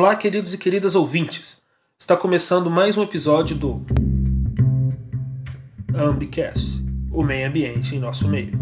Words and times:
Olá, 0.00 0.16
queridos 0.16 0.54
e 0.54 0.56
queridas 0.56 0.94
ouvintes. 0.94 1.60
Está 1.98 2.16
começando 2.16 2.70
mais 2.70 2.96
um 2.96 3.02
episódio 3.02 3.54
do 3.54 3.82
Ambicast, 5.94 6.82
o 7.12 7.22
meio 7.22 7.46
ambiente 7.46 7.94
em 7.94 7.98
nosso 7.98 8.26
meio. 8.26 8.52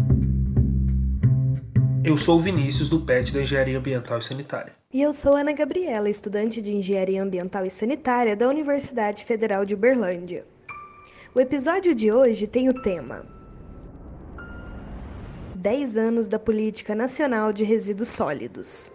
Eu 2.03 2.17
sou 2.17 2.37
o 2.37 2.41
Vinícius 2.41 2.89
do 2.89 2.99
PET 2.99 3.33
da 3.33 3.41
Engenharia 3.41 3.77
Ambiental 3.77 4.19
e 4.19 4.21
Sanitária. 4.21 4.73
E 4.93 5.01
eu 5.01 5.13
sou 5.13 5.33
Ana 5.33 5.53
Gabriela, 5.53 6.09
estudante 6.09 6.61
de 6.61 6.73
Engenharia 6.73 7.23
Ambiental 7.23 7.65
e 7.65 7.69
Sanitária 7.69 8.35
da 8.35 8.49
Universidade 8.49 9.23
Federal 9.23 9.63
de 9.63 9.73
Uberlândia. 9.73 10.45
O 11.33 11.39
episódio 11.39 11.95
de 11.95 12.11
hoje 12.11 12.47
tem 12.47 12.67
o 12.67 12.81
tema 12.81 13.25
10 15.55 15.95
anos 15.95 16.27
da 16.27 16.37
Política 16.37 16.93
Nacional 16.93 17.53
de 17.53 17.63
Resíduos 17.63 18.09
Sólidos. 18.09 18.91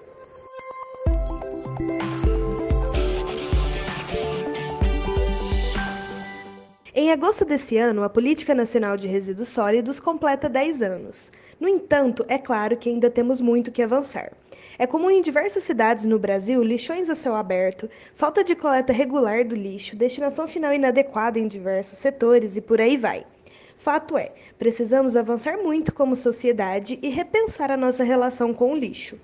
Em 6.97 7.11
agosto 7.11 7.45
desse 7.45 7.77
ano, 7.77 8.05
a 8.05 8.09
Política 8.09 8.55
Nacional 8.55 8.97
de 8.97 9.09
Resíduos 9.09 9.49
Sólidos 9.49 9.99
completa 9.99 10.49
10 10.49 10.81
anos. 10.81 11.33
No 11.59 11.67
entanto, 11.67 12.25
é 12.29 12.39
claro 12.39 12.77
que 12.77 12.89
ainda 12.89 13.11
temos 13.11 13.41
muito 13.41 13.73
que 13.73 13.83
avançar. 13.83 14.33
É 14.79 14.87
comum 14.87 15.11
em 15.11 15.21
diversas 15.21 15.65
cidades 15.65 16.05
no 16.05 16.21
Brasil 16.21 16.63
lixões 16.63 17.11
a 17.11 17.17
céu 17.17 17.35
aberto, 17.35 17.91
falta 18.15 18.45
de 18.45 18.55
coleta 18.55 18.93
regular 18.93 19.45
do 19.45 19.57
lixo, 19.57 19.97
destinação 19.97 20.47
final 20.47 20.73
inadequada 20.73 21.37
em 21.37 21.49
diversos 21.49 21.99
setores 21.99 22.57
e 22.57 22.61
por 22.61 22.81
aí 22.81 22.97
vai. 22.97 23.27
Fato 23.77 24.17
é, 24.17 24.31
precisamos 24.57 25.17
avançar 25.17 25.57
muito 25.57 25.93
como 25.93 26.15
sociedade 26.15 26.97
e 27.03 27.09
repensar 27.09 27.73
a 27.73 27.77
nossa 27.77 28.05
relação 28.05 28.55
com 28.55 28.73
o 28.73 28.77
lixo. 28.77 29.19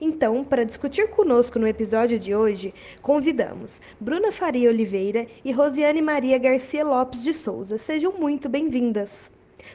Então, 0.00 0.44
para 0.44 0.64
discutir 0.64 1.08
conosco 1.10 1.58
no 1.58 1.66
episódio 1.66 2.18
de 2.18 2.34
hoje, 2.34 2.74
convidamos 3.00 3.80
Bruna 3.98 4.30
Faria 4.30 4.68
Oliveira 4.68 5.26
e 5.44 5.52
Rosiane 5.52 6.02
Maria 6.02 6.38
Garcia 6.38 6.84
Lopes 6.84 7.22
de 7.22 7.32
Souza. 7.32 7.78
Sejam 7.78 8.12
muito 8.12 8.48
bem-vindas. 8.48 9.30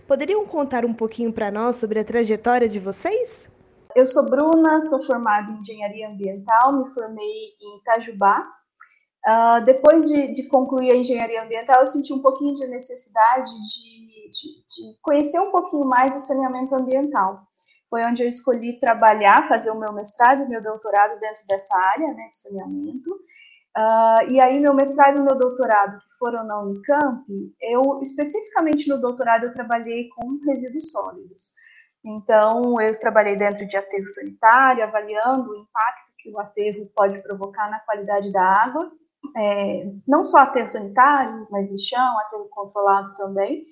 Poderiam 0.08 0.46
contar 0.46 0.86
um 0.86 0.94
pouquinho 0.94 1.34
para 1.34 1.52
nós 1.52 1.78
sobre 1.78 2.00
a 2.00 2.04
trajetória 2.04 2.70
de 2.70 2.80
vocês? 2.80 3.50
Eu 3.96 4.06
sou 4.06 4.30
Bruna, 4.30 4.80
sou 4.80 5.04
formada 5.06 5.52
em 5.52 5.60
Engenharia 5.60 6.10
Ambiental, 6.10 6.78
me 6.78 6.94
formei 6.94 7.56
em 7.60 7.80
Itajubá. 7.80 8.46
Uh, 9.28 9.66
depois 9.66 10.08
de, 10.08 10.34
de, 10.34 10.48
concluir 10.48 10.92
a 10.92 10.96
Engenharia 10.96 11.44
Ambiental, 11.44 11.82
eu 11.82 11.86
senti 11.86 12.14
um 12.14 12.22
pouquinho 12.22 12.56
de 12.56 12.66
necessidade 12.68 13.52
de, 13.52 14.30
de, 14.32 14.48
de 14.68 14.98
conhecer 15.02 15.40
um 15.40 15.52
pouquinho 15.52 15.86
mais 15.86 16.16
o 16.16 16.20
saneamento 16.20 16.74
ambiental 16.74 17.48
foi 17.92 18.06
onde 18.06 18.24
eu 18.24 18.30
escolhi 18.30 18.80
trabalhar, 18.80 19.50
fazer 19.50 19.70
o 19.70 19.78
meu 19.78 19.92
mestrado 19.92 20.44
e 20.44 20.48
meu 20.48 20.64
doutorado 20.64 21.20
dentro 21.20 21.46
dessa 21.46 21.78
área, 21.78 22.08
né, 22.14 22.30
de 22.30 22.38
saneamento. 22.38 23.12
Uh, 23.78 24.32
e 24.32 24.42
aí, 24.42 24.60
meu 24.62 24.74
mestrado 24.74 25.18
e 25.18 25.22
meu 25.22 25.38
doutorado, 25.38 26.00
que 26.00 26.18
foram 26.18 26.46
na 26.46 26.62
Unicamp, 26.62 27.26
eu, 27.62 28.00
especificamente 28.02 28.88
no 28.88 29.00
doutorado, 29.00 29.44
eu 29.44 29.52
trabalhei 29.52 30.08
com 30.10 30.40
resíduos 30.48 30.90
sólidos. 30.90 31.54
Então, 32.04 32.76
eu 32.82 32.98
trabalhei 32.98 33.36
dentro 33.36 33.68
de 33.68 33.76
aterro 33.76 34.08
sanitário, 34.08 34.84
avaliando 34.84 35.52
o 35.52 35.56
impacto 35.56 36.16
que 36.18 36.32
o 36.32 36.40
aterro 36.40 36.90
pode 36.96 37.22
provocar 37.22 37.70
na 37.70 37.80
qualidade 37.82 38.32
da 38.32 38.42
água, 38.42 38.90
é, 39.38 39.84
não 40.08 40.24
só 40.24 40.40
aterro 40.40 40.70
sanitário, 40.70 41.46
mas 41.52 41.70
lixão, 41.70 42.20
aterro 42.20 42.48
controlado 42.50 43.14
também. 43.16 43.66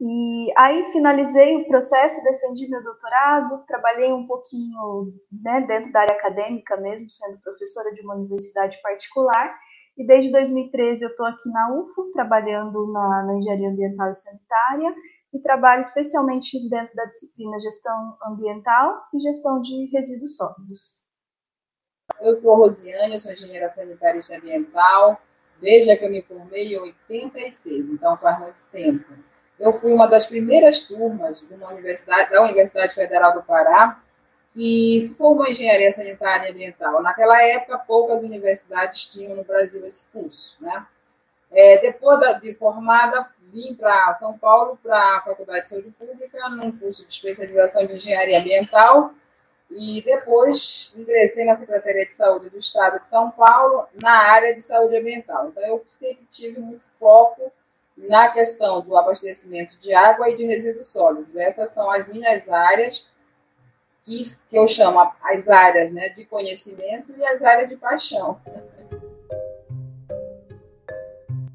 E 0.00 0.52
aí 0.56 0.84
finalizei 0.92 1.56
o 1.56 1.66
processo, 1.66 2.22
defendi 2.22 2.68
meu 2.68 2.82
doutorado, 2.84 3.64
trabalhei 3.66 4.12
um 4.12 4.28
pouquinho 4.28 5.12
né, 5.42 5.60
dentro 5.62 5.90
da 5.90 6.00
área 6.02 6.14
acadêmica 6.14 6.76
mesmo, 6.76 7.10
sendo 7.10 7.40
professora 7.40 7.92
de 7.92 8.02
uma 8.02 8.14
universidade 8.14 8.80
particular. 8.80 9.58
E 9.96 10.06
desde 10.06 10.30
2013 10.30 11.04
eu 11.04 11.10
estou 11.10 11.26
aqui 11.26 11.50
na 11.50 11.74
UFO, 11.74 12.12
trabalhando 12.12 12.92
na, 12.92 13.24
na 13.24 13.34
engenharia 13.34 13.70
ambiental 13.70 14.08
e 14.08 14.14
sanitária, 14.14 14.94
e 15.34 15.40
trabalho 15.40 15.80
especialmente 15.80 16.68
dentro 16.70 16.94
da 16.94 17.04
disciplina 17.04 17.58
gestão 17.58 18.16
ambiental 18.24 19.02
e 19.12 19.18
gestão 19.18 19.60
de 19.60 19.90
resíduos 19.92 20.36
sólidos. 20.36 21.02
Eu 22.20 22.40
sou 22.40 22.54
a 22.54 22.56
Rosiane, 22.56 23.14
eu 23.14 23.20
sou 23.20 23.32
engenheira 23.32 23.68
sanitária 23.68 24.20
e 24.20 24.34
ambiental. 24.34 25.20
Veja 25.60 25.96
que 25.96 26.04
eu 26.04 26.10
me 26.10 26.22
formei 26.22 26.72
em 26.72 26.78
86, 26.78 27.94
então 27.94 28.16
faz 28.16 28.38
muito 28.38 28.64
tempo. 28.70 29.04
Eu 29.58 29.72
fui 29.72 29.92
uma 29.92 30.06
das 30.06 30.26
primeiras 30.26 30.80
turmas 30.80 31.46
universidade, 31.72 32.30
da 32.30 32.42
Universidade 32.42 32.94
Federal 32.94 33.34
do 33.34 33.42
Pará 33.42 34.00
que 34.52 35.00
se 35.00 35.14
formou 35.14 35.46
em 35.46 35.50
engenharia 35.50 35.92
sanitária 35.92 36.48
e 36.48 36.50
ambiental. 36.50 37.02
Naquela 37.02 37.40
época, 37.42 37.78
poucas 37.78 38.22
universidades 38.22 39.06
tinham 39.06 39.36
no 39.36 39.44
Brasil 39.44 39.84
esse 39.86 40.04
curso, 40.12 40.56
né? 40.60 40.86
É, 41.50 41.78
depois 41.78 42.20
de 42.40 42.52
formada, 42.54 43.24
vim 43.52 43.74
para 43.74 44.12
São 44.14 44.36
Paulo 44.36 44.78
para 44.82 44.98
a 45.16 45.22
Faculdade 45.22 45.62
de 45.62 45.70
Saúde 45.70 45.90
Pública, 45.98 46.48
num 46.50 46.70
curso 46.72 47.06
de 47.06 47.12
especialização 47.12 47.86
de 47.86 47.94
engenharia 47.94 48.38
ambiental, 48.38 49.14
e 49.70 50.02
depois 50.02 50.92
ingressei 50.96 51.44
na 51.44 51.54
Secretaria 51.54 52.04
de 52.04 52.14
Saúde 52.14 52.50
do 52.50 52.58
Estado 52.58 53.00
de 53.00 53.08
São 53.08 53.30
Paulo, 53.30 53.86
na 53.94 54.12
área 54.32 54.54
de 54.54 54.60
saúde 54.60 54.96
ambiental. 54.96 55.48
Então, 55.48 55.62
eu 55.62 55.86
sempre 55.92 56.26
tive 56.30 56.60
muito 56.60 56.84
foco 56.84 57.50
na 58.06 58.28
questão 58.28 58.80
do 58.80 58.96
abastecimento 58.96 59.74
de 59.80 59.92
água 59.92 60.28
e 60.30 60.36
de 60.36 60.44
resíduos 60.44 60.88
sólidos. 60.88 61.34
Essas 61.36 61.70
são 61.70 61.90
as 61.90 62.06
minhas 62.06 62.48
áreas 62.48 63.08
que, 64.04 64.22
que 64.48 64.58
eu 64.58 64.68
chamo 64.68 65.00
as 65.22 65.48
áreas 65.48 65.92
né, 65.92 66.08
de 66.10 66.24
conhecimento 66.24 67.12
e 67.16 67.24
as 67.24 67.42
áreas 67.42 67.68
de 67.68 67.76
paixão. 67.76 68.38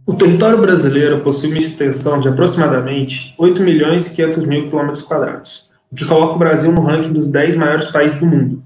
O 0.05 0.13
território 0.15 0.59
brasileiro 0.59 1.21
possui 1.21 1.49
uma 1.49 1.59
extensão 1.59 2.19
de 2.19 2.27
aproximadamente 2.27 3.33
8 3.37 3.61
milhões 3.61 4.05
e 4.05 4.13
500 4.13 4.45
mil 4.45 4.69
quilômetros 4.69 5.01
quadrados, 5.01 5.71
o 5.91 5.95
que 5.95 6.05
coloca 6.05 6.35
o 6.35 6.37
Brasil 6.37 6.71
no 6.71 6.81
ranking 6.81 7.13
dos 7.13 7.27
10 7.29 7.55
maiores 7.55 7.89
países 7.89 8.19
do 8.19 8.27
mundo. 8.27 8.63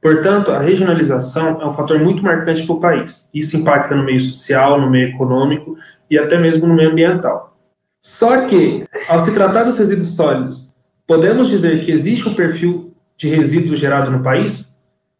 Portanto, 0.00 0.52
a 0.52 0.60
regionalização 0.60 1.60
é 1.60 1.66
um 1.66 1.72
fator 1.72 1.98
muito 1.98 2.22
marcante 2.22 2.64
para 2.64 2.74
o 2.74 2.80
país. 2.80 3.28
Isso 3.34 3.56
impacta 3.56 3.96
no 3.96 4.04
meio 4.04 4.20
social, 4.20 4.80
no 4.80 4.88
meio 4.88 5.08
econômico 5.08 5.76
e 6.10 6.18
até 6.18 6.38
mesmo 6.38 6.66
no 6.66 6.74
meio 6.74 6.90
ambiental. 6.90 7.56
Só 8.00 8.46
que, 8.46 8.86
ao 9.08 9.20
se 9.20 9.34
tratar 9.34 9.64
dos 9.64 9.78
resíduos 9.78 10.14
sólidos, 10.14 10.74
podemos 11.06 11.48
dizer 11.48 11.84
que 11.84 11.92
existe 11.92 12.28
um 12.28 12.34
perfil 12.34 12.94
de 13.16 13.28
resíduo 13.28 13.76
gerado 13.76 14.10
no 14.10 14.22
país? 14.22 14.72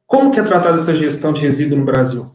Como 0.06 0.30
que 0.30 0.40
é 0.40 0.42
tratada 0.42 0.78
essa 0.78 0.94
gestão 0.94 1.32
de 1.32 1.40
resíduo 1.40 1.76
no 1.76 1.84
Brasil? 1.84 2.30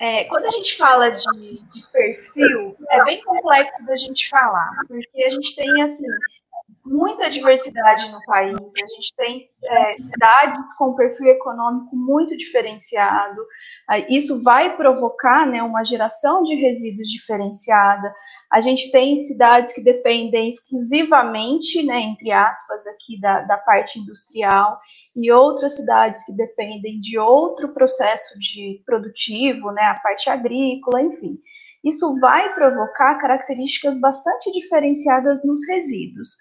É, 0.00 0.24
quando 0.24 0.44
a 0.46 0.50
gente 0.50 0.76
fala 0.76 1.10
de, 1.10 1.24
de, 1.34 1.86
perfil, 1.92 2.76
é 2.88 3.04
bem 3.04 3.20
complexo 3.22 3.84
da 3.84 3.96
gente 3.96 4.28
falar, 4.28 4.70
porque 4.86 5.24
a 5.24 5.28
gente 5.28 5.56
tem 5.56 5.82
assim 5.82 6.06
muita 6.88 7.28
diversidade 7.28 8.10
no 8.10 8.20
país, 8.24 8.54
a 8.56 8.86
gente 8.86 9.14
tem 9.16 9.38
é, 9.64 9.94
cidades 9.94 10.74
com 10.76 10.94
perfil 10.94 11.28
econômico 11.28 11.94
muito 11.94 12.36
diferenciado, 12.36 13.40
isso 14.08 14.42
vai 14.42 14.76
provocar 14.76 15.46
né, 15.46 15.62
uma 15.62 15.82
geração 15.82 16.42
de 16.42 16.54
resíduos 16.54 17.08
diferenciada. 17.08 18.14
A 18.50 18.60
gente 18.60 18.90
tem 18.90 19.24
cidades 19.24 19.74
que 19.74 19.82
dependem 19.82 20.48
exclusivamente, 20.48 21.82
né, 21.82 22.00
entre 22.00 22.30
aspas, 22.30 22.86
aqui 22.86 23.18
da, 23.20 23.42
da 23.42 23.56
parte 23.56 23.98
industrial, 23.98 24.78
e 25.16 25.30
outras 25.32 25.76
cidades 25.76 26.24
que 26.24 26.32
dependem 26.32 27.00
de 27.00 27.18
outro 27.18 27.72
processo 27.72 28.38
de 28.38 28.82
produtivo, 28.84 29.70
né, 29.72 29.82
a 29.82 30.00
parte 30.00 30.28
agrícola, 30.28 31.02
enfim. 31.02 31.38
Isso 31.82 32.18
vai 32.20 32.54
provocar 32.54 33.14
características 33.16 33.98
bastante 33.98 34.50
diferenciadas 34.52 35.44
nos 35.44 35.66
resíduos. 35.66 36.36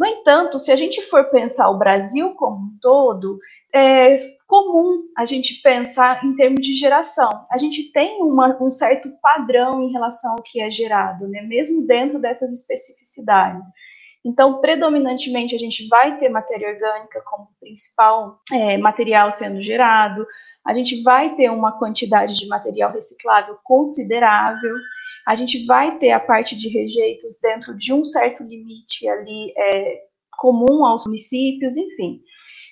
No 0.00 0.06
entanto, 0.06 0.58
se 0.58 0.72
a 0.72 0.76
gente 0.76 1.02
for 1.10 1.24
pensar 1.24 1.68
o 1.68 1.76
Brasil 1.76 2.30
como 2.30 2.56
um 2.56 2.78
todo, 2.80 3.38
é 3.70 4.16
comum 4.46 5.02
a 5.14 5.26
gente 5.26 5.60
pensar 5.60 6.24
em 6.24 6.34
termos 6.34 6.66
de 6.66 6.72
geração. 6.72 7.28
A 7.52 7.58
gente 7.58 7.92
tem 7.92 8.22
uma, 8.22 8.56
um 8.62 8.70
certo 8.70 9.10
padrão 9.20 9.82
em 9.82 9.92
relação 9.92 10.32
ao 10.32 10.42
que 10.42 10.58
é 10.58 10.70
gerado, 10.70 11.28
né? 11.28 11.42
mesmo 11.42 11.86
dentro 11.86 12.18
dessas 12.18 12.50
especificidades. 12.50 13.66
Então, 14.24 14.62
predominantemente, 14.62 15.54
a 15.54 15.58
gente 15.58 15.86
vai 15.86 16.18
ter 16.18 16.30
matéria 16.30 16.70
orgânica 16.70 17.22
como 17.26 17.48
principal 17.60 18.40
é, 18.50 18.78
material 18.78 19.30
sendo 19.30 19.62
gerado, 19.62 20.26
a 20.66 20.72
gente 20.72 21.02
vai 21.02 21.34
ter 21.36 21.50
uma 21.50 21.78
quantidade 21.78 22.38
de 22.38 22.48
material 22.48 22.90
reciclável 22.90 23.58
considerável, 23.62 24.76
a 25.26 25.34
gente 25.34 25.64
vai 25.66 25.98
ter 25.98 26.12
a 26.12 26.20
parte 26.20 26.56
de 26.56 26.68
rejeitos 26.68 27.38
dentro 27.40 27.76
de 27.76 27.92
um 27.92 28.04
certo 28.04 28.42
limite 28.42 29.08
ali 29.08 29.52
é, 29.56 30.00
comum 30.38 30.84
aos 30.84 31.06
municípios, 31.06 31.76
enfim. 31.76 32.20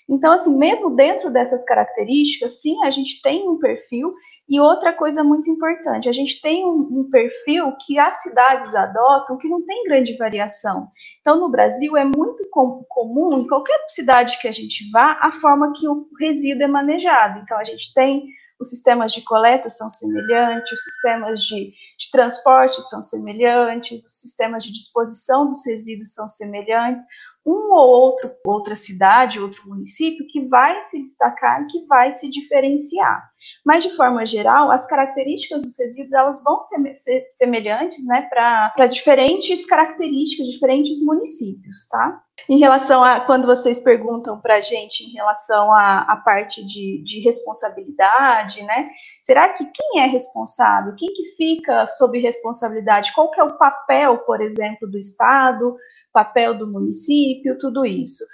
Então, 0.08 0.32
assim, 0.32 0.56
mesmo 0.56 0.96
dentro 0.96 1.30
dessas 1.30 1.64
características, 1.64 2.62
sim, 2.62 2.82
a 2.84 2.90
gente 2.90 3.20
tem 3.20 3.46
um 3.48 3.58
perfil. 3.58 4.10
E 4.48 4.58
outra 4.58 4.94
coisa 4.94 5.22
muito 5.22 5.50
importante, 5.50 6.08
a 6.08 6.12
gente 6.12 6.40
tem 6.40 6.64
um, 6.64 7.00
um, 7.00 7.10
perfil 7.10 7.70
que 7.84 7.98
as 7.98 8.22
cidades 8.22 8.74
adotam 8.74 9.36
que 9.36 9.46
não 9.46 9.62
tem 9.66 9.84
grande 9.84 10.16
variação. 10.16 10.88
Então, 11.20 11.38
no 11.38 11.50
Brasil, 11.50 11.94
é 11.98 12.04
muito 12.04 12.48
com, 12.50 12.82
comum, 12.88 13.38
em 13.38 13.46
qualquer 13.46 13.78
cidade 13.88 14.40
que 14.40 14.48
a 14.48 14.52
gente 14.52 14.90
vá, 14.90 15.18
a 15.20 15.38
forma 15.42 15.74
que 15.76 15.86
o 15.86 16.08
resíduo 16.18 16.62
é 16.62 16.66
manejado. 16.66 17.40
Então, 17.40 17.58
a 17.58 17.64
gente 17.64 17.92
tem 17.92 18.24
os 18.58 18.70
sistemas 18.70 19.12
de 19.12 19.22
coleta 19.22 19.70
são 19.70 19.88
semelhantes, 19.88 20.72
os 20.72 20.84
sistemas 20.84 21.42
de, 21.42 21.72
de 21.98 22.10
transporte 22.10 22.82
são 22.82 23.00
semelhantes, 23.00 24.04
os 24.04 24.20
sistemas 24.20 24.64
de 24.64 24.72
disposição 24.72 25.48
dos 25.48 25.64
resíduos 25.64 26.12
são 26.14 26.28
semelhantes, 26.28 27.02
um 27.46 27.72
ou 27.72 27.88
outro, 27.88 28.30
outra 28.44 28.76
cidade, 28.76 29.40
outro 29.40 29.66
município 29.66 30.26
que 30.28 30.46
vai 30.48 30.84
se 30.84 31.00
destacar 31.00 31.66
que 31.66 31.86
vai 31.86 32.12
se 32.12 32.28
diferenciar. 32.28 33.30
Mas, 33.64 33.84
de 33.84 33.96
forma 33.96 34.26
geral, 34.26 34.70
as 34.70 34.86
características 34.86 35.62
dos 35.62 35.78
resíduos 35.78 36.12
elas 36.12 36.42
vão 36.42 36.60
ser, 36.60 36.94
ser 36.96 37.26
semelhantes 37.36 38.04
né, 38.06 38.22
para 38.22 38.86
diferentes 38.86 39.64
características, 39.64 40.48
diferentes 40.48 41.02
municípios, 41.02 41.88
tá? 41.88 42.22
Em 42.48 42.58
relação 42.58 43.02
a 43.02 43.20
quando 43.20 43.46
vocês 43.46 43.80
perguntam 43.80 44.40
para 44.40 44.56
a 44.56 44.60
gente 44.60 45.04
em 45.04 45.12
relação 45.12 45.72
à, 45.72 46.16
parte 46.24 46.64
de, 46.64 47.02
de 47.02 47.20
responsabilidade, 47.20 48.62
né? 48.62 48.90
Será 49.22 49.52
que 49.52 49.64
quem 49.64 50.00
é 50.00 50.06
responsável? 50.06 50.94
Quem 50.96 51.12
que 51.12 51.36
fica 51.36 51.86
sob 51.86 52.18
responsabilidade? 52.18 53.12
Qual 53.14 53.30
que 53.30 53.40
é 53.40 53.44
o 53.44 53.56
papel, 53.58 54.18
por 54.18 54.40
exemplo, 54.40 54.88
do 54.88 54.98
Estado, 54.98 55.76
papel 56.12 56.56
do 56.56 56.66
município, 56.66 57.58
tudo 57.58 57.84
isso? 57.84 58.24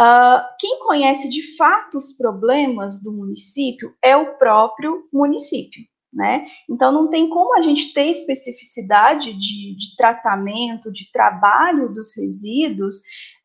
Uh, 0.00 0.42
quem 0.58 0.78
conhece 0.80 1.28
de 1.28 1.56
fato 1.56 1.98
os 1.98 2.12
problemas 2.16 3.02
do 3.02 3.12
município 3.12 3.94
é 4.02 4.16
o 4.16 4.36
próprio 4.38 5.06
município. 5.12 5.82
Né? 6.12 6.44
Então, 6.68 6.92
não 6.92 7.08
tem 7.08 7.30
como 7.30 7.56
a 7.56 7.62
gente 7.62 7.94
ter 7.94 8.08
especificidade 8.08 9.32
de, 9.32 9.74
de 9.76 9.96
tratamento, 9.96 10.92
de 10.92 11.10
trabalho 11.10 11.88
dos 11.88 12.14
resíduos 12.14 12.98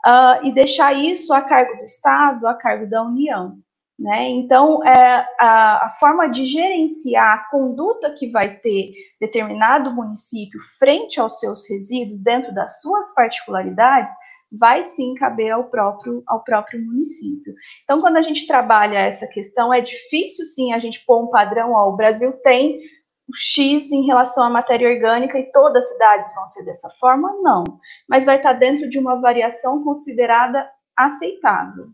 uh, 0.05 0.45
e 0.45 0.51
deixar 0.51 0.91
isso 0.91 1.33
a 1.33 1.41
cargo 1.41 1.77
do 1.77 1.85
Estado, 1.85 2.45
a 2.45 2.53
cargo 2.53 2.89
da 2.89 3.03
União. 3.03 3.57
Né? 3.97 4.29
Então, 4.29 4.85
é, 4.85 5.27
a, 5.39 5.87
a, 5.87 5.95
forma 5.99 6.27
de 6.27 6.45
gerenciar 6.45 7.39
a 7.39 7.49
conduta 7.49 8.13
que 8.13 8.29
vai 8.29 8.57
ter 8.57 8.91
determinado 9.19 9.91
município 9.91 10.59
frente 10.77 11.19
aos 11.19 11.39
seus 11.39 11.67
resíduos, 11.67 12.21
dentro 12.21 12.53
das 12.53 12.79
suas 12.79 13.11
particularidades, 13.15 14.13
vai 14.59 14.85
sim 14.85 15.13
caber 15.15 15.51
ao 15.51 15.65
próprio, 15.65 16.23
ao 16.25 16.43
próprio 16.43 16.83
município. 16.83 17.53
Então, 17.83 17.99
quando 17.99 18.17
a 18.17 18.21
gente 18.21 18.47
trabalha 18.47 18.99
essa 18.99 19.27
questão, 19.27 19.73
é 19.73 19.81
difícil 19.81 20.45
sim 20.45 20.73
a 20.73 20.79
gente 20.79 21.03
pôr 21.05 21.23
um 21.23 21.27
padrão, 21.27 21.73
ó, 21.73 21.89
o 21.89 21.95
Brasil 21.95 22.31
tem 22.43 22.79
o 23.27 23.35
X 23.35 23.91
em 23.91 24.05
relação 24.05 24.43
à 24.43 24.49
matéria 24.49 24.89
orgânica 24.89 25.37
e 25.37 25.51
todas 25.51 25.83
as 25.83 25.91
cidades 25.91 26.33
vão 26.33 26.47
ser 26.47 26.63
dessa 26.63 26.89
forma? 26.91 27.33
Não. 27.41 27.63
Mas 28.07 28.23
vai 28.23 28.37
estar 28.37 28.53
dentro 28.53 28.89
de 28.89 28.97
uma 28.97 29.19
variação 29.19 29.83
considerada 29.83 30.69
aceitável. 30.95 31.89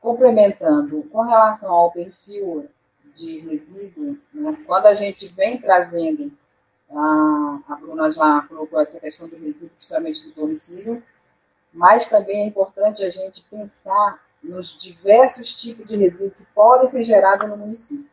Complementando, 0.00 1.02
com 1.10 1.22
relação 1.22 1.72
ao 1.72 1.90
perfil 1.90 2.68
de 3.16 3.40
resíduo, 3.40 4.16
né, 4.32 4.56
quando 4.64 4.86
a 4.86 4.94
gente 4.94 5.26
vem 5.28 5.58
trazendo, 5.58 6.32
a, 6.90 7.58
a 7.68 7.76
Bruna 7.76 8.10
já 8.10 8.42
colocou 8.42 8.80
essa 8.80 9.00
questão 9.00 9.28
do 9.28 9.36
resíduo, 9.36 9.74
principalmente 9.76 10.24
do 10.24 10.34
domicílio, 10.34 11.02
mas 11.72 12.08
também 12.08 12.42
é 12.42 12.46
importante 12.46 13.04
a 13.04 13.10
gente 13.10 13.42
pensar 13.50 14.22
nos 14.42 14.76
diversos 14.76 15.54
tipos 15.54 15.86
de 15.86 15.96
resíduos 15.96 16.34
que 16.36 16.44
podem 16.54 16.88
ser 16.88 17.04
gerados 17.04 17.48
no 17.48 17.56
município. 17.56 18.10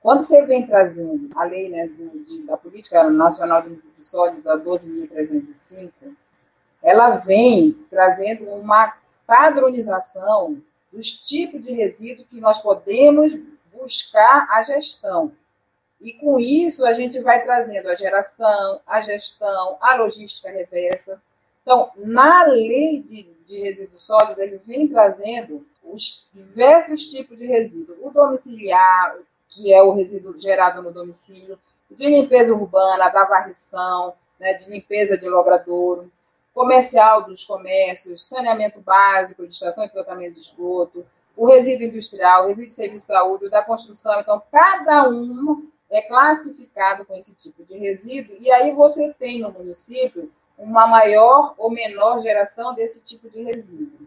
Quando 0.00 0.24
você 0.24 0.44
vem 0.44 0.66
trazendo 0.66 1.30
a 1.36 1.44
lei 1.44 1.68
né, 1.68 1.86
do, 1.86 2.24
de, 2.24 2.42
da 2.42 2.56
Política 2.56 3.08
Nacional 3.08 3.62
de 3.62 3.68
Resíduos 3.74 4.10
Sólidos, 4.10 4.46
a 4.46 4.56
12.305, 4.56 5.92
ela 6.82 7.18
vem 7.18 7.72
trazendo 7.88 8.46
uma 8.50 8.96
padronização 9.24 10.60
dos 10.92 11.10
tipos 11.10 11.62
de 11.62 11.72
resíduos 11.72 12.26
que 12.28 12.40
nós 12.40 12.58
podemos 12.60 13.38
buscar 13.72 14.48
a 14.50 14.62
gestão. 14.64 15.32
E 16.00 16.14
com 16.14 16.40
isso 16.40 16.84
a 16.84 16.92
gente 16.92 17.20
vai 17.20 17.42
trazendo 17.44 17.88
a 17.88 17.94
geração, 17.94 18.80
a 18.84 19.00
gestão, 19.00 19.78
a 19.80 19.94
logística 19.94 20.50
reversa, 20.50 21.22
então, 21.62 21.90
na 21.96 22.44
lei 22.44 23.00
de, 23.00 23.22
de 23.46 23.60
resíduos 23.60 24.02
sólidos, 24.02 24.38
ele 24.38 24.60
vem 24.64 24.88
trazendo 24.88 25.64
os 25.84 26.28
diversos 26.32 27.06
tipos 27.06 27.38
de 27.38 27.46
resíduo. 27.46 27.96
O 28.02 28.10
domiciliar, 28.10 29.16
que 29.48 29.72
é 29.72 29.82
o 29.82 29.92
resíduo 29.92 30.38
gerado 30.38 30.82
no 30.82 30.92
domicílio, 30.92 31.58
de 31.90 32.08
limpeza 32.08 32.52
urbana, 32.52 33.08
da 33.10 33.24
varrição, 33.24 34.14
né, 34.40 34.54
de 34.54 34.70
limpeza 34.70 35.16
de 35.16 35.28
logradouro, 35.28 36.10
comercial 36.52 37.24
dos 37.24 37.44
comércios, 37.44 38.26
saneamento 38.26 38.80
básico, 38.80 39.46
de 39.46 39.54
estação 39.54 39.86
de 39.86 39.92
tratamento 39.92 40.34
de 40.34 40.40
esgoto, 40.40 41.06
o 41.36 41.46
resíduo 41.46 41.86
industrial, 41.86 42.44
o 42.44 42.48
resíduo 42.48 42.68
de 42.70 42.74
serviço 42.74 43.06
de 43.06 43.12
saúde, 43.12 43.48
da 43.48 43.62
construção. 43.62 44.20
Então, 44.20 44.42
cada 44.50 45.08
um 45.08 45.68
é 45.88 46.02
classificado 46.02 47.04
com 47.04 47.14
esse 47.14 47.34
tipo 47.34 47.62
de 47.64 47.76
resíduo, 47.76 48.36
e 48.40 48.50
aí 48.50 48.72
você 48.72 49.14
tem 49.14 49.40
no 49.40 49.52
município 49.52 50.30
uma 50.58 50.86
maior 50.86 51.54
ou 51.58 51.70
menor 51.70 52.20
geração 52.20 52.74
desse 52.74 53.02
tipo 53.02 53.28
de 53.30 53.42
resíduo. 53.42 54.06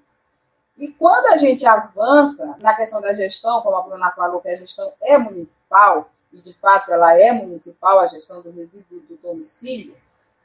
E 0.78 0.90
quando 0.90 1.28
a 1.28 1.38
gente 1.38 1.66
avança 1.66 2.56
na 2.60 2.74
questão 2.74 3.00
da 3.00 3.14
gestão, 3.14 3.62
como 3.62 3.78
a 3.78 3.82
Bruna 3.82 4.12
falou, 4.12 4.42
que 4.42 4.50
a 4.50 4.56
gestão 4.56 4.92
é 5.02 5.18
municipal, 5.18 6.10
e 6.34 6.42
de 6.42 6.54
fato 6.54 6.92
ela 6.92 7.18
é 7.18 7.32
municipal, 7.32 8.00
a 8.00 8.08
gestão 8.08 8.42
do 8.42 8.52
resíduo 8.52 9.00
do 9.02 9.16
domicílio, 9.18 9.96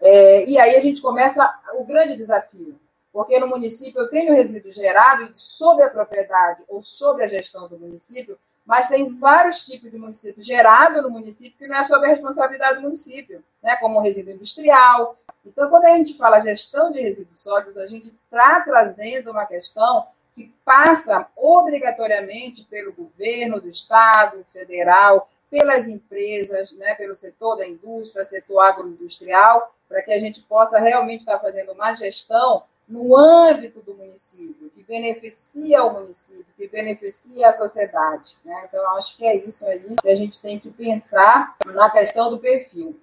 é, 0.01 0.49
e 0.49 0.59
aí 0.59 0.77
a 0.77 0.81
gente 0.81 1.03
começa 1.03 1.53
o 1.75 1.85
grande 1.85 2.17
desafio, 2.17 2.79
porque 3.13 3.39
no 3.41 3.49
município 3.49 4.01
eu 4.01 4.09
tenho 4.09 4.33
resíduo 4.33 4.73
gerado 4.73 5.29
sob 5.35 5.83
a 5.83 5.91
propriedade 5.91 6.65
ou 6.69 6.81
sob 6.81 7.23
a 7.23 7.27
gestão 7.27 7.69
do 7.69 7.79
município, 7.79 8.39
mas 8.65 8.87
tem 8.87 9.13
vários 9.13 9.65
tipos 9.65 9.91
de 9.91 9.99
município 9.99 10.45
gerado 10.45 11.03
no 11.03 11.11
município 11.11 11.59
que 11.59 11.67
não 11.67 11.77
é 11.77 11.85
sob 11.85 12.07
a 12.07 12.09
responsabilidade 12.09 12.77
do 12.77 12.83
município, 12.83 13.43
né? 13.63 13.77
como 13.77 14.01
resíduo 14.01 14.33
industrial, 14.33 15.17
então, 15.45 15.71
quando 15.71 15.87
a 15.87 15.97
gente 15.97 16.17
fala 16.17 16.41
gestão 16.41 16.93
de 16.93 17.01
resíduos 17.01 17.43
sólidos, 17.43 17.77
a 17.77 17.87
gente 17.87 18.09
está 18.09 18.61
trazendo 18.61 19.31
uma 19.31 19.47
questão 19.47 20.07
que 20.35 20.53
passa 20.65 21.27
obrigatoriamente 21.37 22.65
pelo 22.65 22.93
governo 22.93 23.61
do 23.61 23.69
Estado, 23.69 24.45
federal, 24.45 25.29
pelas 25.51 25.89
empresas, 25.89 26.73
né, 26.73 26.95
pelo 26.95 27.17
setor 27.17 27.57
da 27.57 27.67
indústria, 27.67 28.25
setor 28.25 28.61
agroindustrial, 28.61 29.75
para 29.89 30.03
que 30.03 30.13
a 30.13 30.21
gente 30.21 30.43
possa 30.43 30.79
realmente 30.79 31.21
estar 31.21 31.41
fazendo 31.41 31.73
uma 31.73 31.93
gestão 31.95 32.63
no 32.87 33.17
âmbito 33.17 33.83
do 33.83 33.95
município, 33.95 34.71
que 34.71 34.83
beneficia 34.83 35.83
o 35.85 35.93
município, 35.93 36.47
que 36.57 36.69
beneficia 36.69 37.49
a 37.49 37.53
sociedade. 37.53 38.37
Né? 38.45 38.65
Então, 38.69 38.97
acho 38.97 39.17
que 39.17 39.25
é 39.25 39.37
isso 39.37 39.65
aí 39.67 39.97
que 40.01 40.09
a 40.09 40.15
gente 40.15 40.41
tem 40.41 40.59
que 40.59 40.71
pensar 40.71 41.57
na 41.67 41.91
questão 41.91 42.31
do 42.31 42.39
perfil. 42.39 42.99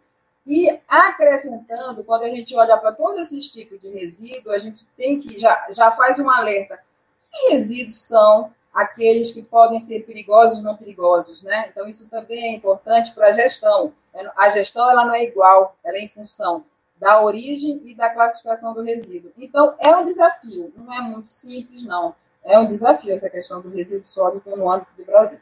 E 0.48 0.80
acrescentando, 0.88 2.06
quando 2.06 2.24
a 2.24 2.30
gente 2.30 2.56
olha 2.56 2.78
para 2.78 2.94
todos 2.94 3.20
esses 3.20 3.52
tipos 3.52 3.82
de 3.82 3.90
resíduos, 3.90 4.56
a 4.56 4.58
gente 4.58 4.88
tem 4.96 5.20
que 5.20 5.38
já, 5.38 5.68
já 5.72 5.92
faz 5.92 6.20
um 6.20 6.30
alerta. 6.30 6.80
Que 7.30 7.52
resíduos 7.52 8.00
são 8.00 8.54
aqueles 8.74 9.32
que 9.32 9.44
podem 9.44 9.82
ser 9.82 10.06
perigosos 10.06 10.60
ou 10.60 10.64
não 10.64 10.78
perigosos, 10.78 11.44
né? 11.44 11.68
Então 11.70 11.86
isso 11.90 12.08
também 12.10 12.46
é 12.46 12.56
importante 12.56 13.12
para 13.14 13.28
a 13.28 13.32
gestão. 13.34 13.92
A 14.38 14.50
gestão 14.50 14.90
ela 14.90 15.04
não 15.04 15.14
é 15.14 15.24
igual, 15.26 15.76
ela 15.84 15.98
é 15.98 16.02
em 16.02 16.08
função 16.08 16.64
da 16.96 17.22
origem 17.22 17.82
e 17.86 17.94
da 17.94 18.10
classificação 18.10 18.74
do 18.74 18.82
resíduo. 18.82 19.34
Então 19.38 19.76
é 19.80 19.96
um 19.98 20.06
desafio, 20.06 20.72
não 20.78 20.94
é 20.94 21.02
muito 21.02 21.30
simples 21.30 21.84
não. 21.84 22.16
É 22.44 22.58
um 22.58 22.66
desafio 22.66 23.14
essa 23.14 23.30
questão 23.30 23.62
do 23.62 23.70
resíduo 23.70 24.08
sólido 24.08 24.44
no 24.56 24.72
âmbito 24.72 24.92
do 24.96 25.04
Brasil. 25.04 25.40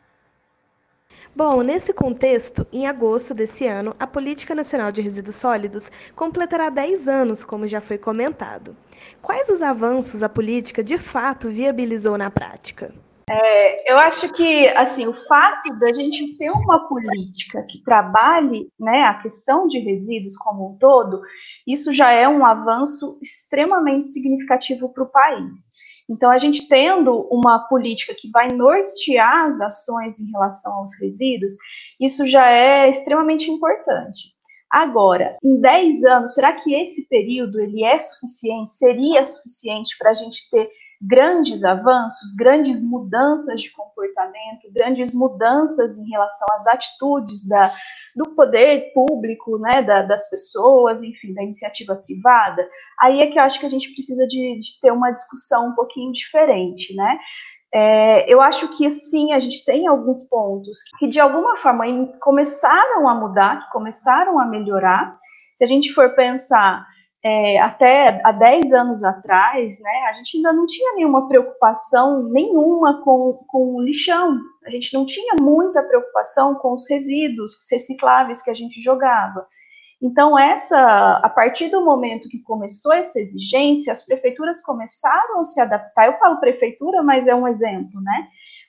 Bom, 1.35 1.61
nesse 1.61 1.93
contexto, 1.93 2.65
em 2.71 2.87
agosto 2.87 3.33
desse 3.33 3.67
ano, 3.67 3.95
a 3.99 4.07
Política 4.07 4.55
Nacional 4.55 4.91
de 4.91 5.01
Resíduos 5.01 5.35
Sólidos 5.35 5.91
completará 6.15 6.69
10 6.69 7.07
anos, 7.07 7.43
como 7.43 7.67
já 7.67 7.81
foi 7.81 7.97
comentado. 7.97 8.75
Quais 9.21 9.49
os 9.49 9.61
avanços 9.61 10.23
a 10.23 10.29
política 10.29 10.83
de 10.83 10.97
fato 10.97 11.49
viabilizou 11.49 12.17
na 12.17 12.29
prática? 12.29 12.93
É, 13.27 13.91
eu 13.91 13.97
acho 13.97 14.31
que 14.33 14.67
assim 14.69 15.07
o 15.07 15.13
fato 15.27 15.73
da 15.79 15.91
gente 15.91 16.37
ter 16.37 16.51
uma 16.51 16.87
política 16.87 17.65
que 17.67 17.83
trabalhe 17.83 18.69
né, 18.79 19.03
a 19.03 19.15
questão 19.15 19.67
de 19.67 19.79
resíduos 19.79 20.37
como 20.37 20.73
um 20.73 20.77
todo, 20.77 21.21
isso 21.65 21.91
já 21.91 22.11
é 22.11 22.27
um 22.27 22.45
avanço 22.45 23.17
extremamente 23.21 24.09
significativo 24.09 24.89
para 24.93 25.03
o 25.03 25.09
país. 25.09 25.59
Então, 26.09 26.29
a 26.29 26.37
gente 26.37 26.67
tendo 26.67 27.27
uma 27.31 27.59
política 27.67 28.13
que 28.13 28.29
vai 28.29 28.47
nortear 28.49 29.45
as 29.45 29.59
ações 29.59 30.19
em 30.19 30.29
relação 30.31 30.73
aos 30.73 30.91
resíduos, 30.99 31.55
isso 31.99 32.27
já 32.27 32.49
é 32.49 32.89
extremamente 32.89 33.49
importante. 33.49 34.35
Agora, 34.69 35.37
em 35.43 35.59
10 35.59 36.03
anos, 36.03 36.33
será 36.33 36.53
que 36.53 36.73
esse 36.73 37.07
período 37.07 37.59
ele 37.59 37.83
é 37.83 37.97
suficiente, 37.97 38.71
seria 38.71 39.25
suficiente 39.25 39.97
para 39.97 40.11
a 40.11 40.13
gente 40.13 40.49
ter 40.49 40.69
grandes 41.01 41.63
avanços, 41.63 42.33
grandes 42.35 42.81
mudanças 42.81 43.61
de 43.61 43.71
comportamento, 43.71 44.71
grandes 44.73 45.13
mudanças 45.13 45.97
em 45.97 46.09
relação 46.09 46.47
às 46.53 46.67
atitudes 46.67 47.47
da, 47.47 47.71
do 48.15 48.35
poder 48.35 48.91
público, 48.93 49.57
né, 49.57 49.81
da, 49.81 50.01
das 50.01 50.29
pessoas, 50.29 51.03
enfim, 51.03 51.33
da 51.33 51.43
iniciativa 51.43 51.95
privada, 51.95 52.67
aí 52.99 53.19
é 53.21 53.27
que 53.27 53.37
eu 53.37 53.43
acho 53.43 53.59
que 53.59 53.65
a 53.65 53.69
gente 53.69 53.93
precisa 53.93 54.25
de, 54.27 54.59
de 54.59 54.79
ter 54.81 54.91
uma 54.91 55.11
discussão 55.11 55.69
um 55.69 55.75
pouquinho 55.75 56.11
diferente, 56.11 56.95
né? 56.95 57.19
É, 57.73 58.33
eu 58.33 58.39
acho 58.39 58.69
que 58.77 58.89
sim, 58.89 59.33
a 59.33 59.39
gente 59.39 59.65
tem 59.65 59.85
alguns 59.85 60.25
pontos 60.29 60.77
que 60.97 61.07
de 61.07 61.19
alguma 61.19 61.57
forma 61.57 61.83
começaram 62.21 63.09
a 63.09 63.13
mudar, 63.13 63.59
que 63.59 63.71
começaram 63.71 64.39
a 64.39 64.45
melhorar. 64.45 65.19
Se 65.57 65.63
a 65.65 65.67
gente 65.67 65.93
for 65.93 66.15
pensar 66.15 66.87
é, 67.27 67.59
até 67.59 68.21
há 68.23 68.31
10 68.31 68.71
anos 68.71 69.03
atrás, 69.03 69.79
né, 69.79 70.03
a 70.09 70.13
gente 70.13 70.37
ainda 70.37 70.53
não 70.53 70.67
tinha 70.67 70.93
nenhuma 70.93 71.27
preocupação 71.27 72.21
nenhuma 72.29 73.01
com, 73.01 73.43
com 73.47 73.77
o 73.77 73.81
lixão. 73.81 74.39
A 74.63 74.69
gente 74.69 74.93
não 74.93 75.07
tinha 75.07 75.33
muita 75.41 75.81
preocupação 75.81 76.53
com 76.53 76.71
os 76.71 76.87
resíduos 76.87 77.57
recicláveis 77.71 78.43
que 78.43 78.51
a 78.51 78.53
gente 78.53 78.79
jogava. 78.79 79.47
Então, 79.99 80.37
essa, 80.37 81.19
a 81.23 81.27
partir 81.27 81.69
do 81.69 81.83
momento 81.83 82.29
que 82.29 82.43
começou 82.43 82.93
essa 82.93 83.19
exigência, 83.19 83.91
as 83.91 84.05
prefeituras 84.05 84.61
começaram 84.61 85.39
a 85.39 85.43
se 85.43 85.59
adaptar. 85.59 86.05
Eu 86.05 86.19
falo 86.19 86.39
prefeitura, 86.39 87.01
mas 87.01 87.25
é 87.25 87.33
um 87.33 87.47
exemplo, 87.47 87.99
né? 88.01 88.27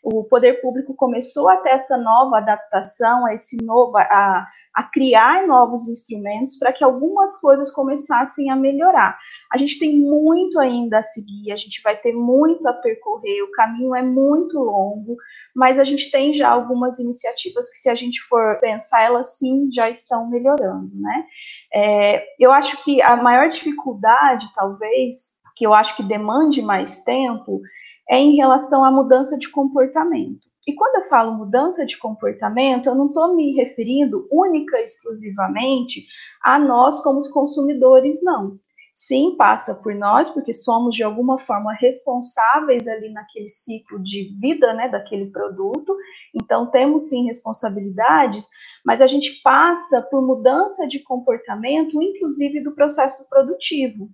O 0.09 0.23
poder 0.23 0.61
público 0.61 0.95
começou 0.95 1.49
a 1.49 1.57
ter 1.57 1.71
essa 1.71 1.97
nova 1.99 2.39
adaptação, 2.39 3.27
a 3.27 3.35
esse 3.35 3.57
novo, 3.57 3.97
a, 3.97 4.47
a 4.73 4.83
criar 4.85 5.49
novos 5.49 5.89
instrumentos 5.89 6.57
para 6.61 6.73
que 6.73 6.85
algumas 6.85 7.37
coisas 7.41 7.73
começassem 7.73 8.49
a 8.49 8.55
melhorar. 8.55 9.19
A 9.53 9.59
gente 9.59 9.81
tem 9.81 9.99
muito 9.99 10.61
ainda 10.61 10.99
a 10.99 11.03
seguir, 11.03 11.51
a 11.51 11.57
gente 11.57 11.83
vai 11.83 11.97
ter 11.97 12.13
muito 12.13 12.65
a 12.69 12.73
percorrer, 12.73 13.43
o 13.43 13.51
caminho 13.51 13.97
é 13.97 14.03
muito 14.03 14.57
longo, 14.61 15.17
mas 15.53 15.77
a 15.77 15.83
gente 15.83 16.09
tem 16.09 16.35
já 16.35 16.51
algumas 16.51 17.01
iniciativas 17.01 17.69
que, 17.69 17.79
se 17.79 17.89
a 17.89 17.95
gente 17.97 18.21
for 18.29 18.61
pensar, 18.61 19.03
elas 19.03 19.37
sim 19.37 19.69
já 19.73 19.91
estão 19.91 20.31
melhorando, 20.31 20.89
né? 20.95 21.27
É, 21.75 22.25
eu 22.39 22.53
acho 22.53 22.81
que 22.85 23.03
a 23.03 23.17
maior 23.17 23.49
dificuldade, 23.49 24.47
talvez, 24.55 25.35
que 25.57 25.67
eu 25.67 25.75
acho 25.75 25.97
que 25.97 26.05
demande 26.05 26.63
mais 26.63 26.99
tempo, 26.99 27.61
é 28.09 28.19
em 28.19 28.37
relação 28.37 28.85
à 28.85 28.91
mudança 28.91 29.39
de 29.39 29.51
comportamento. 29.51 30.49
E 30.67 30.75
quando 30.75 30.97
eu 30.97 31.09
falo 31.09 31.35
mudança 31.35 31.87
de 31.87 31.97
comportamento, 31.97 32.87
eu 32.87 32.95
não 32.95 33.07
estou 33.07 33.37
me 33.37 33.55
referindo 33.55 34.27
única 34.33 34.79
e 34.79 34.83
exclusivamente 34.83 36.07
a 36.43 36.59
nós 36.59 37.01
como 37.03 37.21
os 37.21 37.29
consumidores, 37.29 38.23
não. 38.23 38.59
Sim, 38.99 39.37
passa 39.37 39.75
por 39.75 39.95
nós, 39.95 40.31
porque 40.31 40.55
somos 40.55 40.97
de 40.97 41.03
alguma 41.03 41.39
forma 41.41 41.75
responsáveis 41.75 42.89
ali 42.89 43.13
naquele 43.13 43.49
ciclo 43.49 44.03
de 44.03 44.35
vida, 44.41 44.73
né, 44.73 44.89
daquele 44.89 45.27
produto. 45.27 45.95
Então 46.35 46.71
temos 46.71 47.11
sim 47.11 47.27
responsabilidades, 47.27 48.49
mas 48.85 49.03
a 49.03 49.07
gente 49.07 49.41
passa 49.43 50.01
por 50.01 50.23
mudança 50.23 50.89
de 50.89 51.01
comportamento, 51.01 52.03
inclusive 52.03 52.63
do 52.63 52.75
processo 52.75 53.29
produtivo. 53.29 54.09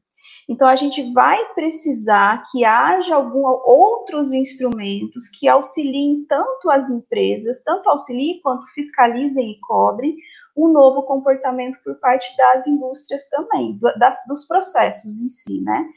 Então, 0.48 0.68
a 0.68 0.76
gente 0.76 1.12
vai 1.12 1.38
precisar 1.54 2.42
que 2.50 2.64
haja 2.64 3.14
algum, 3.14 3.46
outros 3.46 4.32
instrumentos 4.32 5.28
que 5.28 5.48
auxiliem 5.48 6.24
tanto 6.28 6.70
as 6.70 6.90
empresas, 6.90 7.62
tanto 7.62 7.88
auxiliem 7.88 8.40
quanto 8.42 8.66
fiscalizem 8.74 9.52
e 9.52 9.60
cobrem 9.60 10.16
um 10.56 10.68
novo 10.68 11.02
comportamento 11.02 11.78
por 11.82 11.94
parte 11.96 12.36
das 12.36 12.66
indústrias 12.66 13.28
também, 13.28 13.78
das, 13.98 14.18
dos 14.26 14.46
processos 14.46 15.18
em 15.18 15.28
si, 15.28 15.60
né? 15.62 15.88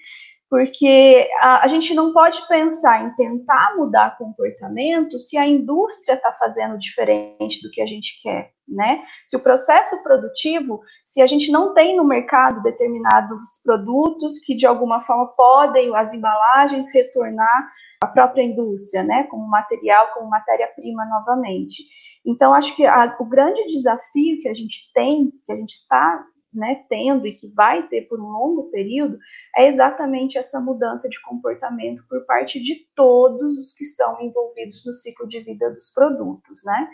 Porque 0.49 1.27
a, 1.41 1.65
a, 1.65 1.67
gente 1.67 1.93
não 1.93 2.13
pode 2.13 2.47
pensar 2.47 3.03
em 3.03 3.11
tentar 3.15 3.75
mudar 3.75 4.15
comportamento 4.17 5.17
se 5.17 5.37
a 5.37 5.47
indústria 5.47 6.13
está 6.13 6.31
fazendo 6.33 6.77
diferente 6.77 7.61
do 7.63 7.71
que 7.71 7.81
a 7.81 7.85
gente 7.85 8.21
quer, 8.21 8.51
né? 8.67 9.03
Se 9.25 9.35
o 9.35 9.41
processo 9.41 10.01
produtivo, 10.03 10.81
se 11.03 11.19
a 11.19 11.27
gente 11.27 11.51
não 11.51 11.73
tem 11.73 11.95
no 11.95 12.03
mercado 12.03 12.61
determinados 12.61 13.59
produtos 13.63 14.37
que 14.37 14.55
de 14.55 14.67
alguma 14.67 15.01
forma 15.01 15.27
podem 15.35 15.95
as 15.95 16.13
embalagens 16.13 16.93
retornar 16.93 17.71
à 18.03 18.07
própria 18.07 18.43
indústria, 18.43 19.03
né? 19.03 19.23
Como 19.23 19.47
material, 19.47 20.09
como 20.13 20.29
matéria-prima 20.29 21.05
novamente. 21.05 21.83
Então, 22.23 22.53
acho 22.53 22.75
que 22.75 22.85
a, 22.85 23.15
o 23.19 23.25
grande 23.25 23.65
desafio 23.65 24.39
que 24.39 24.47
a 24.47 24.53
gente 24.53 24.91
tem, 24.93 25.31
que 25.43 25.51
a 25.51 25.55
gente 25.55 25.73
está 25.73 26.23
né, 26.55 26.83
tendo 26.89 27.27
e 27.27 27.33
que 27.33 27.53
vai 27.53 27.87
ter 27.87 28.03
por 28.03 28.19
um 28.19 28.27
longo 28.27 28.71
período, 28.71 29.17
é 29.55 29.67
exatamente 29.67 30.37
essa 30.37 30.59
mudança 30.59 31.09
de 31.09 31.21
comportamento 31.21 32.03
por 32.09 32.25
parte 32.25 32.59
de 32.59 32.87
todos 32.95 33.57
os 33.57 33.73
que 33.73 33.83
estão 33.83 34.21
envolvidos 34.21 34.85
no 34.85 34.93
ciclo 34.93 35.27
de 35.27 35.39
vida 35.41 35.69
dos 35.71 35.91
produtos, 35.93 36.63
né? 36.65 36.87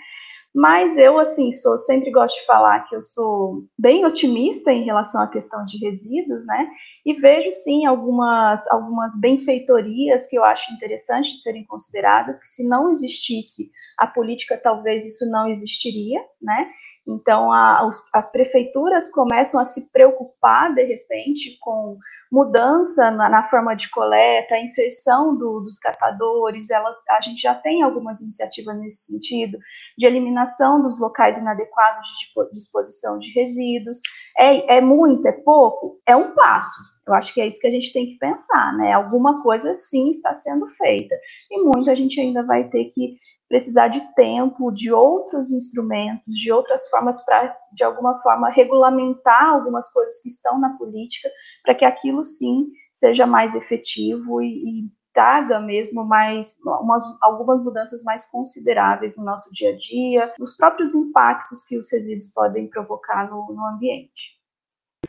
Mas 0.53 0.97
eu, 0.97 1.17
assim, 1.17 1.49
sou, 1.49 1.77
sempre 1.77 2.11
gosto 2.11 2.39
de 2.39 2.45
falar 2.45 2.81
que 2.81 2.93
eu 2.93 3.01
sou 3.01 3.63
bem 3.79 4.05
otimista 4.05 4.71
em 4.71 4.83
relação 4.83 5.21
à 5.21 5.27
questão 5.27 5.63
de 5.63 5.77
resíduos, 5.77 6.45
né? 6.45 6.69
E 7.05 7.13
vejo, 7.13 7.51
sim, 7.53 7.85
algumas, 7.85 8.69
algumas 8.69 9.17
benfeitorias 9.19 10.27
que 10.27 10.37
eu 10.37 10.43
acho 10.43 10.73
interessante 10.73 11.31
de 11.31 11.41
serem 11.41 11.65
consideradas, 11.65 12.37
que 12.37 12.47
se 12.47 12.67
não 12.67 12.91
existisse 12.91 13.71
a 13.97 14.05
política, 14.05 14.59
talvez 14.61 15.05
isso 15.05 15.25
não 15.29 15.47
existiria, 15.47 16.19
né? 16.41 16.69
Então, 17.07 17.51
a, 17.51 17.89
as 18.13 18.31
prefeituras 18.31 19.09
começam 19.11 19.59
a 19.59 19.65
se 19.65 19.91
preocupar, 19.91 20.73
de 20.73 20.83
repente, 20.83 21.57
com 21.59 21.97
mudança 22.31 23.09
na, 23.09 23.27
na 23.27 23.43
forma 23.43 23.75
de 23.75 23.89
coleta, 23.89 24.57
inserção 24.57 25.35
do, 25.35 25.61
dos 25.61 25.79
catadores. 25.79 26.69
Ela, 26.69 26.95
a 27.09 27.21
gente 27.21 27.41
já 27.41 27.55
tem 27.55 27.81
algumas 27.81 28.21
iniciativas 28.21 28.77
nesse 28.77 29.11
sentido, 29.11 29.57
de 29.97 30.05
eliminação 30.05 30.81
dos 30.81 30.99
locais 30.99 31.37
inadequados 31.37 32.07
de 32.07 32.51
disposição 32.51 33.17
de 33.17 33.31
resíduos. 33.31 33.99
É, 34.37 34.77
é 34.77 34.81
muito, 34.81 35.27
é 35.27 35.31
pouco? 35.31 35.99
É 36.07 36.15
um 36.15 36.31
passo. 36.35 36.79
Eu 37.07 37.15
acho 37.15 37.33
que 37.33 37.41
é 37.41 37.47
isso 37.47 37.59
que 37.59 37.67
a 37.67 37.71
gente 37.71 37.91
tem 37.91 38.05
que 38.05 38.17
pensar, 38.19 38.77
né? 38.77 38.93
Alguma 38.93 39.41
coisa 39.41 39.73
sim 39.73 40.09
está 40.09 40.33
sendo 40.33 40.67
feita. 40.67 41.15
E 41.49 41.61
muito 41.63 41.89
a 41.89 41.95
gente 41.95 42.21
ainda 42.21 42.43
vai 42.43 42.69
ter 42.69 42.85
que 42.85 43.17
precisar 43.51 43.89
de 43.89 43.99
tempo, 44.15 44.71
de 44.71 44.93
outros 44.93 45.51
instrumentos, 45.51 46.33
de 46.33 46.53
outras 46.53 46.87
formas 46.87 47.21
para, 47.25 47.53
de 47.73 47.83
alguma 47.83 48.15
forma, 48.15 48.49
regulamentar 48.49 49.49
algumas 49.49 49.91
coisas 49.91 50.21
que 50.21 50.29
estão 50.29 50.57
na 50.57 50.77
política, 50.77 51.29
para 51.61 51.75
que 51.75 51.83
aquilo 51.83 52.23
sim 52.23 52.69
seja 52.93 53.27
mais 53.27 53.53
efetivo 53.53 54.41
e, 54.41 54.85
e 54.85 54.91
traga 55.13 55.59
mesmo 55.59 56.05
mais 56.05 56.57
umas, 56.63 57.03
algumas 57.21 57.61
mudanças 57.61 58.01
mais 58.03 58.23
consideráveis 58.25 59.17
no 59.17 59.25
nosso 59.25 59.51
dia 59.51 59.71
a 59.71 59.77
dia, 59.77 60.33
nos 60.39 60.55
próprios 60.55 60.95
impactos 60.95 61.65
que 61.65 61.77
os 61.77 61.91
resíduos 61.91 62.29
podem 62.29 62.69
provocar 62.69 63.29
no, 63.29 63.53
no 63.53 63.67
ambiente. 63.67 64.39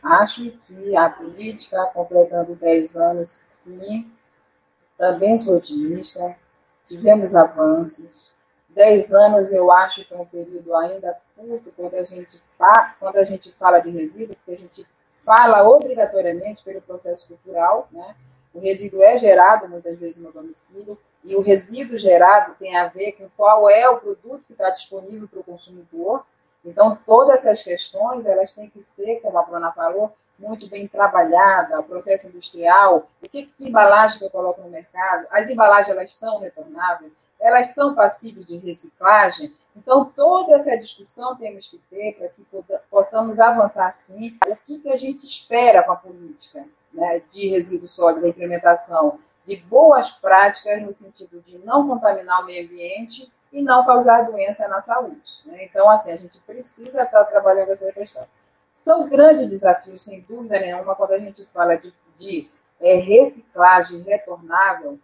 Acho 0.03 0.51
que 0.51 0.97
a 0.97 1.09
política, 1.09 1.85
completando 1.93 2.55
10 2.57 2.97
anos, 2.97 3.45
sim, 3.47 4.11
também 4.97 5.37
sou 5.37 5.55
otimista, 5.55 6.35
tivemos 6.85 7.33
avanços, 7.33 8.32
Dez 8.73 9.13
anos 9.13 9.51
eu 9.51 9.71
acho 9.71 10.03
que 10.05 10.13
é 10.13 10.17
um 10.17 10.25
período 10.25 10.75
ainda 10.75 11.15
curto 11.35 11.71
quando 11.75 11.93
a 11.93 12.03
gente, 12.03 12.41
quando 12.99 13.17
a 13.17 13.23
gente 13.23 13.51
fala 13.51 13.79
de 13.79 13.91
resíduo, 13.91 14.35
porque 14.35 14.51
a 14.51 14.57
gente 14.57 14.87
fala 15.11 15.67
obrigatoriamente 15.67 16.63
pelo 16.63 16.81
processo 16.81 17.27
cultural, 17.27 17.87
né? 17.91 18.15
O 18.53 18.59
resíduo 18.59 19.01
é 19.01 19.17
gerado 19.17 19.67
muitas 19.67 19.99
vezes 19.99 20.17
no 20.17 20.31
domicílio 20.31 20.97
e 21.23 21.35
o 21.35 21.41
resíduo 21.41 21.97
gerado 21.97 22.55
tem 22.59 22.75
a 22.75 22.87
ver 22.87 23.13
com 23.13 23.27
qual 23.37 23.69
é 23.69 23.87
o 23.89 23.97
produto 23.97 24.43
que 24.45 24.53
está 24.53 24.69
disponível 24.69 25.27
para 25.27 25.39
o 25.39 25.43
consumidor. 25.43 26.25
Então, 26.65 26.97
todas 27.05 27.39
essas 27.39 27.61
questões, 27.61 28.25
elas 28.25 28.53
têm 28.53 28.69
que 28.69 28.81
ser, 28.81 29.19
como 29.21 29.37
a 29.37 29.43
Bruna 29.43 29.71
falou, 29.71 30.13
muito 30.39 30.67
bem 30.67 30.87
trabalhada, 30.87 31.79
o 31.79 31.83
processo 31.83 32.27
industrial, 32.27 33.07
o 33.21 33.29
que, 33.29 33.45
que 33.45 33.67
embalagem 33.67 34.19
que 34.19 34.25
eu 34.25 34.29
coloco 34.29 34.61
no 34.61 34.69
mercado, 34.69 35.27
as 35.29 35.49
embalagens 35.49 35.89
elas 35.89 36.11
são 36.15 36.39
retornáveis, 36.39 37.11
elas 37.43 37.73
são 37.73 37.93
passíveis 37.93 38.47
de 38.47 38.55
reciclagem. 38.57 39.53
Então, 39.75 40.05
toda 40.05 40.55
essa 40.55 40.77
discussão 40.77 41.35
temos 41.35 41.67
que 41.67 41.77
ter 41.89 42.15
para 42.15 42.29
que 42.29 42.45
possamos 42.89 43.37
avançar, 43.37 43.91
sim. 43.91 44.37
O 44.47 44.55
que, 44.55 44.79
que 44.79 44.89
a 44.89 44.97
gente 44.97 45.25
espera 45.25 45.83
com 45.83 45.91
a 45.91 45.97
política 45.97 46.65
né, 46.93 47.21
de 47.29 47.47
resíduos 47.47 47.91
sólidos, 47.91 48.23
a 48.23 48.29
implementação 48.29 49.19
de 49.45 49.57
boas 49.57 50.09
práticas 50.09 50.81
no 50.81 50.93
sentido 50.93 51.41
de 51.41 51.57
não 51.57 51.85
contaminar 51.85 52.41
o 52.41 52.45
meio 52.45 52.65
ambiente 52.65 53.29
e 53.51 53.61
não 53.61 53.85
causar 53.85 54.23
doença 54.23 54.65
na 54.69 54.79
saúde. 54.79 55.41
Né? 55.45 55.65
Então, 55.65 55.89
assim, 55.89 56.13
a 56.13 56.15
gente 56.15 56.39
precisa 56.39 57.03
estar 57.03 57.25
trabalhando 57.25 57.71
essa 57.71 57.91
questão. 57.91 58.25
São 58.73 59.09
grandes 59.09 59.49
desafios, 59.49 60.01
sem 60.01 60.21
dúvida 60.21 60.59
nenhuma, 60.59 60.95
quando 60.95 61.11
a 61.11 61.19
gente 61.19 61.43
fala 61.45 61.75
de, 61.75 61.93
de 62.17 62.49
é, 62.79 62.95
reciclagem 62.95 64.01
retornável, 64.01 64.97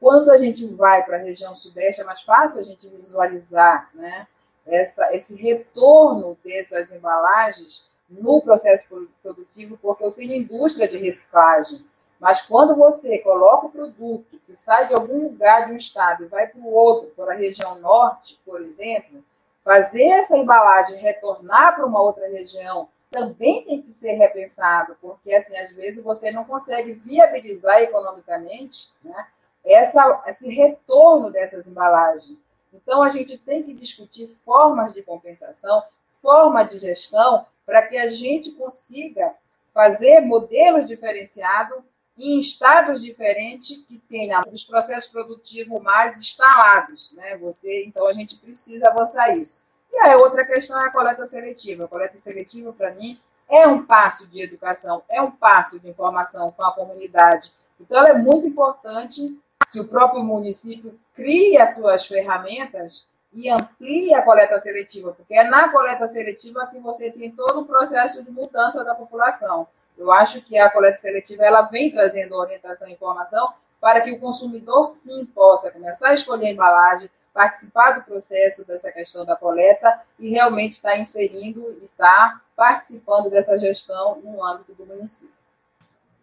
quando 0.00 0.30
a 0.30 0.38
gente 0.38 0.66
vai 0.66 1.04
para 1.04 1.16
a 1.16 1.20
região 1.20 1.54
sudeste, 1.56 2.02
é 2.02 2.04
mais 2.04 2.22
fácil 2.22 2.60
a 2.60 2.62
gente 2.62 2.88
visualizar 2.88 3.90
né, 3.94 4.26
essa, 4.66 5.14
esse 5.14 5.34
retorno 5.36 6.36
dessas 6.44 6.92
embalagens 6.92 7.84
no 8.08 8.40
processo 8.40 8.86
produtivo, 9.22 9.78
porque 9.80 10.04
eu 10.04 10.12
tenho 10.12 10.34
indústria 10.34 10.86
de 10.86 10.96
reciclagem. 10.98 11.84
Mas 12.20 12.40
quando 12.40 12.74
você 12.76 13.18
coloca 13.18 13.66
o 13.66 13.70
produto 13.70 14.40
que 14.44 14.56
sai 14.56 14.88
de 14.88 14.94
algum 14.94 15.24
lugar 15.24 15.66
de 15.66 15.72
um 15.72 15.76
estado 15.76 16.24
e 16.24 16.28
vai 16.28 16.46
para 16.46 16.60
o 16.60 16.72
outro, 16.72 17.10
para 17.16 17.32
a 17.32 17.36
região 17.36 17.78
norte, 17.80 18.40
por 18.44 18.60
exemplo, 18.62 19.22
fazer 19.62 20.04
essa 20.04 20.36
embalagem 20.36 20.96
retornar 20.96 21.74
para 21.74 21.84
uma 21.84 22.00
outra 22.00 22.28
região 22.28 22.88
também 23.10 23.64
tem 23.64 23.82
que 23.82 23.90
ser 23.90 24.12
repensado, 24.12 24.96
porque 25.00 25.32
assim 25.32 25.56
às 25.56 25.72
vezes 25.72 26.02
você 26.02 26.30
não 26.30 26.44
consegue 26.44 26.92
viabilizar 26.92 27.80
economicamente, 27.80 28.90
né? 29.02 29.26
Essa, 29.66 30.22
esse 30.26 30.48
retorno 30.48 31.30
dessas 31.30 31.66
embalagens. 31.66 32.38
Então, 32.72 33.02
a 33.02 33.10
gente 33.10 33.36
tem 33.38 33.62
que 33.62 33.74
discutir 33.74 34.28
formas 34.44 34.94
de 34.94 35.02
compensação, 35.02 35.82
forma 36.10 36.62
de 36.62 36.78
gestão, 36.78 37.44
para 37.64 37.82
que 37.82 37.98
a 37.98 38.08
gente 38.08 38.52
consiga 38.52 39.34
fazer 39.74 40.20
modelos 40.20 40.86
diferenciados 40.86 41.78
em 42.16 42.38
estados 42.38 43.02
diferentes 43.02 43.84
que 43.86 43.98
tenham 43.98 44.40
os 44.50 44.64
processos 44.64 45.10
produtivos 45.10 45.82
mais 45.82 46.18
instalados, 46.18 47.12
né? 47.12 47.36
Você, 47.38 47.84
então 47.84 48.06
a 48.06 48.14
gente 48.14 48.36
precisa 48.38 48.88
avançar 48.88 49.36
isso. 49.36 49.62
E 49.92 49.98
a 49.98 50.16
outra 50.16 50.46
questão 50.46 50.80
é 50.82 50.86
a 50.86 50.90
coleta 50.90 51.26
seletiva. 51.26 51.84
A 51.84 51.88
coleta 51.88 52.16
seletiva 52.16 52.72
para 52.72 52.94
mim 52.94 53.20
é 53.48 53.66
um 53.66 53.84
passo 53.84 54.26
de 54.28 54.42
educação, 54.42 55.02
é 55.08 55.20
um 55.20 55.30
passo 55.30 55.78
de 55.78 55.88
informação 55.88 56.50
com 56.52 56.64
a 56.64 56.72
comunidade. 56.72 57.52
Então 57.78 58.02
é 58.04 58.14
muito 58.16 58.46
importante 58.46 59.38
que 59.72 59.80
o 59.80 59.86
próprio 59.86 60.22
município 60.22 60.98
crie 61.14 61.58
as 61.58 61.74
suas 61.74 62.06
ferramentas 62.06 63.06
e 63.32 63.50
amplie 63.50 64.14
a 64.14 64.22
coleta 64.22 64.58
seletiva, 64.58 65.12
porque 65.12 65.34
é 65.34 65.44
na 65.44 65.68
coleta 65.68 66.08
seletiva 66.08 66.66
que 66.68 66.78
você 66.78 67.10
tem 67.10 67.30
todo 67.30 67.60
o 67.60 67.66
processo 67.66 68.24
de 68.24 68.30
mudança 68.30 68.82
da 68.82 68.94
população. 68.94 69.68
Eu 69.96 70.10
acho 70.12 70.40
que 70.40 70.58
a 70.58 70.70
coleta 70.70 70.96
seletiva 70.96 71.44
ela 71.44 71.62
vem 71.62 71.90
trazendo 71.90 72.34
orientação 72.34 72.88
e 72.88 72.92
informação 72.92 73.52
para 73.80 74.00
que 74.00 74.10
o 74.10 74.20
consumidor 74.20 74.86
sim 74.86 75.24
possa 75.26 75.70
começar 75.70 76.08
a 76.08 76.14
escolher 76.14 76.46
a 76.46 76.52
embalagem, 76.52 77.10
participar 77.32 77.92
do 77.92 78.04
processo 78.04 78.66
dessa 78.66 78.90
questão 78.90 79.24
da 79.24 79.36
coleta 79.36 80.00
e 80.18 80.30
realmente 80.30 80.72
estar 80.72 80.92
tá 80.92 80.98
inferindo 80.98 81.76
e 81.82 81.84
estar 81.84 82.06
tá 82.06 82.40
participando 82.56 83.28
dessa 83.28 83.58
gestão 83.58 84.18
no 84.22 84.42
âmbito 84.42 84.72
do 84.74 84.86
município. 84.86 85.35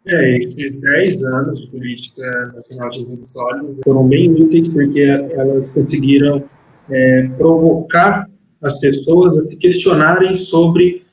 É, 0.06 0.38
esses 0.38 0.82
10 0.82 1.24
anos 1.24 1.62
de 1.62 1.68
política 1.68 2.52
nacional 2.54 2.90
de 2.90 3.00
resíduos 3.00 3.32
sólidos 3.32 3.80
foram 3.86 4.06
bem 4.08 4.32
úteis 4.32 4.68
porque 4.68 5.00
elas 5.00 5.70
conseguiram 5.72 6.44
é, 6.90 7.24
provocar 7.38 8.28
as 8.62 8.78
pessoas 8.80 9.38
a 9.38 9.42
se 9.44 9.58
questionarem 9.58 10.36
sobre 10.36 11.06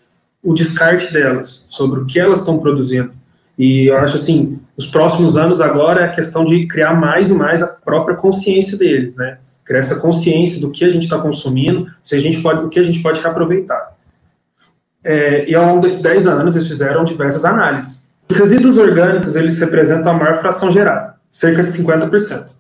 o 0.43 0.55
descarte 0.55 1.13
delas, 1.13 1.67
sobre 1.69 2.01
o 2.01 2.07
que 2.07 2.19
elas 2.19 2.41
estão 2.41 2.59
produzindo. 2.59 3.13
E 3.57 3.91
eu 3.91 3.97
acho 3.99 4.17
assim, 4.17 4.59
os 4.77 4.87
próximos 4.87 5.37
anos 5.37 5.61
agora 5.61 6.01
é 6.01 6.05
a 6.07 6.13
questão 6.13 6.45
de 6.45 6.67
criar 6.67 6.95
mais 6.95 7.31
e 7.31 7.35
mais 7.35 7.63
a 7.63 7.67
própria 7.67 8.17
consciência 8.17 8.77
deles, 8.77 9.17
né? 9.17 9.39
Criar 9.65 9.81
essa 9.81 10.01
consciência 10.01 10.61
do 10.61 10.71
que 10.71 10.85
a 10.85 10.91
gente 10.91 11.03
está 11.05 11.19
consumindo, 11.19 11.87
se 12.03 12.17
a 12.17 12.19
gente 12.19 12.41
pode, 12.41 12.65
o 12.65 12.69
que 12.69 12.81
a 12.81 12.83
gente 12.83 13.01
pode 13.03 13.21
reaproveitar. 13.21 13.97
É, 15.05 15.49
e 15.49 15.55
ao 15.55 15.67
longo 15.67 15.81
desses 15.81 16.03
10 16.03 16.27
anos 16.27 16.57
eles 16.57 16.67
fizeram 16.67 17.05
diversas 17.05 17.45
análises. 17.45 18.10
Os 18.31 18.37
resíduos 18.37 18.79
orgânicos 18.79 19.35
eles 19.35 19.59
representam 19.59 20.13
a 20.13 20.15
maior 20.15 20.37
fração 20.37 20.71
gerada, 20.71 21.17
cerca 21.29 21.65
de 21.65 21.73
50%. 21.73 22.51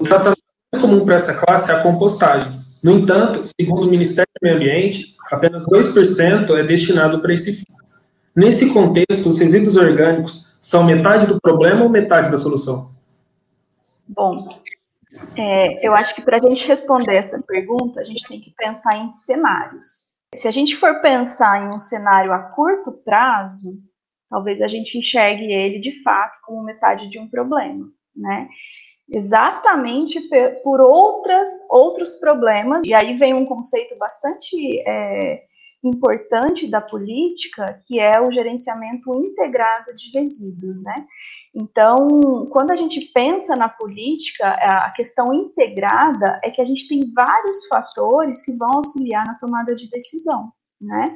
O 0.00 0.04
tratamento 0.04 0.40
comum 0.80 1.04
para 1.04 1.16
essa 1.16 1.34
classe 1.34 1.70
é 1.70 1.74
a 1.74 1.82
compostagem. 1.82 2.50
No 2.82 2.92
entanto, 2.92 3.44
segundo 3.60 3.86
o 3.86 3.90
Ministério 3.90 4.30
do 4.34 4.42
Meio 4.42 4.56
Ambiente, 4.56 5.14
apenas 5.30 5.66
2% 5.66 6.56
é 6.56 6.62
destinado 6.62 7.20
para 7.20 7.34
esse 7.34 7.52
fim. 7.52 7.66
Nesse 8.34 8.70
contexto, 8.70 9.28
os 9.28 9.38
resíduos 9.38 9.76
orgânicos 9.76 10.56
são 10.62 10.82
metade 10.82 11.26
do 11.26 11.38
problema 11.38 11.82
ou 11.82 11.90
metade 11.90 12.30
da 12.30 12.38
solução? 12.38 12.90
Bom, 14.08 14.48
é, 15.36 15.86
eu 15.86 15.94
acho 15.94 16.14
que 16.14 16.22
para 16.22 16.38
a 16.38 16.40
gente 16.40 16.66
responder 16.66 17.16
essa 17.16 17.42
pergunta, 17.42 18.00
a 18.00 18.04
gente 18.04 18.26
tem 18.26 18.40
que 18.40 18.54
pensar 18.56 18.96
em 18.96 19.10
cenários. 19.10 20.10
Se 20.34 20.48
a 20.48 20.50
gente 20.50 20.76
for 20.76 21.02
pensar 21.02 21.64
em 21.64 21.74
um 21.74 21.78
cenário 21.78 22.32
a 22.32 22.38
curto 22.38 22.92
prazo, 22.92 23.78
talvez 24.28 24.60
a 24.60 24.68
gente 24.68 24.98
enxergue 24.98 25.52
ele 25.52 25.78
de 25.78 26.02
fato 26.02 26.38
como 26.44 26.62
metade 26.62 27.08
de 27.08 27.18
um 27.18 27.28
problema, 27.28 27.88
né? 28.14 28.48
Exatamente 29.08 30.20
por 30.64 30.80
outras, 30.80 31.48
outros 31.70 32.16
problemas, 32.16 32.84
e 32.84 32.92
aí 32.92 33.16
vem 33.16 33.34
um 33.34 33.46
conceito 33.46 33.96
bastante 33.96 34.56
é, 34.80 35.44
importante 35.82 36.66
da 36.66 36.80
política, 36.80 37.82
que 37.86 38.00
é 38.00 38.20
o 38.20 38.32
gerenciamento 38.32 39.14
integrado 39.24 39.94
de 39.94 40.10
resíduos, 40.12 40.82
né? 40.82 41.06
Então, 41.54 42.46
quando 42.50 42.70
a 42.70 42.76
gente 42.76 43.00
pensa 43.14 43.56
na 43.56 43.68
política, 43.68 44.48
a 44.48 44.90
questão 44.90 45.32
integrada 45.32 46.38
é 46.44 46.50
que 46.50 46.60
a 46.60 46.64
gente 46.64 46.86
tem 46.86 47.00
vários 47.14 47.66
fatores 47.66 48.44
que 48.44 48.52
vão 48.52 48.68
auxiliar 48.74 49.24
na 49.26 49.38
tomada 49.38 49.74
de 49.74 49.88
decisão, 49.88 50.52
né? 50.80 51.06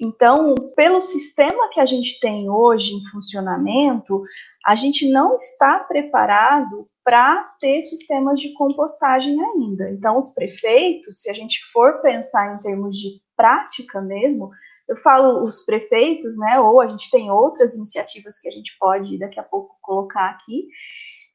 Então, 0.00 0.54
pelo 0.74 1.00
sistema 1.00 1.68
que 1.68 1.78
a 1.78 1.84
gente 1.84 2.18
tem 2.20 2.48
hoje 2.48 2.94
em 2.94 3.04
funcionamento, 3.10 4.22
a 4.64 4.74
gente 4.74 5.10
não 5.10 5.34
está 5.34 5.80
preparado 5.80 6.88
para 7.04 7.42
ter 7.60 7.82
sistemas 7.82 8.40
de 8.40 8.54
compostagem 8.54 9.38
ainda. 9.38 9.90
Então, 9.90 10.16
os 10.16 10.32
prefeitos, 10.32 11.20
se 11.20 11.30
a 11.30 11.34
gente 11.34 11.60
for 11.70 12.00
pensar 12.00 12.54
em 12.54 12.58
termos 12.60 12.96
de 12.96 13.20
prática 13.36 14.00
mesmo, 14.00 14.50
eu 14.88 14.96
falo 14.96 15.44
os 15.44 15.60
prefeitos, 15.60 16.36
né, 16.38 16.58
ou 16.58 16.80
a 16.80 16.86
gente 16.86 17.10
tem 17.10 17.30
outras 17.30 17.74
iniciativas 17.74 18.38
que 18.38 18.48
a 18.48 18.50
gente 18.50 18.76
pode 18.78 19.18
daqui 19.18 19.38
a 19.38 19.44
pouco 19.44 19.76
colocar 19.82 20.30
aqui, 20.30 20.66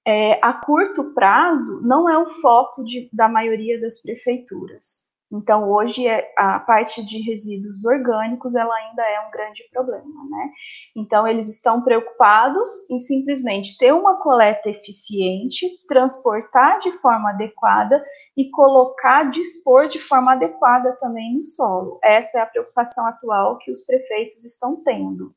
é, 0.07 0.39
a 0.43 0.53
curto 0.53 1.13
prazo 1.13 1.81
não 1.81 2.09
é 2.09 2.17
o 2.17 2.27
foco 2.27 2.83
de, 2.83 3.09
da 3.13 3.29
maioria 3.29 3.79
das 3.79 4.01
prefeituras. 4.01 5.09
Então, 5.31 5.69
hoje, 5.71 6.07
é, 6.07 6.31
a 6.37 6.59
parte 6.59 7.03
de 7.03 7.19
resíduos 7.23 7.83
orgânicos, 7.83 8.55
ela 8.55 8.73
ainda 8.75 9.01
é 9.01 9.19
um 9.27 9.31
grande 9.31 9.63
problema, 9.71 10.23
né? 10.29 10.51
Então, 10.95 11.27
eles 11.27 11.49
estão 11.49 11.81
preocupados 11.81 12.69
em 12.91 12.99
simplesmente 12.99 13.75
ter 13.77 13.91
uma 13.91 14.21
coleta 14.21 14.69
eficiente, 14.69 15.67
transportar 15.87 16.79
de 16.79 16.91
forma 16.99 17.31
adequada 17.31 18.03
e 18.37 18.49
colocar, 18.51 19.31
dispor 19.31 19.87
de 19.87 19.99
forma 19.99 20.33
adequada 20.33 20.95
também 20.99 21.37
no 21.37 21.45
solo. 21.45 21.99
Essa 22.03 22.39
é 22.39 22.41
a 22.41 22.47
preocupação 22.47 23.07
atual 23.07 23.57
que 23.57 23.71
os 23.71 23.83
prefeitos 23.83 24.45
estão 24.45 24.81
tendo. 24.83 25.33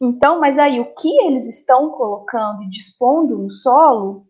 Então, 0.00 0.40
mas 0.40 0.58
aí, 0.58 0.80
o 0.80 0.92
que 0.94 1.16
eles 1.26 1.48
estão 1.48 1.90
colocando 1.90 2.64
e 2.64 2.70
dispondo 2.70 3.38
no 3.38 3.50
solo 3.52 4.26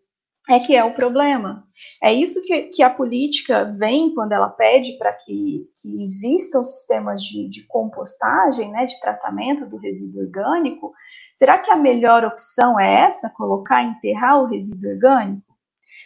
é 0.49 0.59
que 0.59 0.75
é 0.75 0.83
o 0.83 0.93
problema. 0.93 1.63
É 2.01 2.13
isso 2.13 2.43
que, 2.43 2.63
que 2.63 2.83
a 2.83 2.89
política 2.89 3.63
vem 3.77 4.13
quando 4.13 4.33
ela 4.33 4.49
pede 4.49 4.97
para 4.97 5.13
que, 5.13 5.65
que, 5.81 6.03
existam 6.03 6.63
sistemas 6.63 7.21
de, 7.21 7.47
de, 7.47 7.65
compostagem, 7.67 8.71
né, 8.71 8.85
de 8.85 8.99
tratamento 8.99 9.65
do 9.65 9.77
resíduo 9.77 10.21
orgânico. 10.21 10.93
Será 11.35 11.57
que 11.57 11.71
a 11.71 11.75
melhor 11.75 12.25
opção 12.25 12.79
é 12.79 13.05
essa, 13.05 13.29
colocar, 13.35 13.83
enterrar 13.83 14.41
o 14.41 14.47
resíduo 14.47 14.91
orgânico? 14.91 15.53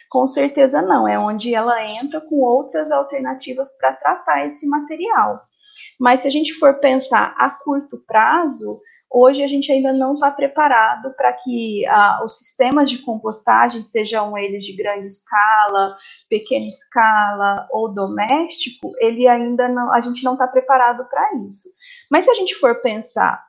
Com 0.08 0.26
certeza 0.26 0.80
não, 0.80 1.06
é 1.06 1.18
onde 1.18 1.54
ela 1.54 1.84
entra 1.84 2.20
com 2.20 2.36
outras 2.36 2.90
alternativas 2.90 3.76
para 3.76 3.92
tratar 3.92 4.46
esse 4.46 4.66
material. 4.66 5.42
Mas 5.98 6.20
se 6.20 6.28
a 6.28 6.30
gente 6.30 6.54
for 6.54 6.74
pensar 6.80 7.34
a 7.36 7.50
curto 7.50 8.02
prazo, 8.06 8.80
Hoje 9.10 9.42
a 9.42 9.46
gente 9.46 9.72
ainda 9.72 9.92
não 9.92 10.14
está 10.14 10.30
preparado 10.30 11.14
para 11.14 11.32
que 11.32 11.86
ah, 11.86 12.20
os 12.22 12.36
sistemas 12.36 12.90
de 12.90 12.98
compostagem, 12.98 13.82
sejam 13.82 14.36
eles 14.36 14.64
de 14.64 14.76
grande 14.76 15.06
escala, 15.06 15.96
pequena 16.28 16.66
escala 16.66 17.66
ou 17.70 17.92
doméstico, 17.92 18.92
ele 18.98 19.26
ainda 19.26 19.66
não, 19.66 19.92
a 19.94 20.00
gente 20.00 20.22
não 20.22 20.34
está 20.34 20.46
preparado 20.46 21.08
para 21.08 21.34
isso. 21.46 21.70
Mas 22.10 22.26
se 22.26 22.30
a 22.30 22.34
gente 22.34 22.54
for 22.56 22.82
pensar 22.82 23.42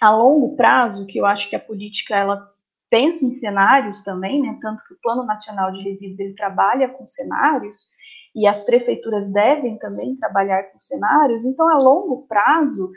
a 0.00 0.10
longo 0.10 0.56
prazo, 0.56 1.06
que 1.06 1.18
eu 1.18 1.26
acho 1.26 1.48
que 1.48 1.56
a 1.56 1.60
política 1.60 2.16
ela 2.16 2.50
pensa 2.90 3.24
em 3.24 3.32
cenários 3.32 4.00
também, 4.02 4.40
né? 4.40 4.58
Tanto 4.60 4.82
que 4.84 4.94
o 4.94 4.98
Plano 5.00 5.24
Nacional 5.24 5.70
de 5.70 5.82
Resíduos 5.82 6.18
ele 6.18 6.34
trabalha 6.34 6.88
com 6.88 7.06
cenários 7.06 7.90
e 8.34 8.46
as 8.46 8.62
prefeituras 8.62 9.32
devem 9.32 9.78
também 9.78 10.16
trabalhar 10.16 10.64
com 10.64 10.78
cenários. 10.78 11.44
Então, 11.44 11.68
a 11.68 11.76
longo 11.76 12.26
prazo, 12.26 12.90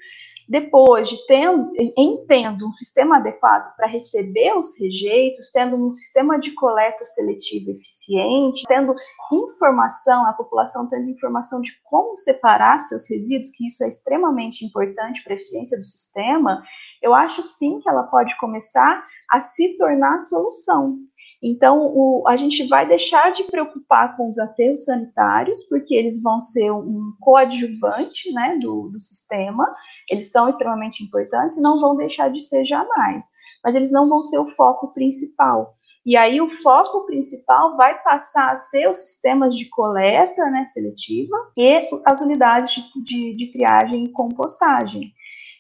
depois 0.52 1.08
de 1.08 1.16
tendo, 1.28 1.72
em 1.78 2.26
um 2.62 2.74
sistema 2.74 3.16
adequado 3.16 3.74
para 3.78 3.88
receber 3.88 4.54
os 4.58 4.78
rejeitos, 4.78 5.50
tendo 5.50 5.78
um 5.78 5.94
sistema 5.94 6.38
de 6.38 6.52
coleta 6.52 7.06
seletiva 7.06 7.72
eficiente, 7.72 8.66
tendo 8.68 8.94
informação, 9.32 10.26
a 10.28 10.34
população 10.34 10.90
tendo 10.90 11.10
informação 11.10 11.62
de 11.62 11.72
como 11.86 12.18
separar 12.18 12.82
seus 12.82 13.10
resíduos, 13.10 13.50
que 13.52 13.66
isso 13.66 13.82
é 13.86 13.88
extremamente 13.88 14.66
importante 14.66 15.24
para 15.24 15.32
a 15.32 15.38
eficiência 15.38 15.78
do 15.78 15.86
sistema, 15.86 16.62
eu 17.02 17.14
acho 17.14 17.42
sim 17.44 17.80
que 17.80 17.88
ela 17.88 18.04
pode 18.04 18.38
começar 18.38 19.08
a 19.32 19.40
se 19.40 19.78
tornar 19.78 20.20
solução. 20.20 20.98
Então, 21.44 21.88
o, 21.88 22.24
a 22.28 22.36
gente 22.36 22.68
vai 22.68 22.88
deixar 22.88 23.32
de 23.32 23.44
preocupar 23.46 24.16
com 24.16 24.30
os 24.30 24.38
aterros 24.38 24.86
sanitários, 24.86 25.64
porque 25.64 25.96
eles 25.96 26.22
vão 26.22 26.40
ser 26.40 26.72
um 26.72 27.14
coadjuvante 27.20 28.32
né, 28.32 28.58
do, 28.62 28.90
do 28.90 29.00
sistema, 29.00 29.66
eles 30.10 30.32
são 30.32 30.48
extremamente 30.48 31.04
importantes 31.04 31.58
e 31.58 31.62
não 31.62 31.80
vão 31.80 31.96
deixar 31.96 32.30
de 32.30 32.42
ser 32.42 32.64
jamais, 32.64 33.26
mas 33.64 33.74
eles 33.74 33.92
não 33.92 34.08
vão 34.08 34.22
ser 34.22 34.38
o 34.38 34.52
foco 34.56 34.94
principal. 34.94 35.76
E 36.06 36.16
aí 36.16 36.42
o 36.42 36.50
foco 36.62 37.06
principal 37.06 37.76
vai 37.76 38.02
passar 38.04 38.52
a 38.52 38.58
ser 38.58 38.90
os 38.90 38.98
sistemas 39.00 39.56
de 39.56 39.70
coleta 39.70 40.46
né, 40.50 40.66
seletiva 40.66 41.36
e 41.58 41.90
as 42.06 42.22
unidades 42.22 42.74
de, 42.74 43.04
de, 43.04 43.36
de 43.36 43.52
triagem 43.52 44.04
e 44.04 44.12
compostagem. 44.12 45.12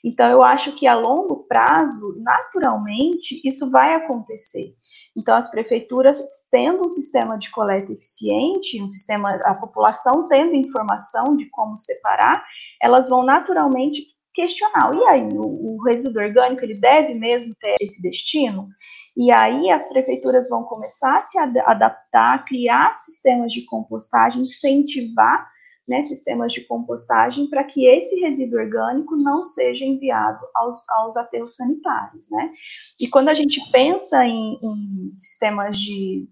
Então, 0.03 0.31
eu 0.31 0.41
acho 0.41 0.75
que 0.75 0.87
a 0.87 0.95
longo 0.95 1.45
prazo, 1.47 2.15
naturalmente, 2.19 3.39
isso 3.45 3.69
vai 3.69 3.93
acontecer. 3.93 4.75
Então, 5.15 5.37
as 5.37 5.49
prefeituras, 5.51 6.21
tendo 6.49 6.87
um 6.87 6.89
sistema 6.89 7.37
de 7.37 7.49
coleta 7.51 7.91
eficiente, 7.91 8.81
um 8.81 8.89
sistema, 8.89 9.29
a 9.43 9.53
população 9.53 10.27
tendo 10.27 10.55
informação 10.55 11.35
de 11.35 11.49
como 11.49 11.77
separar, 11.77 12.43
elas 12.81 13.09
vão 13.09 13.23
naturalmente 13.23 14.05
questionar. 14.33 14.91
E 14.95 15.09
aí, 15.09 15.27
o, 15.33 15.75
o 15.75 15.83
resíduo 15.83 16.21
orgânico, 16.21 16.63
ele 16.63 16.75
deve 16.75 17.13
mesmo 17.13 17.53
ter 17.59 17.75
esse 17.81 18.01
destino? 18.01 18.69
E 19.15 19.29
aí 19.31 19.69
as 19.69 19.87
prefeituras 19.89 20.47
vão 20.47 20.63
começar 20.63 21.17
a 21.17 21.21
se 21.21 21.37
adaptar, 21.37 22.45
criar 22.45 22.93
sistemas 22.93 23.51
de 23.51 23.65
compostagem, 23.65 24.43
incentivar 24.43 25.49
né, 25.87 26.01
sistemas 26.01 26.53
de 26.53 26.61
compostagem 26.61 27.47
para 27.49 27.63
que 27.63 27.85
esse 27.85 28.19
resíduo 28.19 28.59
orgânico 28.59 29.15
não 29.15 29.41
seja 29.41 29.85
enviado 29.85 30.39
aos, 30.53 30.87
aos 30.89 31.17
aterros 31.17 31.55
sanitários. 31.55 32.29
Né? 32.29 32.51
E 32.99 33.07
quando 33.09 33.29
a 33.29 33.33
gente 33.33 33.59
pensa 33.71 34.23
em, 34.25 34.59
em 34.61 35.15
sistemas 35.19 35.77
de, 35.77 36.27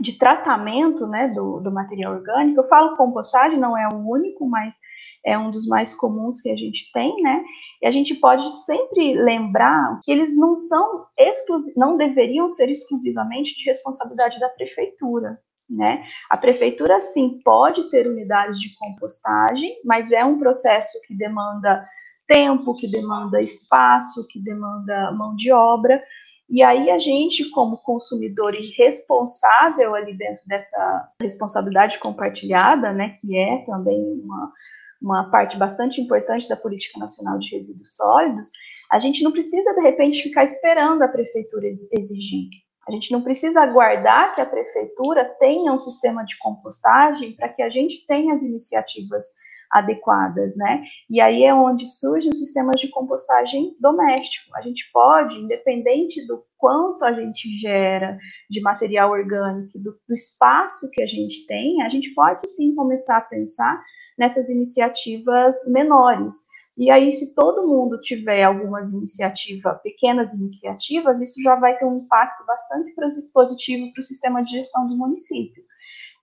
de 0.00 0.18
tratamento 0.18 1.06
né, 1.06 1.28
do, 1.28 1.60
do 1.60 1.70
material 1.70 2.14
orgânico, 2.14 2.60
eu 2.60 2.68
falo 2.68 2.96
compostagem, 2.96 3.58
não 3.58 3.76
é 3.76 3.88
o 3.92 4.08
único, 4.08 4.46
mas 4.48 4.76
é 5.24 5.38
um 5.38 5.50
dos 5.50 5.66
mais 5.66 5.94
comuns 5.94 6.40
que 6.40 6.50
a 6.50 6.56
gente 6.56 6.90
tem, 6.92 7.22
né? 7.22 7.44
E 7.80 7.86
a 7.86 7.92
gente 7.92 8.14
pode 8.16 8.44
sempre 8.64 9.14
lembrar 9.14 10.00
que 10.02 10.10
eles 10.10 10.36
não 10.36 10.56
são 10.56 11.06
exclusivos, 11.16 11.76
não 11.76 11.96
deveriam 11.96 12.48
ser 12.48 12.68
exclusivamente 12.68 13.54
de 13.54 13.64
responsabilidade 13.64 14.40
da 14.40 14.48
prefeitura, 14.48 15.38
né? 15.72 16.04
A 16.30 16.36
prefeitura, 16.36 17.00
sim, 17.00 17.40
pode 17.44 17.88
ter 17.90 18.06
unidades 18.06 18.60
de 18.60 18.74
compostagem, 18.76 19.76
mas 19.84 20.12
é 20.12 20.24
um 20.24 20.38
processo 20.38 21.00
que 21.06 21.14
demanda 21.16 21.84
tempo, 22.26 22.74
que 22.76 22.90
demanda 22.90 23.40
espaço, 23.40 24.26
que 24.28 24.38
demanda 24.38 25.12
mão 25.12 25.34
de 25.34 25.50
obra. 25.50 26.02
E 26.48 26.62
aí 26.62 26.90
a 26.90 26.98
gente, 26.98 27.48
como 27.50 27.78
consumidor 27.78 28.54
e 28.54 28.72
responsável 28.76 29.94
ali 29.94 30.16
dentro 30.16 30.42
dessa 30.46 31.08
responsabilidade 31.20 31.98
compartilhada, 31.98 32.92
né, 32.92 33.16
que 33.20 33.36
é 33.36 33.64
também 33.64 33.98
uma, 34.22 34.52
uma 35.00 35.30
parte 35.30 35.56
bastante 35.56 36.00
importante 36.00 36.48
da 36.48 36.56
política 36.56 36.98
nacional 36.98 37.38
de 37.38 37.48
resíduos 37.50 37.96
sólidos, 37.96 38.50
a 38.90 38.98
gente 38.98 39.22
não 39.24 39.32
precisa 39.32 39.74
de 39.74 39.80
repente 39.80 40.22
ficar 40.22 40.44
esperando 40.44 41.02
a 41.02 41.08
prefeitura 41.08 41.66
exigir. 41.66 42.48
A 42.88 42.92
gente 42.92 43.12
não 43.12 43.22
precisa 43.22 43.62
aguardar 43.62 44.34
que 44.34 44.40
a 44.40 44.46
prefeitura 44.46 45.24
tenha 45.38 45.72
um 45.72 45.78
sistema 45.78 46.24
de 46.24 46.36
compostagem 46.38 47.36
para 47.36 47.48
que 47.48 47.62
a 47.62 47.68
gente 47.68 48.06
tenha 48.06 48.34
as 48.34 48.42
iniciativas 48.42 49.24
adequadas, 49.72 50.54
né? 50.56 50.84
E 51.08 51.20
aí 51.20 51.44
é 51.44 51.54
onde 51.54 51.86
surgem 51.86 52.30
os 52.30 52.38
sistemas 52.38 52.78
de 52.78 52.88
compostagem 52.88 53.74
doméstico. 53.80 54.54
A 54.54 54.60
gente 54.60 54.90
pode, 54.92 55.38
independente 55.38 56.26
do 56.26 56.44
quanto 56.58 57.04
a 57.04 57.12
gente 57.12 57.48
gera 57.56 58.18
de 58.50 58.60
material 58.60 59.10
orgânico, 59.10 59.78
do, 59.78 59.98
do 60.06 60.14
espaço 60.14 60.90
que 60.90 61.02
a 61.02 61.06
gente 61.06 61.46
tem, 61.46 61.82
a 61.82 61.88
gente 61.88 62.12
pode 62.14 62.48
sim 62.50 62.74
começar 62.74 63.16
a 63.16 63.22
pensar 63.22 63.82
nessas 64.18 64.50
iniciativas 64.50 65.56
menores. 65.68 66.34
E 66.76 66.90
aí, 66.90 67.12
se 67.12 67.34
todo 67.34 67.66
mundo 67.66 68.00
tiver 68.00 68.42
algumas 68.44 68.92
iniciativas, 68.92 69.80
pequenas 69.82 70.32
iniciativas, 70.32 71.20
isso 71.20 71.40
já 71.42 71.54
vai 71.54 71.76
ter 71.76 71.84
um 71.84 71.98
impacto 71.98 72.46
bastante 72.46 72.94
positivo 73.32 73.92
para 73.92 74.00
o 74.00 74.04
sistema 74.04 74.42
de 74.42 74.52
gestão 74.52 74.88
do 74.88 74.96
município. 74.96 75.62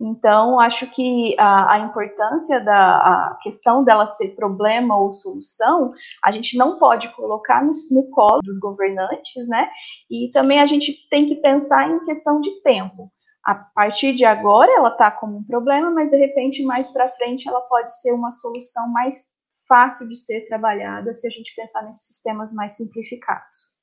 Então, 0.02 0.60
acho 0.60 0.90
que 0.92 1.36
a, 1.38 1.74
a 1.74 1.80
importância 1.80 2.62
da 2.62 2.98
a 2.98 3.40
questão 3.44 3.84
dela 3.84 4.06
ser 4.06 4.30
problema 4.30 4.98
ou 4.98 5.12
solução, 5.12 5.92
a 6.24 6.32
gente 6.32 6.58
não 6.58 6.80
pode 6.80 7.14
colocar 7.16 7.62
no, 7.64 7.74
no 7.92 8.10
colo 8.10 8.42
dos 8.42 8.58
governantes, 8.60 9.46
né? 9.48 9.70
E 10.10 10.32
também 10.32 10.62
a 10.62 10.66
gente 10.66 10.96
tem 11.10 11.28
que 11.28 11.36
pensar 11.36 11.90
em 11.90 12.06
questão 12.06 12.40
de 12.40 12.50
tempo. 12.62 13.12
A 13.44 13.56
partir 13.56 14.16
de 14.16 14.24
agora, 14.24 14.72
ela 14.72 14.90
está 14.90 15.12
como 15.12 15.38
um 15.38 15.44
problema, 15.44 15.92
mas 15.92 16.10
de 16.10 16.18
repente, 16.18 16.64
mais 16.64 16.90
para 16.90 17.10
frente, 17.10 17.48
ela 17.48 17.62
pode 17.62 17.94
ser 18.00 18.14
uma 18.14 18.32
solução 18.32 18.88
mais 18.90 19.26
fácil 19.70 20.10
de 20.10 20.18
ser 20.18 20.48
trabalhada 20.48 21.14
se 21.14 21.26
a 21.28 21.30
gente 21.30 21.56
pensar 21.56 21.84
nesses 21.84 22.08
sistemas 22.08 22.52
mais 22.52 22.76
simplificados. 22.76 23.79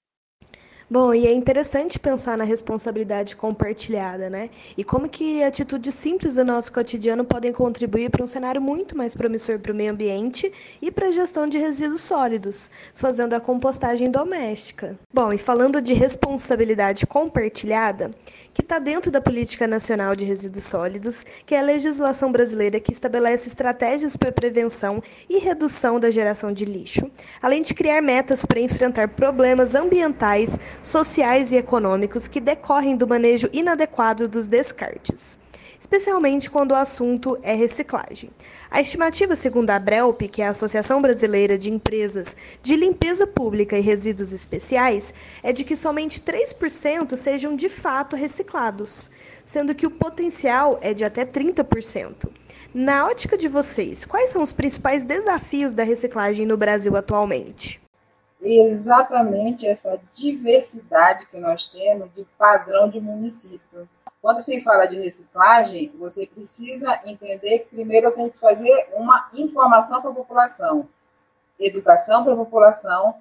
Bom, 0.88 1.12
e 1.12 1.27
é 1.27 1.33
interessante 1.33 1.99
pensar 1.99 2.38
na 2.38 2.44
responsabilidade 2.44 3.35
compartilhada, 3.35 4.31
né? 4.31 4.51
E 4.79 4.85
como 4.85 5.09
que 5.09 5.42
atitudes 5.42 5.96
simples 5.96 6.37
do 6.37 6.44
nosso 6.44 6.72
cotidiano 6.72 7.25
podem 7.25 7.53
contribuir 7.53 8.09
para 8.09 8.22
um 8.22 8.27
cenário 8.27 8.62
muito 8.62 8.96
mais 8.96 9.12
promissor 9.12 9.59
para 9.59 9.72
o 9.72 9.75
meio 9.75 9.90
ambiente 9.90 10.53
e 10.81 10.92
para 10.92 11.09
a 11.09 11.11
gestão 11.11 11.49
de 11.49 11.59
resíduos 11.59 12.03
sólidos, 12.03 12.70
fazendo 12.94 13.35
a 13.35 13.40
compostagem 13.40 14.12
doméstica. 14.12 14.96
Bom, 15.12 15.33
e 15.33 15.38
falando 15.38 15.81
de 15.81 15.92
responsabilidade 15.92 17.05
compartilhada, 17.05 18.12
que 18.55 18.62
está 18.62 18.79
dentro 18.79 19.11
da 19.11 19.20
Política 19.20 19.66
Nacional 19.66 20.14
de 20.14 20.25
Resíduos 20.25 20.66
Sólidos, 20.66 21.27
que 21.44 21.57
é 21.57 21.59
a 21.59 21.64
legislação 21.64 22.31
brasileira 22.31 22.79
que 22.79 22.92
estabelece 22.92 23.49
estratégias 23.49 24.16
para 24.16 24.31
prevenção 24.31 25.03
e 25.29 25.38
redução 25.38 25.99
da 25.99 26.12
geração 26.12 26.53
de 26.53 26.64
lixo, 26.64 27.11
além 27.42 27.61
de 27.61 27.75
criar 27.75 28.01
metas 28.01 28.44
para 28.44 28.61
enfrentar 28.61 29.09
problemas 29.09 29.75
ambientais 29.75 30.57
sociais 30.82 31.52
e 31.52 31.56
econômicos 31.56 32.28
que 32.28 32.40
decorrem 32.40 32.96
do 32.96 33.06
manejo 33.06 33.48
inadequado 33.52 34.28
dos 34.28 34.46
descartes, 34.46 35.38
especialmente 35.80 36.50
quando 36.50 36.72
o 36.72 36.76
assunto 36.76 37.38
é 37.42 37.54
reciclagem. 37.54 38.30
A 38.70 38.80
estimativa 38.80 39.36
segundo 39.36 39.70
a 39.70 39.78
Brelp, 39.78 40.22
que 40.22 40.42
é 40.42 40.46
a 40.46 40.50
Associação 40.50 41.00
Brasileira 41.00 41.56
de 41.56 41.70
Empresas 41.70 42.36
de 42.62 42.76
Limpeza 42.76 43.26
Pública 43.26 43.78
e 43.78 43.80
Resíduos 43.80 44.32
Especiais, 44.32 45.12
é 45.42 45.52
de 45.52 45.64
que 45.64 45.76
somente 45.76 46.20
3% 46.20 47.16
sejam 47.16 47.54
de 47.54 47.68
fato 47.68 48.16
reciclados, 48.16 49.10
sendo 49.44 49.74
que 49.74 49.86
o 49.86 49.90
potencial 49.90 50.78
é 50.80 50.92
de 50.92 51.04
até 51.04 51.24
30%. 51.24 52.28
Na 52.74 53.06
ótica 53.06 53.38
de 53.38 53.48
vocês, 53.48 54.04
quais 54.04 54.30
são 54.30 54.42
os 54.42 54.52
principais 54.52 55.04
desafios 55.04 55.72
da 55.72 55.84
reciclagem 55.84 56.44
no 56.44 56.56
Brasil 56.56 56.96
atualmente? 56.96 57.80
Exatamente 58.54 59.66
essa 59.66 60.00
diversidade 60.14 61.26
que 61.26 61.38
nós 61.38 61.68
temos 61.68 62.12
de 62.14 62.24
padrão 62.38 62.88
de 62.88 63.00
município. 63.00 63.88
Quando 64.20 64.40
se 64.40 64.61
fala 64.61 64.87
de 64.87 64.96
reciclagem, 64.96 65.92
você 65.98 66.26
precisa 66.26 67.00
entender 67.04 67.61
que 67.61 67.76
primeiro 67.76 68.09
eu 68.09 68.12
tenho 68.12 68.30
que 68.30 68.38
fazer 68.38 68.88
uma 68.94 69.30
informação 69.35 70.00
para 70.00 70.11
a 70.11 70.14
população, 70.14 70.88
educação 71.59 72.24
para 72.24 72.32
a 72.32 72.37
população, 72.37 73.14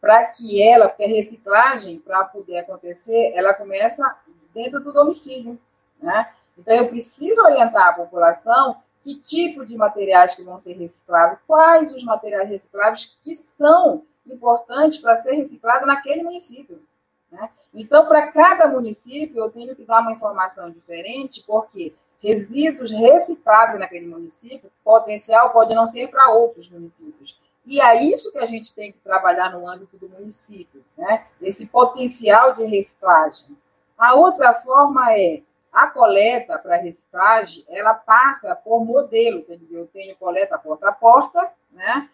para 0.00 0.24
que 0.26 0.62
ela, 0.62 0.88
porque 0.88 1.04
a 1.04 1.08
reciclagem, 1.08 1.98
para 1.98 2.24
poder 2.24 2.58
acontecer, 2.58 3.32
ela 3.34 3.52
começa 3.52 4.16
dentro 4.54 4.80
do 4.80 4.92
domicílio. 4.92 5.58
Né? 6.00 6.30
Então, 6.56 6.74
eu 6.74 6.88
preciso 6.88 7.42
orientar 7.42 7.88
a 7.88 7.92
população 7.92 8.76
que 9.02 9.22
tipo 9.22 9.64
de 9.64 9.76
materiais 9.76 10.34
que 10.34 10.42
vão 10.42 10.58
ser 10.58 10.74
recicláveis, 10.74 11.38
quais 11.46 11.94
os 11.94 12.04
materiais 12.04 12.48
recicláveis 12.48 13.18
que 13.22 13.34
são 13.34 14.04
importante 14.32 15.00
para 15.00 15.16
ser 15.16 15.32
reciclado 15.32 15.86
naquele 15.86 16.22
município. 16.22 16.82
Né? 17.30 17.48
Então, 17.74 18.06
para 18.06 18.30
cada 18.32 18.68
município, 18.68 19.38
eu 19.38 19.50
tenho 19.50 19.74
que 19.74 19.84
dar 19.84 20.00
uma 20.00 20.12
informação 20.12 20.70
diferente, 20.70 21.44
porque 21.46 21.94
resíduos 22.20 22.90
recicláveis 22.90 23.78
naquele 23.78 24.06
município, 24.06 24.70
potencial 24.82 25.50
pode 25.50 25.74
não 25.74 25.86
ser 25.86 26.08
para 26.08 26.30
outros 26.30 26.68
municípios. 26.68 27.38
E 27.64 27.80
é 27.80 28.02
isso 28.02 28.32
que 28.32 28.38
a 28.38 28.46
gente 28.46 28.74
tem 28.74 28.92
que 28.92 28.98
trabalhar 28.98 29.52
no 29.52 29.68
âmbito 29.68 29.96
do 29.98 30.08
município, 30.08 30.82
né? 30.96 31.26
esse 31.40 31.66
potencial 31.66 32.54
de 32.54 32.64
reciclagem. 32.64 33.56
A 33.96 34.14
outra 34.14 34.54
forma 34.54 35.12
é 35.12 35.42
a 35.70 35.86
coleta 35.86 36.58
para 36.58 36.76
reciclagem, 36.76 37.64
ela 37.68 37.94
passa 37.94 38.56
por 38.56 38.84
modelo, 38.84 39.44
quer 39.44 39.58
dizer, 39.58 39.76
eu 39.76 39.86
tenho 39.86 40.16
coleta 40.16 40.58
porta 40.58 40.88
a 40.88 40.92
porta, 40.92 41.52
né? 41.70 42.08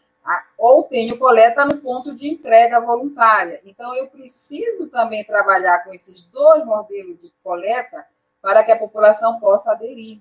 Ou 0.56 0.84
tenho 0.84 1.18
coleta 1.18 1.64
no 1.64 1.78
ponto 1.78 2.14
de 2.14 2.28
entrega 2.28 2.80
voluntária. 2.80 3.60
Então, 3.64 3.94
eu 3.94 4.06
preciso 4.06 4.88
também 4.88 5.24
trabalhar 5.24 5.84
com 5.84 5.92
esses 5.92 6.22
dois 6.24 6.64
modelos 6.64 7.20
de 7.20 7.32
coleta 7.42 8.06
para 8.40 8.64
que 8.64 8.72
a 8.72 8.78
população 8.78 9.38
possa 9.38 9.72
aderir. 9.72 10.20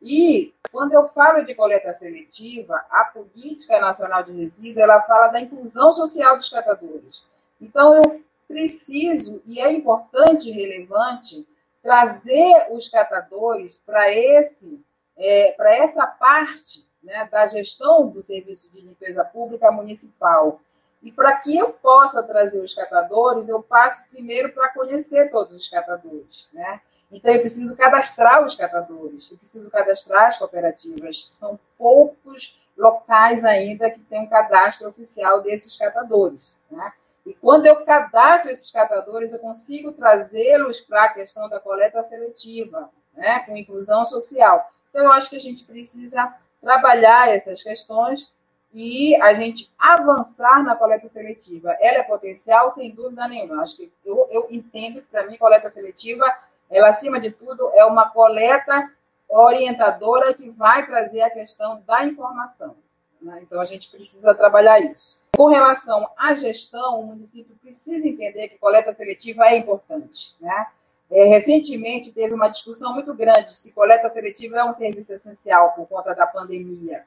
E, 0.00 0.54
quando 0.70 0.92
eu 0.92 1.04
falo 1.04 1.44
de 1.44 1.54
coleta 1.54 1.92
seletiva, 1.92 2.80
a 2.90 3.06
Política 3.06 3.80
Nacional 3.80 4.22
de 4.22 4.32
Resíduos 4.32 4.82
ela 4.82 5.02
fala 5.02 5.28
da 5.28 5.40
inclusão 5.40 5.92
social 5.92 6.36
dos 6.36 6.48
catadores. 6.48 7.24
Então, 7.60 7.96
eu 7.96 8.22
preciso, 8.46 9.42
e 9.44 9.60
é 9.60 9.72
importante 9.72 10.48
e 10.48 10.52
relevante, 10.52 11.48
trazer 11.82 12.66
os 12.70 12.88
catadores 12.88 13.78
para 13.78 14.12
esse 14.12 14.84
é, 15.16 15.52
para 15.52 15.74
essa 15.74 16.06
parte 16.06 16.85
né, 17.06 17.26
da 17.30 17.46
gestão 17.46 18.08
do 18.08 18.22
serviço 18.22 18.70
de 18.72 18.80
limpeza 18.80 19.24
pública 19.24 19.70
municipal. 19.70 20.60
E 21.00 21.12
para 21.12 21.36
que 21.36 21.56
eu 21.56 21.72
possa 21.72 22.22
trazer 22.22 22.60
os 22.60 22.74
catadores, 22.74 23.48
eu 23.48 23.62
passo 23.62 24.04
primeiro 24.10 24.52
para 24.52 24.68
conhecer 24.70 25.30
todos 25.30 25.54
os 25.54 25.68
catadores. 25.68 26.50
Né? 26.52 26.80
Então, 27.10 27.32
eu 27.32 27.40
preciso 27.40 27.76
cadastrar 27.76 28.44
os 28.44 28.56
catadores, 28.56 29.30
eu 29.30 29.38
preciso 29.38 29.70
cadastrar 29.70 30.26
as 30.26 30.36
cooperativas. 30.36 31.28
São 31.32 31.58
poucos 31.78 32.58
locais 32.76 33.44
ainda 33.44 33.88
que 33.88 34.00
têm 34.00 34.22
um 34.22 34.26
cadastro 34.28 34.88
oficial 34.88 35.40
desses 35.40 35.76
catadores. 35.76 36.60
Né? 36.68 36.92
E 37.24 37.34
quando 37.34 37.66
eu 37.66 37.84
cadastro 37.84 38.50
esses 38.50 38.70
catadores, 38.72 39.32
eu 39.32 39.38
consigo 39.38 39.92
trazê-los 39.92 40.80
para 40.80 41.04
a 41.04 41.08
questão 41.12 41.48
da 41.48 41.60
coleta 41.60 42.02
seletiva, 42.02 42.90
né, 43.14 43.40
com 43.40 43.56
inclusão 43.56 44.04
social. 44.04 44.70
Então, 44.90 45.04
eu 45.04 45.12
acho 45.12 45.30
que 45.30 45.36
a 45.36 45.40
gente 45.40 45.64
precisa 45.64 46.34
trabalhar 46.60 47.28
essas 47.28 47.62
questões 47.62 48.30
e 48.72 49.16
a 49.22 49.32
gente 49.32 49.72
avançar 49.78 50.62
na 50.62 50.76
coleta 50.76 51.08
seletiva. 51.08 51.74
Ela 51.80 51.98
é 51.98 52.02
potencial, 52.02 52.70
sem 52.70 52.94
dúvida 52.94 53.26
nenhuma. 53.26 53.62
Acho 53.62 53.76
que 53.76 53.92
eu, 54.04 54.26
eu 54.30 54.46
entendo 54.50 55.00
que, 55.00 55.08
para 55.08 55.26
mim, 55.26 55.38
coleta 55.38 55.70
seletiva, 55.70 56.24
ela, 56.70 56.88
acima 56.88 57.18
de 57.18 57.30
tudo, 57.30 57.70
é 57.74 57.84
uma 57.84 58.10
coleta 58.10 58.90
orientadora 59.28 60.34
que 60.34 60.50
vai 60.50 60.86
trazer 60.86 61.22
a 61.22 61.30
questão 61.30 61.82
da 61.86 62.04
informação. 62.04 62.76
Né? 63.20 63.40
Então, 63.42 63.60
a 63.60 63.64
gente 63.64 63.90
precisa 63.90 64.34
trabalhar 64.34 64.78
isso. 64.80 65.22
Com 65.34 65.46
relação 65.46 66.08
à 66.16 66.34
gestão, 66.34 67.00
o 67.00 67.06
município 67.06 67.56
precisa 67.62 68.06
entender 68.06 68.48
que 68.48 68.58
coleta 68.58 68.92
seletiva 68.92 69.46
é 69.46 69.56
importante. 69.56 70.36
Né? 70.40 70.66
É, 71.10 71.24
recentemente, 71.24 72.12
teve 72.12 72.34
uma 72.34 72.48
discussão 72.48 72.92
muito 72.92 73.14
grande 73.14 73.52
se 73.52 73.72
coleta 73.72 74.08
seletiva 74.08 74.58
é 74.58 74.64
um 74.64 74.72
serviço 74.72 75.12
essencial 75.12 75.72
por 75.72 75.86
conta 75.86 76.14
da 76.14 76.26
pandemia. 76.26 77.04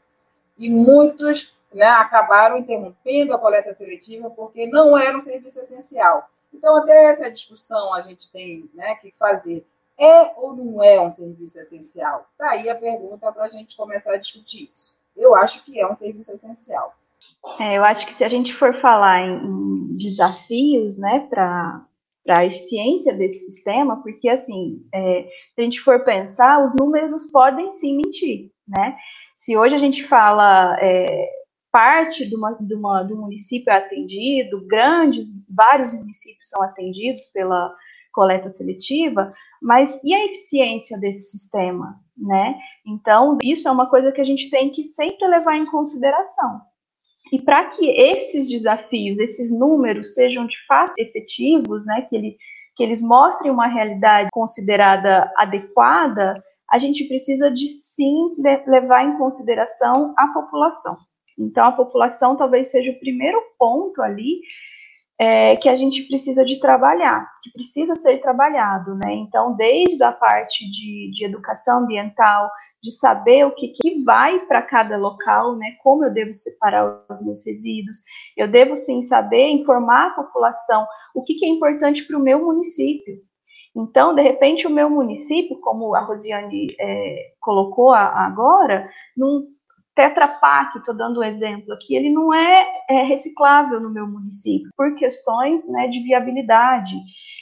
E 0.58 0.70
muitos 0.70 1.54
né, 1.74 1.86
acabaram 1.86 2.58
interrompendo 2.58 3.34
a 3.34 3.40
coleta 3.40 3.74
seletiva 3.74 4.30
porque 4.30 4.68
não 4.68 4.98
era 4.98 5.18
um 5.18 5.22
serviço 5.22 5.60
essencial. 5.60 6.30
Então, 6.54 6.78
até 6.78 7.12
essa 7.12 7.30
discussão 7.30 7.94
a 7.94 8.02
gente 8.02 8.32
tem 8.32 8.70
né, 8.74 8.96
que 8.96 9.12
fazer. 9.12 9.66
É 9.98 10.34
ou 10.38 10.56
não 10.56 10.82
é 10.82 11.00
um 11.00 11.12
serviço 11.12 11.60
essencial? 11.60 12.26
Está 12.32 12.52
aí 12.52 12.70
a 12.70 12.76
pergunta 12.76 13.32
para 13.32 13.44
a 13.44 13.50
gente 13.50 13.76
começar 13.76 14.14
a 14.14 14.18
discutir 14.18 14.72
isso. 14.74 14.98
Eu 15.16 15.36
acho 15.36 15.64
que 15.64 15.80
é 15.80 15.90
um 15.90 15.94
serviço 15.94 16.32
essencial. 16.32 16.96
É, 17.60 17.78
eu 17.78 17.84
acho 17.84 18.06
que 18.06 18.14
se 18.14 18.24
a 18.24 18.30
gente 18.30 18.54
for 18.56 18.80
falar 18.80 19.22
em, 19.22 19.46
em 19.46 19.98
desafios 19.98 20.98
né, 20.98 21.28
para 22.24 22.40
a 22.40 22.46
eficiência 22.46 23.14
desse 23.14 23.52
sistema, 23.52 24.02
porque 24.02 24.30
assim, 24.30 24.82
é, 24.94 25.24
se 25.56 25.62
a 25.62 25.64
gente 25.64 25.82
for 25.82 26.04
pensar, 26.04 26.64
os 26.64 26.74
números 26.76 27.28
podem 27.28 27.70
sim 27.72 27.98
mentir, 27.98 28.52
né? 28.68 28.98
Se 29.36 29.58
hoje 29.58 29.76
a 29.76 29.80
gente 29.80 30.06
fala 30.08 30.78
é, 30.82 31.30
parte 31.72 32.28
de 32.28 32.36
uma, 32.36 32.54
de 32.54 32.76
uma, 32.76 33.04
do 33.04 33.18
município 33.18 33.72
é 33.72 33.78
atendido, 33.78 34.66
grandes, 34.68 35.28
vários 35.50 35.92
municípios 35.94 36.50
são 36.50 36.62
atendidos 36.64 37.26
pela 37.34 37.74
coleta 38.12 38.50
seletiva, 38.50 39.34
mas 39.62 40.00
e 40.04 40.14
a 40.14 40.26
eficiência 40.26 40.98
desse 40.98 41.32
sistema, 41.32 42.00
né? 42.18 42.60
Então, 42.86 43.38
isso 43.42 43.68
é 43.68 43.72
uma 43.72 43.90
coisa 43.90 44.12
que 44.12 44.22
a 44.22 44.26
gente 44.26 44.50
tem 44.50 44.70
que 44.70 44.86
sempre 44.86 45.28
levar 45.28 45.56
em 45.56 45.66
consideração. 45.66 46.62
E 47.32 47.42
para 47.42 47.66
que 47.66 47.90
esses 47.90 48.50
desafios, 48.50 49.20
esses 49.20 49.52
números 49.52 50.14
sejam 50.14 50.48
de 50.48 50.58
fato 50.68 50.94
efetivos, 50.98 51.86
né, 51.86 52.06
que, 52.10 52.16
ele, 52.16 52.38
que 52.76 52.84
eles 52.84 53.02
mostrem 53.02 53.52
uma 53.52 53.68
realidade 53.68 54.30
considerada 54.32 55.32
adequada, 55.38 56.34
a 56.72 56.78
gente 56.78 57.08
precisa 57.08 57.50
de 57.52 57.68
sim 57.68 58.36
levar 58.68 59.04
em 59.04 59.18
consideração 59.18 60.14
a 60.18 60.28
população. 60.28 60.98
Então, 61.38 61.66
a 61.66 61.72
população 61.72 62.36
talvez 62.36 62.70
seja 62.70 62.92
o 62.92 63.00
primeiro 63.00 63.42
ponto 63.58 64.02
ali 64.02 64.42
é, 65.20 65.58
que 65.58 65.68
a 65.68 65.76
gente 65.76 66.04
precisa 66.04 66.46
de 66.46 66.62
trabalhar, 66.62 67.30
que 67.44 67.52
precisa 67.52 67.94
ser 67.94 68.22
trabalhado, 68.22 68.96
né? 68.96 69.14
Então, 69.16 69.54
desde 69.54 70.02
a 70.02 70.14
parte 70.14 70.64
de, 70.72 71.12
de 71.12 71.26
educação 71.26 71.80
ambiental, 71.80 72.50
de 72.82 72.90
saber 72.94 73.46
o 73.46 73.52
que, 73.52 73.68
que 73.68 74.02
vai 74.02 74.40
para 74.46 74.62
cada 74.62 74.96
local, 74.98 75.58
né? 75.58 75.76
Como 75.84 76.06
eu 76.06 76.14
devo 76.14 76.32
separar 76.32 77.04
os 77.10 77.22
meus 77.26 77.46
resíduos, 77.46 77.98
eu 78.38 78.48
devo 78.48 78.78
sim 78.78 79.02
saber 79.02 79.50
informar 79.50 80.08
a 80.08 80.24
população 80.24 80.88
o 81.14 81.22
que, 81.22 81.36
que 81.36 81.46
é 81.46 81.50
importante 81.50 82.06
para 82.08 82.18
o 82.18 82.24
meu 82.24 82.46
município. 82.46 83.20
Então, 83.76 84.16
de 84.16 84.22
repente, 84.22 84.66
o 84.66 84.70
meu 84.70 84.90
município, 84.90 85.60
como 85.60 85.94
a 85.96 86.00
Rosiane 86.00 86.76
é, 86.80 87.34
colocou 87.42 87.92
a, 87.92 88.26
agora, 88.26 88.90
não 89.18 89.44
Tetra 90.00 90.30
Pak, 90.30 90.78
estou 90.78 90.96
dando 90.96 91.20
um 91.20 91.24
exemplo 91.24 91.74
aqui, 91.74 91.94
ele 91.94 92.10
não 92.10 92.34
é, 92.34 92.66
é, 92.90 93.04
reciclável 93.04 93.82
no 93.82 93.90
meu 93.90 94.08
município, 94.08 94.72
por 94.78 94.96
questões 94.96 95.70
né, 95.70 95.90
de 95.90 96.02
viabilidade. 96.02 96.96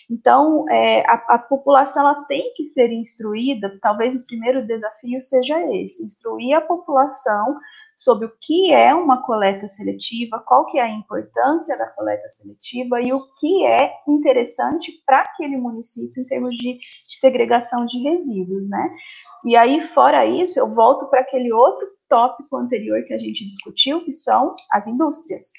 Então, 0.09 0.67
é, 0.67 1.03
a, 1.07 1.35
a, 1.35 1.37
população 1.37 2.01
ela 2.01 2.23
tem 2.23 2.51
que 2.55 2.63
ser 2.63 2.91
instruída, 2.91 3.77
talvez 3.79 4.15
o 4.15 4.25
primeiro 4.25 4.65
desafio 4.65 5.21
seja 5.21 5.55
esse, 5.75 6.03
instruir 6.03 6.57
a 6.57 6.61
população 6.61 7.59
sobre 7.95 8.25
o 8.25 8.31
que 8.41 8.73
é 8.73 8.91
uma 8.91 9.21
coleta 9.21 9.67
seletiva, 9.67 10.43
qual 10.43 10.65
que 10.65 10.79
é 10.79 10.81
a 10.81 10.89
importância 10.89 11.77
da 11.77 11.85
coleta 11.91 12.27
seletiva 12.27 12.99
e 12.99 13.13
o 13.13 13.21
que 13.39 13.67
é 13.67 13.93
interessante 14.07 14.91
para 15.05 15.19
aquele 15.19 15.57
município 15.57 16.23
em 16.23 16.25
termos 16.25 16.55
de, 16.55 16.73
de 16.73 17.19
segregação 17.19 17.85
de 17.85 18.01
resíduos, 18.01 18.67
né? 18.67 18.89
E 19.45 19.55
aí, 19.55 19.79
fora 19.89 20.25
isso, 20.25 20.59
eu 20.59 20.73
volto 20.73 21.07
para 21.07 21.21
aquele 21.21 21.53
outro 21.53 21.96
tópico 22.09 22.57
anterior 22.57 23.03
que 23.03 23.13
a 23.13 23.17
gente 23.17 23.45
discutiu, 23.45 24.03
que 24.03 24.11
são 24.11 24.55
as 24.71 24.87
indústrias. 24.87 25.51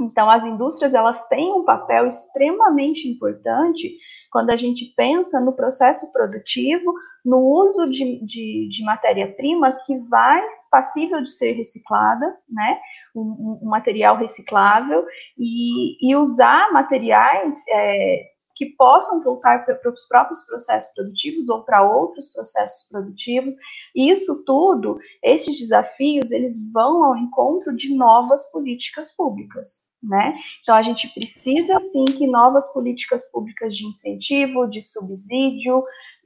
Então, 0.00 0.28
as 0.28 0.44
indústrias 0.44 0.94
elas 0.94 1.26
têm 1.28 1.52
um 1.52 1.64
papel 1.64 2.06
extremamente 2.06 3.08
importante 3.08 3.96
quando 4.32 4.50
a 4.50 4.56
gente 4.56 4.86
pensa 4.96 5.38
no 5.38 5.52
processo 5.52 6.10
produtivo, 6.10 6.94
no 7.22 7.38
uso 7.38 7.88
de, 7.88 8.24
de, 8.24 8.68
de 8.70 8.82
matéria-prima 8.82 9.78
que 9.84 9.98
vai 10.08 10.42
passível 10.70 11.22
de 11.22 11.30
ser 11.30 11.52
reciclada, 11.52 12.26
né? 12.48 12.80
Um, 13.14 13.60
um 13.62 13.68
material 13.68 14.16
reciclável 14.16 15.04
e, 15.38 15.98
e 16.00 16.16
usar 16.16 16.72
materiais 16.72 17.62
é, 17.68 18.31
que 18.54 18.66
possam 18.76 19.22
voltar 19.22 19.64
para 19.64 19.90
os 19.90 20.06
próprios 20.06 20.44
processos 20.44 20.92
produtivos 20.94 21.48
ou 21.48 21.62
para 21.62 21.82
outros 21.82 22.28
processos 22.28 22.88
produtivos. 22.88 23.54
Isso 23.94 24.44
tudo, 24.44 24.98
esses 25.22 25.58
desafios, 25.58 26.30
eles 26.30 26.70
vão 26.72 27.04
ao 27.04 27.16
encontro 27.16 27.74
de 27.74 27.94
novas 27.94 28.50
políticas 28.50 29.14
públicas. 29.14 29.90
Né? 30.02 30.34
Então, 30.60 30.74
a 30.74 30.82
gente 30.82 31.08
precisa 31.14 31.78
sim 31.78 32.04
que 32.04 32.26
novas 32.26 32.72
políticas 32.72 33.30
públicas 33.30 33.76
de 33.76 33.86
incentivo, 33.86 34.66
de 34.66 34.82
subsídio, 34.82 35.80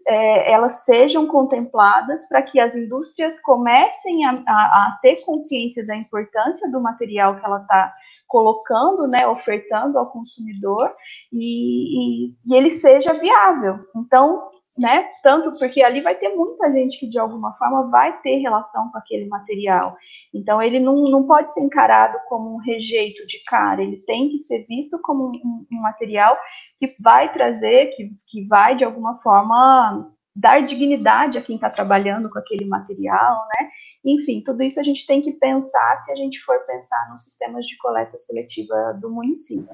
é, 0.07 0.53
elas 0.53 0.85
sejam 0.85 1.27
contempladas 1.27 2.29
para 2.29 2.41
que 2.43 2.61
as 2.61 2.77
indústrias 2.77 3.41
comecem 3.41 4.25
a, 4.25 4.31
a, 4.33 4.53
a, 4.53 4.99
ter 5.03 5.17
consciência 5.25 5.85
da 5.85 5.97
importância 5.97 6.71
do 6.71 6.81
material 6.81 7.37
que 7.37 7.45
ela 7.45 7.61
está 7.61 7.93
colocando, 8.29 9.07
né, 9.07 9.27
ofertando 9.27 9.99
ao 9.99 10.11
consumidor 10.11 10.93
e, 11.33 12.29
e, 12.29 12.35
e 12.47 12.57
ele 12.57 12.71
seja 12.71 13.13
viável. 13.15 13.77
Então, 13.97 14.49
né? 14.79 15.09
Tanto 15.23 15.59
porque 15.59 15.83
ali 15.83 16.01
vai 16.01 16.15
ter 16.15 16.29
muita 16.35 16.71
gente 16.71 16.99
que 16.99 17.09
de 17.09 17.19
alguma 17.19 17.55
forma 17.55 17.89
vai 17.91 18.21
ter 18.21 18.37
relação 18.37 18.91
com 18.91 18.99
aquele 18.99 19.27
material. 19.27 19.97
Então 20.35 20.61
ele 20.61 20.79
não, 20.79 21.05
não 21.05 21.27
pode 21.27 21.53
ser 21.53 21.61
encarado 21.61 22.19
como 22.29 22.55
um 22.55 22.59
rejeito 22.59 23.27
de 23.27 23.43
cara, 23.45 23.83
ele 23.83 23.99
tem 24.07 24.29
que 24.29 24.39
ser 24.39 24.67
visto 24.67 24.99
como 25.01 25.29
um, 25.29 25.67
um 25.73 25.81
material 25.81 26.37
que 26.79 26.95
vai 27.01 27.33
trazer, 27.33 27.87
que, 27.97 28.11
que 28.27 28.47
vai 28.47 28.77
de 28.77 28.85
alguma 28.85 29.17
forma 29.17 30.13
dar 30.37 30.61
dignidade 30.61 31.39
a 31.39 31.43
quem 31.43 31.57
está 31.57 31.71
trabalhando 31.71 32.29
com 32.29 32.39
aquele 32.39 32.67
material, 32.67 33.35
né? 33.57 33.69
Enfim, 34.05 34.41
tudo 34.45 34.63
isso 34.63 34.79
a 34.79 34.83
gente 34.85 35.05
tem 35.05 35.21
que 35.21 35.33
pensar 35.33 35.97
se 35.97 36.13
a 36.13 36.15
gente 36.15 36.41
for 36.45 36.59
pensar 36.61 37.09
nos 37.11 37.25
sistemas 37.25 37.67
de 37.67 37.77
coleta 37.79 38.17
seletiva 38.17 38.97
do 39.01 39.11
município. 39.11 39.67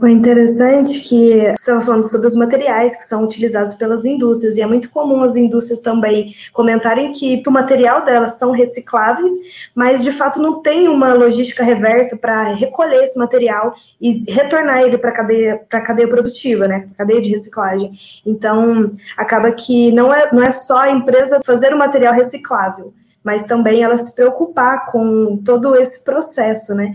O 0.00 0.06
interessante 0.08 0.96
é 0.96 1.00
que 1.00 1.40
você 1.40 1.52
estava 1.52 1.80
falando 1.80 2.08
sobre 2.08 2.26
os 2.26 2.34
materiais 2.34 2.96
que 2.96 3.04
são 3.04 3.22
utilizados 3.22 3.74
pelas 3.74 4.04
indústrias, 4.04 4.56
e 4.56 4.62
é 4.62 4.66
muito 4.66 4.90
comum 4.90 5.22
as 5.22 5.36
indústrias 5.36 5.80
também 5.80 6.34
comentarem 6.52 7.12
que 7.12 7.40
o 7.46 7.50
material 7.52 8.04
delas 8.04 8.32
são 8.32 8.50
recicláveis, 8.50 9.32
mas 9.74 10.02
de 10.02 10.10
fato 10.10 10.40
não 10.40 10.60
tem 10.60 10.88
uma 10.88 11.12
logística 11.12 11.62
reversa 11.62 12.16
para 12.16 12.54
recolher 12.54 13.04
esse 13.04 13.18
material 13.18 13.74
e 14.00 14.24
retornar 14.30 14.82
ele 14.82 14.98
para 14.98 15.10
a 15.10 15.14
cadeia, 15.14 15.58
cadeia 15.68 16.08
produtiva, 16.08 16.66
né? 16.66 16.88
Cadeia 16.96 17.20
de 17.20 17.28
reciclagem. 17.28 17.92
Então, 18.26 18.96
acaba 19.16 19.52
que 19.52 19.92
não 19.98 20.14
é, 20.14 20.32
não 20.32 20.42
é 20.44 20.50
só 20.52 20.78
a 20.78 20.90
empresa 20.90 21.40
fazer 21.44 21.74
o 21.74 21.78
material 21.78 22.14
reciclável, 22.14 22.94
mas 23.22 23.42
também 23.42 23.82
ela 23.82 23.98
se 23.98 24.14
preocupar 24.14 24.86
com 24.86 25.36
todo 25.44 25.74
esse 25.74 26.04
processo, 26.04 26.72
né? 26.72 26.92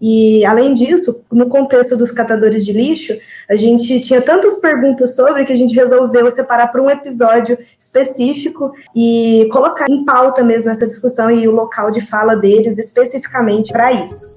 E, 0.00 0.44
além 0.44 0.74
disso, 0.74 1.24
no 1.32 1.48
contexto 1.48 1.96
dos 1.96 2.12
catadores 2.12 2.64
de 2.64 2.72
lixo, 2.72 3.16
a 3.48 3.56
gente 3.56 4.00
tinha 4.00 4.22
tantas 4.22 4.56
perguntas 4.56 5.16
sobre 5.16 5.44
que 5.44 5.52
a 5.52 5.56
gente 5.56 5.74
resolveu 5.74 6.30
separar 6.30 6.68
para 6.68 6.82
um 6.82 6.90
episódio 6.90 7.58
específico 7.76 8.72
e 8.94 9.48
colocar 9.50 9.86
em 9.90 10.04
pauta 10.04 10.44
mesmo 10.44 10.70
essa 10.70 10.86
discussão 10.86 11.30
e 11.30 11.48
o 11.48 11.52
local 11.52 11.90
de 11.90 12.00
fala 12.00 12.36
deles 12.36 12.78
especificamente 12.78 13.72
para 13.72 13.92
isso. 13.92 14.34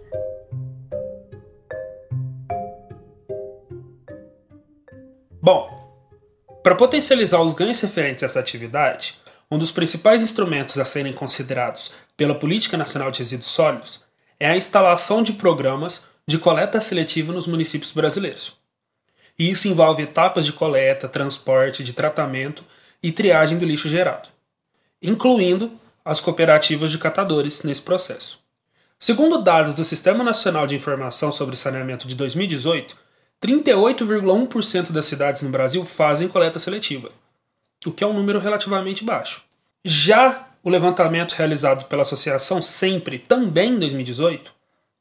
Bom, 5.42 5.77
para 6.68 6.76
potencializar 6.76 7.42
os 7.42 7.54
ganhos 7.54 7.80
referentes 7.80 8.24
a 8.24 8.26
essa 8.26 8.42
atividade, 8.42 9.18
um 9.50 9.58
dos 9.58 9.72
principais 9.72 10.22
instrumentos 10.22 10.78
a 10.78 10.84
serem 10.84 11.14
considerados 11.14 11.94
pela 12.18 12.36
Política 12.36 12.76
Nacional 12.76 13.10
de 13.10 13.20
Resíduos 13.20 13.52
Sólidos 13.52 14.02
é 14.38 14.50
a 14.50 14.58
instalação 14.58 15.24
de 15.24 15.32
programas 15.32 16.06
de 16.28 16.38
coleta 16.38 16.82
seletiva 16.82 17.32
nos 17.32 17.48
municípios 17.48 17.94
brasileiros. 17.94 18.54
E 19.40 19.50
isso 19.50 19.70
envolve 19.70 20.04
etapas 20.04 20.46
de 20.46 20.52
coleta, 20.52 21.08
transporte, 21.08 21.86
de 21.86 21.94
tratamento 21.94 22.66
e 23.02 23.14
triagem 23.14 23.58
do 23.58 23.66
lixo 23.66 23.88
gerado, 23.88 24.28
incluindo 25.02 25.72
as 26.04 26.20
cooperativas 26.20 26.92
de 26.92 26.98
catadores 26.98 27.64
nesse 27.64 27.82
processo. 27.82 28.40
Segundo 29.00 29.42
dados 29.42 29.74
do 29.74 29.86
Sistema 29.86 30.22
Nacional 30.22 30.68
de 30.68 30.76
Informação 30.76 31.32
sobre 31.32 31.56
Saneamento 31.56 32.10
de 32.10 32.16
2018, 32.16 32.94
38,1% 33.44 34.92
das 34.92 35.06
cidades 35.06 35.42
no 35.42 35.50
Brasil 35.50 35.86
fazem 35.86 36.28
coleta 36.28 36.60
seletiva, 36.60 37.12
o 37.86 37.92
que 37.92 38.04
é 38.04 38.08
um 38.08 38.14
número 38.14 38.40
relativamente 38.40 39.04
baixo. 39.04 39.44
Já 39.86 40.46
o 40.64 40.70
levantamento 40.70 41.34
realizado 41.34 41.86
pela 41.86 42.02
Associação 42.02 42.62
Sempre, 42.62 43.20
também 43.20 43.74
em 43.74 43.80
2018, 43.80 44.52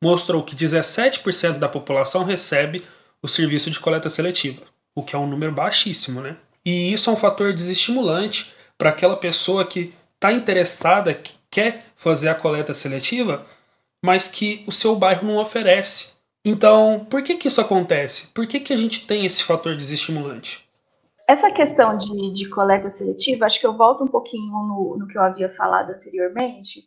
mostrou 0.03 0.43
que 0.43 0.55
17% 0.55 1.59
da 1.59 1.69
população 1.69 2.25
recebe 2.25 2.85
o 3.23 3.29
serviço 3.29 3.71
de 3.71 3.81
coleta 3.81 4.09
seletiva, 4.09 4.63
o 4.95 5.03
que 5.03 5.17
é 5.17 5.19
um 5.19 5.27
número 5.27 5.53
baixíssimo, 5.53 6.21
né? 6.21 6.37
E 6.65 6.93
isso 6.93 7.09
é 7.09 7.13
um 7.13 7.17
fator 7.17 7.53
desestimulante 7.53 8.53
para 8.77 8.91
aquela 8.91 9.17
pessoa 9.17 9.65
que 9.65 9.95
está 10.15 10.33
interessada, 10.33 11.15
que 11.15 11.33
quer 11.51 11.87
fazer 11.97 12.29
a 12.29 12.35
coleta 12.35 12.75
seletiva, 12.75 13.47
mas 14.05 14.29
que 14.29 14.63
o 14.67 14.73
seu 14.73 14.95
bairro 14.95 15.27
não 15.27 15.39
oferece. 15.39 16.16
Então, 16.49 17.05
por 17.11 17.25
que, 17.25 17.35
que 17.35 17.49
isso 17.49 17.61
acontece? 17.61 18.29
Por 18.29 18.47
que, 18.47 18.61
que 18.61 18.73
a 18.73 18.77
gente 18.77 19.05
tem 19.05 19.27
esse 19.27 19.43
fator 19.43 19.75
desestimulante? 19.75 20.65
Essa 21.29 21.51
questão 21.51 21.99
de, 21.99 22.35
de 22.35 22.49
coleta 22.49 22.89
seletiva, 22.89 23.47
acho 23.47 23.59
que 23.59 23.67
eu 23.67 23.77
volto 23.77 24.05
um 24.05 24.09
pouquinho 24.09 24.53
no, 24.53 24.97
no 24.97 25.09
que 25.09 25.19
eu 25.19 25.23
havia 25.23 25.49
falado 25.49 25.91
anteriormente. 25.91 26.85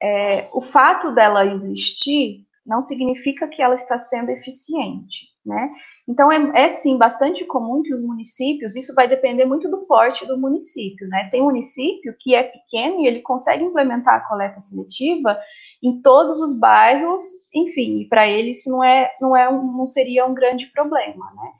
É, 0.00 0.48
o 0.52 0.62
fato 0.62 1.12
dela 1.12 1.44
existir 1.44 2.46
não 2.64 2.80
significa 2.80 3.48
que 3.48 3.60
ela 3.60 3.74
está 3.74 3.98
sendo 3.98 4.30
eficiente, 4.30 5.26
né? 5.44 5.72
Então 6.06 6.30
é, 6.30 6.66
é, 6.66 6.68
sim 6.68 6.96
bastante 6.96 7.44
comum 7.44 7.82
que 7.82 7.92
os 7.92 8.06
municípios, 8.06 8.76
isso 8.76 8.94
vai 8.94 9.08
depender 9.08 9.44
muito 9.44 9.68
do 9.68 9.78
porte 9.78 10.24
do 10.28 10.38
município, 10.38 11.08
né? 11.08 11.28
Tem 11.32 11.42
município 11.42 12.14
que 12.20 12.36
é 12.36 12.44
pequeno 12.44 13.00
e 13.00 13.08
ele 13.08 13.20
consegue 13.20 13.64
implementar 13.64 14.14
a 14.14 14.28
coleta 14.28 14.60
seletiva 14.60 15.36
em 15.82 16.00
todos 16.00 16.40
os 16.40 16.58
bairros, 16.58 17.22
enfim, 17.52 18.06
para 18.08 18.28
ele 18.28 18.50
isso 18.50 18.70
não 18.70 18.84
é, 18.84 19.10
não 19.20 19.36
é 19.36 19.50
não 19.50 19.86
seria 19.86 20.24
um 20.24 20.34
grande 20.34 20.66
problema, 20.66 21.32
né? 21.34 21.52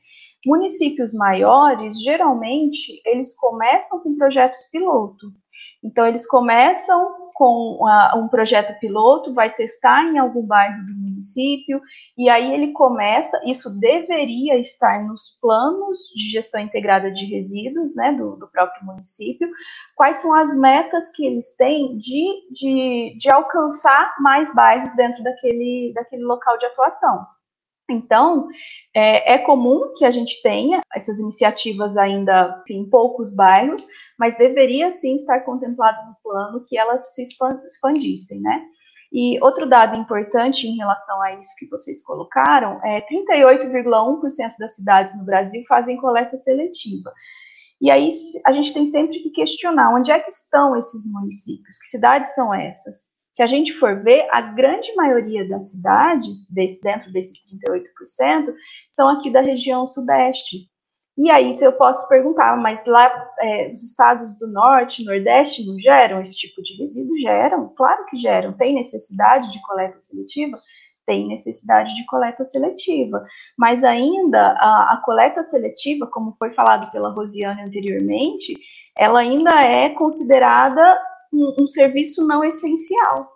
Municípios 0.46 1.12
maiores, 1.12 2.00
geralmente, 2.02 3.00
eles 3.04 3.34
começam 3.36 4.00
com 4.00 4.16
projetos 4.16 4.68
piloto. 4.70 5.32
Então, 5.82 6.06
eles 6.06 6.26
começam 6.26 7.22
com 7.34 7.80
um 8.16 8.28
projeto 8.28 8.78
piloto, 8.78 9.34
vai 9.34 9.52
testar 9.52 10.04
em 10.04 10.18
algum 10.18 10.46
bairro 10.46 10.86
do 10.86 10.94
município, 10.94 11.80
e 12.16 12.28
aí 12.28 12.52
ele 12.52 12.72
começa, 12.72 13.40
isso 13.44 13.70
deveria 13.80 14.58
estar 14.58 15.02
nos 15.04 15.38
planos 15.40 15.98
de 16.14 16.30
gestão 16.30 16.60
integrada 16.60 17.10
de 17.10 17.24
resíduos, 17.26 17.96
né, 17.96 18.12
do, 18.12 18.36
do 18.36 18.48
próprio 18.48 18.84
município, 18.84 19.48
quais 19.96 20.18
são 20.18 20.34
as 20.34 20.56
metas 20.56 21.10
que 21.10 21.26
eles 21.26 21.56
têm 21.56 21.96
de, 21.98 22.26
de, 22.52 23.16
de 23.18 23.30
alcançar 23.32 24.14
mais 24.20 24.54
bairros 24.54 24.94
dentro 24.94 25.22
daquele, 25.22 25.92
daquele 25.94 26.22
local 26.24 26.58
de 26.58 26.66
atuação. 26.66 27.26
Então, 27.92 28.48
é, 28.94 29.34
é, 29.34 29.38
comum 29.38 29.92
que 29.96 30.04
a 30.04 30.10
gente 30.10 30.40
tenha 30.42 30.80
essas 30.94 31.18
iniciativas 31.18 31.96
ainda 31.96 32.62
em 32.68 32.88
poucos 32.88 33.34
bairros, 33.34 33.86
mas 34.18 34.36
deveria 34.36 34.90
sim 34.90 35.14
estar 35.14 35.40
contemplado 35.40 36.06
no 36.08 36.16
plano 36.22 36.64
que 36.66 36.78
elas 36.78 37.14
se 37.14 37.22
expandissem, 37.22 38.40
né? 38.40 38.62
E 39.12 39.38
outro 39.42 39.68
dado 39.68 39.94
importante 39.94 40.66
em 40.66 40.76
relação 40.76 41.20
a 41.22 41.34
isso 41.34 41.54
que 41.58 41.68
vocês 41.68 42.02
colocaram 42.02 42.80
é 42.82 43.02
38,1% 43.02 44.54
das 44.58 44.74
cidades 44.74 45.16
no 45.18 45.24
Brasil 45.24 45.62
fazem 45.68 45.98
coleta 45.98 46.38
seletiva. 46.38 47.12
E 47.78 47.90
aí 47.90 48.08
a 48.46 48.52
gente 48.52 48.72
tem 48.72 48.86
sempre 48.86 49.20
que 49.20 49.30
questionar 49.30 49.92
onde 49.94 50.10
é 50.10 50.18
que 50.18 50.30
estão 50.30 50.76
esses 50.76 51.10
municípios, 51.12 51.78
que 51.78 51.88
cidades 51.88 52.34
são 52.34 52.54
essas? 52.54 53.11
Se 53.32 53.42
a 53.42 53.46
gente 53.46 53.72
for 53.74 54.02
ver, 54.02 54.28
a 54.30 54.40
grande 54.40 54.94
maioria 54.94 55.48
das 55.48 55.70
cidades, 55.70 56.46
desse, 56.50 56.82
dentro 56.82 57.10
desses 57.10 57.38
38%, 57.48 58.54
são 58.90 59.08
aqui 59.08 59.30
da 59.30 59.40
região 59.40 59.86
sudeste. 59.86 60.70
E 61.16 61.30
aí, 61.30 61.52
se 61.52 61.64
eu 61.64 61.72
posso 61.72 62.06
perguntar, 62.08 62.56
mas 62.56 62.84
lá 62.86 63.10
é, 63.40 63.70
os 63.70 63.82
estados 63.82 64.38
do 64.38 64.46
norte, 64.48 65.04
nordeste, 65.04 65.66
não 65.66 65.78
geram 65.78 66.20
esse 66.20 66.36
tipo 66.36 66.62
de 66.62 66.76
resíduo? 66.78 67.16
Geram, 67.18 67.72
claro 67.74 68.04
que 68.06 68.16
geram. 68.16 68.52
Tem 68.52 68.74
necessidade 68.74 69.50
de 69.50 69.60
coleta 69.62 69.98
seletiva? 69.98 70.58
Tem 71.06 71.26
necessidade 71.26 71.94
de 71.94 72.06
coleta 72.06 72.44
seletiva. 72.44 73.26
Mas 73.58 73.82
ainda, 73.82 74.52
a, 74.58 74.94
a 74.94 75.02
coleta 75.04 75.42
seletiva, 75.42 76.06
como 76.06 76.34
foi 76.38 76.52
falado 76.52 76.90
pela 76.90 77.10
Rosiane 77.10 77.62
anteriormente, 77.62 78.58
ela 78.96 79.20
ainda 79.20 79.62
é 79.62 79.90
considerada 79.90 80.98
um, 81.32 81.54
um 81.60 81.66
serviço 81.66 82.26
não 82.26 82.44
essencial. 82.44 83.30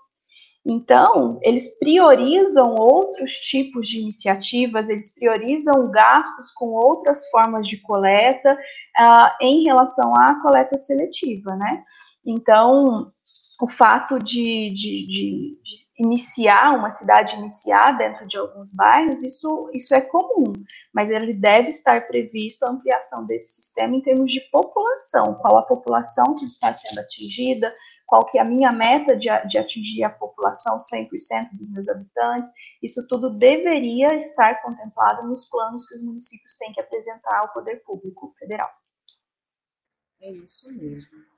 Então, 0.68 1.38
eles 1.44 1.78
priorizam 1.78 2.74
outros 2.76 3.34
tipos 3.34 3.88
de 3.88 4.00
iniciativas, 4.00 4.88
eles 4.88 5.14
priorizam 5.14 5.88
gastos 5.92 6.50
com 6.52 6.66
outras 6.70 7.24
formas 7.30 7.68
de 7.68 7.80
coleta 7.80 8.52
uh, 8.52 9.44
em 9.44 9.62
relação 9.64 10.12
à 10.16 10.42
coleta 10.42 10.76
seletiva, 10.76 11.54
né? 11.54 11.84
Então, 12.24 13.12
o 13.60 13.68
fato 13.68 14.18
de, 14.18 14.70
de, 14.70 15.06
de, 15.06 15.60
de, 15.62 15.74
iniciar, 15.98 16.76
uma 16.76 16.90
cidade 16.90 17.36
iniciar 17.36 17.96
dentro 17.96 18.26
de 18.26 18.36
alguns 18.36 18.74
bairros, 18.74 19.22
isso, 19.22 19.70
isso 19.72 19.94
é 19.94 20.00
comum, 20.00 20.52
mas 20.92 21.10
ele 21.10 21.32
deve 21.32 21.70
estar 21.70 22.06
previsto 22.06 22.64
a 22.64 22.70
ampliação 22.70 23.24
desse 23.24 23.62
sistema 23.62 23.96
em 23.96 24.02
termos 24.02 24.30
de 24.30 24.40
população, 24.50 25.34
qual 25.36 25.56
a 25.56 25.62
população 25.62 26.34
que 26.34 26.44
está 26.44 26.72
sendo 26.74 26.98
atingida, 26.98 27.74
qual 28.04 28.26
que 28.26 28.38
é 28.38 28.42
a 28.42 28.44
minha 28.44 28.70
meta 28.72 29.16
de, 29.16 29.28
de 29.48 29.58
atingir 29.58 30.04
a 30.04 30.10
população 30.10 30.76
100% 30.76 31.08
dos 31.56 31.72
meus 31.72 31.88
habitantes, 31.88 32.52
isso 32.82 33.06
tudo 33.08 33.30
deveria 33.30 34.14
estar 34.16 34.62
contemplado 34.62 35.26
nos 35.26 35.46
planos 35.48 35.86
que 35.88 35.94
os 35.94 36.04
municípios 36.04 36.56
têm 36.56 36.72
que 36.72 36.80
apresentar 36.80 37.38
ao 37.40 37.52
poder 37.54 37.82
público 37.84 38.34
federal. 38.38 38.70
É 40.20 40.30
isso 40.30 40.70
mesmo. 40.76 41.35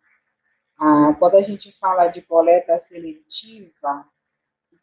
Ah, 0.79 1.15
quando 1.19 1.37
a 1.37 1.43
gente 1.43 1.73
fala 1.73 2.07
de 2.09 2.23
coleta 2.23 2.79
seletiva, 2.79 4.07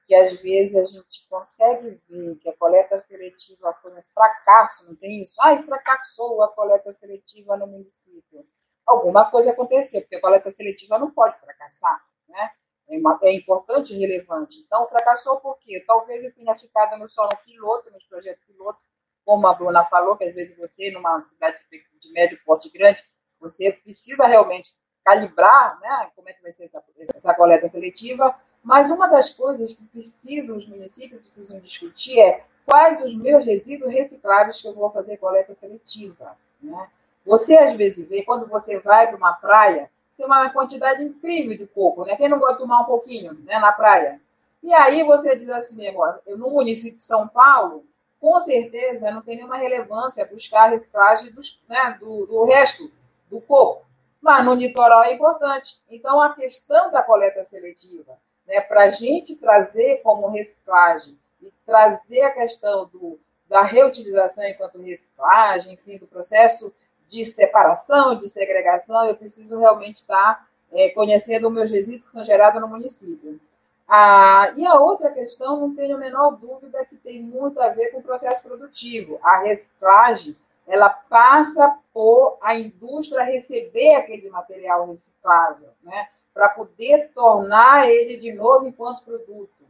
que 0.06 0.16
às 0.16 0.34
vezes 0.42 0.76
a 0.76 0.86
gente 0.86 1.28
consegue 1.30 2.02
ver 2.10 2.36
que 2.38 2.50
a 2.50 2.58
coleta 2.58 3.00
seletiva 3.00 3.74
foi 3.74 3.94
um 3.94 4.04
fracasso, 4.04 4.88
não 4.88 4.96
tem 4.96 5.24
isso? 5.24 5.36
Ai, 5.42 5.64
fracassou 5.64 6.44
a 6.44 6.50
coleta 6.54 6.92
seletiva 6.92 7.58
no 7.58 7.68
município. 7.68 8.46
Alguma 8.86 9.30
coisa 9.32 9.52
aconteceu, 9.52 10.02
porque 10.02 10.18
a 10.18 10.22
coleta 10.22 10.52
seletiva 10.52 11.00
não 11.00 11.12
pode 11.12 11.40
fracassar, 11.40 12.02
né? 12.30 12.52
É, 12.88 13.30
é 13.30 13.34
importante 13.34 13.94
e 13.94 13.98
relevante. 14.00 14.60
Então, 14.66 14.86
fracassou 14.86 15.40
por 15.40 15.58
quê? 15.60 15.84
Talvez 15.88 16.24
eu 16.24 16.34
tenha 16.36 16.56
ficado 16.56 16.98
no 17.00 17.10
solo 17.10 17.36
piloto, 17.46 17.90
nos 17.92 18.04
projetos 18.04 18.46
piloto, 18.46 18.80
como 19.26 19.48
a 19.48 19.54
Bruna 19.56 19.84
falou, 19.86 20.16
que 20.18 20.26
às 20.26 20.36
vezes 20.36 20.56
você, 20.58 20.92
numa 20.92 21.20
cidade 21.24 21.58
de 21.72 22.12
médio 22.12 22.40
porte 22.46 22.70
grande, 22.70 23.04
você 23.40 23.74
precisa 23.74 24.28
realmente 24.28 24.72
calibrar, 25.06 25.80
né, 25.80 26.10
como 26.15 26.28
é 26.28 26.34
que 26.34 26.41
vai 26.41 26.52
ser 26.52 26.65
essa, 26.65 26.84
essa 27.15 27.34
coleta 27.36 27.70
seletiva, 27.70 28.36
mas 28.63 28.89
uma 28.89 29.08
das 29.08 29.30
coisas 29.30 29.72
que 29.74 29.86
precisam, 29.86 30.58
os 30.58 30.68
municípios 30.68 31.22
precisam 31.22 31.60
discutir 31.60 32.20
é 32.20 32.44
quais 32.65 33.04
os 33.04 33.15
meus 33.15 33.46
resíduos 33.46 33.94
recicláveis 33.94 34.60
que 34.60 34.68
eu 34.68 34.74
vou 34.74 34.89
fazer 34.89 35.18
coleta 35.18 35.54
seletiva. 35.54 36.36
Né? 36.60 36.88
Você, 37.24 37.56
às 37.56 37.74
vezes, 37.74 38.08
vê, 38.08 38.24
quando 38.24 38.48
você 38.48 38.80
vai 38.80 39.06
para 39.06 39.15
uma 39.15 39.34
praia, 39.34 39.91
você 40.12 40.24
tem 40.24 40.26
uma 40.26 40.50
quantidade 40.50 41.04
incrível 41.04 41.56
de 41.56 41.68
coco, 41.68 42.06
né? 42.06 42.15
Quem 42.15 42.30
não 42.30 42.39
gosta 42.39 42.54
de 42.54 42.62
tomar 42.62 42.82
um 42.82 42.86
pouquinho 42.86 43.34
né, 43.46 43.60
na 43.60 43.72
praia? 43.72 44.20
E 44.63 44.74
aí 44.74 45.04
você 45.04 45.38
diz 45.38 45.50
assim 45.50 45.86
eu, 45.86 46.38
no 46.38 46.50
município 46.50 46.98
de 46.98 47.06
São 47.06 47.28
Paulo, 47.28 47.84
com 48.20 48.39
certeza 48.39 49.12
não 49.12 49.22
tem 49.22 49.36
nenhuma 49.36 49.58
relevância 49.58 50.26
buscar 50.26 50.64
a 50.64 50.68
reciclagem 50.70 51.32
dos, 51.32 51.62
né, 51.68 51.97
do, 51.99 52.26
do 52.26 52.45
resto 52.45 52.89
do 53.30 53.41
coco 53.41 53.86
mas 54.26 54.43
no 54.43 54.55
litoral 54.55 55.03
é 55.03 55.13
importante. 55.13 55.80
Então, 55.88 56.19
a 56.19 56.34
questão 56.34 56.91
da 56.91 57.03
coleta 57.03 57.43
seletiva, 57.43 58.17
né, 58.47 58.59
para 58.59 58.86
a 58.86 58.89
gente 58.89 59.36
trazer 59.36 60.01
como 60.01 60.30
reciclagem 60.30 61.15
e 61.43 61.53
trazer 61.63 62.23
a 62.23 62.32
questão 62.32 62.88
do, 62.88 63.19
da 63.47 63.61
reutilização 63.61 64.43
enquanto 64.45 64.82
reciclagem, 64.82 65.76
enfim, 65.76 65.99
do 65.99 66.07
processo 66.07 66.73
de 67.07 67.23
separação, 67.23 68.17
de 68.17 68.28
segregação, 68.28 69.05
eu 69.05 69.15
preciso 69.15 69.59
realmente 69.59 69.97
estar 69.97 70.49
é, 70.73 70.89
conhecendo 70.89 71.51
meus 71.51 71.69
resíduos 71.69 72.05
que 72.05 72.11
são 72.11 72.26
gerados 72.26 72.59
no 72.59 72.67
município. 72.67 73.39
Ah, 73.88 74.51
e 74.57 74.65
a 74.65 74.73
outra 74.73 75.11
questão, 75.11 75.59
não 75.59 75.76
tenho 75.76 75.97
a 75.97 75.99
menor 75.99 76.32
dúvida, 76.32 76.84
que 76.86 76.95
tem 76.95 77.21
muito 77.21 77.61
a 77.61 77.69
ver 77.69 77.91
com 77.91 77.99
o 77.99 78.03
processo 78.03 78.41
produtivo. 78.41 79.19
A 79.21 79.43
reciclagem 79.43 80.36
ela 80.68 80.89
passa 80.89 81.78
por 81.93 82.38
a 82.41 82.55
indústria 82.55 83.24
receber 83.24 83.95
aquele 83.95 84.30
material 84.30 84.88
reciclável, 84.88 85.70
né, 85.84 86.09
para 86.34 86.49
poder 86.49 87.11
tornar 87.13 87.89
ele 87.89 88.18
de 88.18 88.34
novo 88.34 88.68
enquanto 88.68 89.05
produto. 89.05 89.66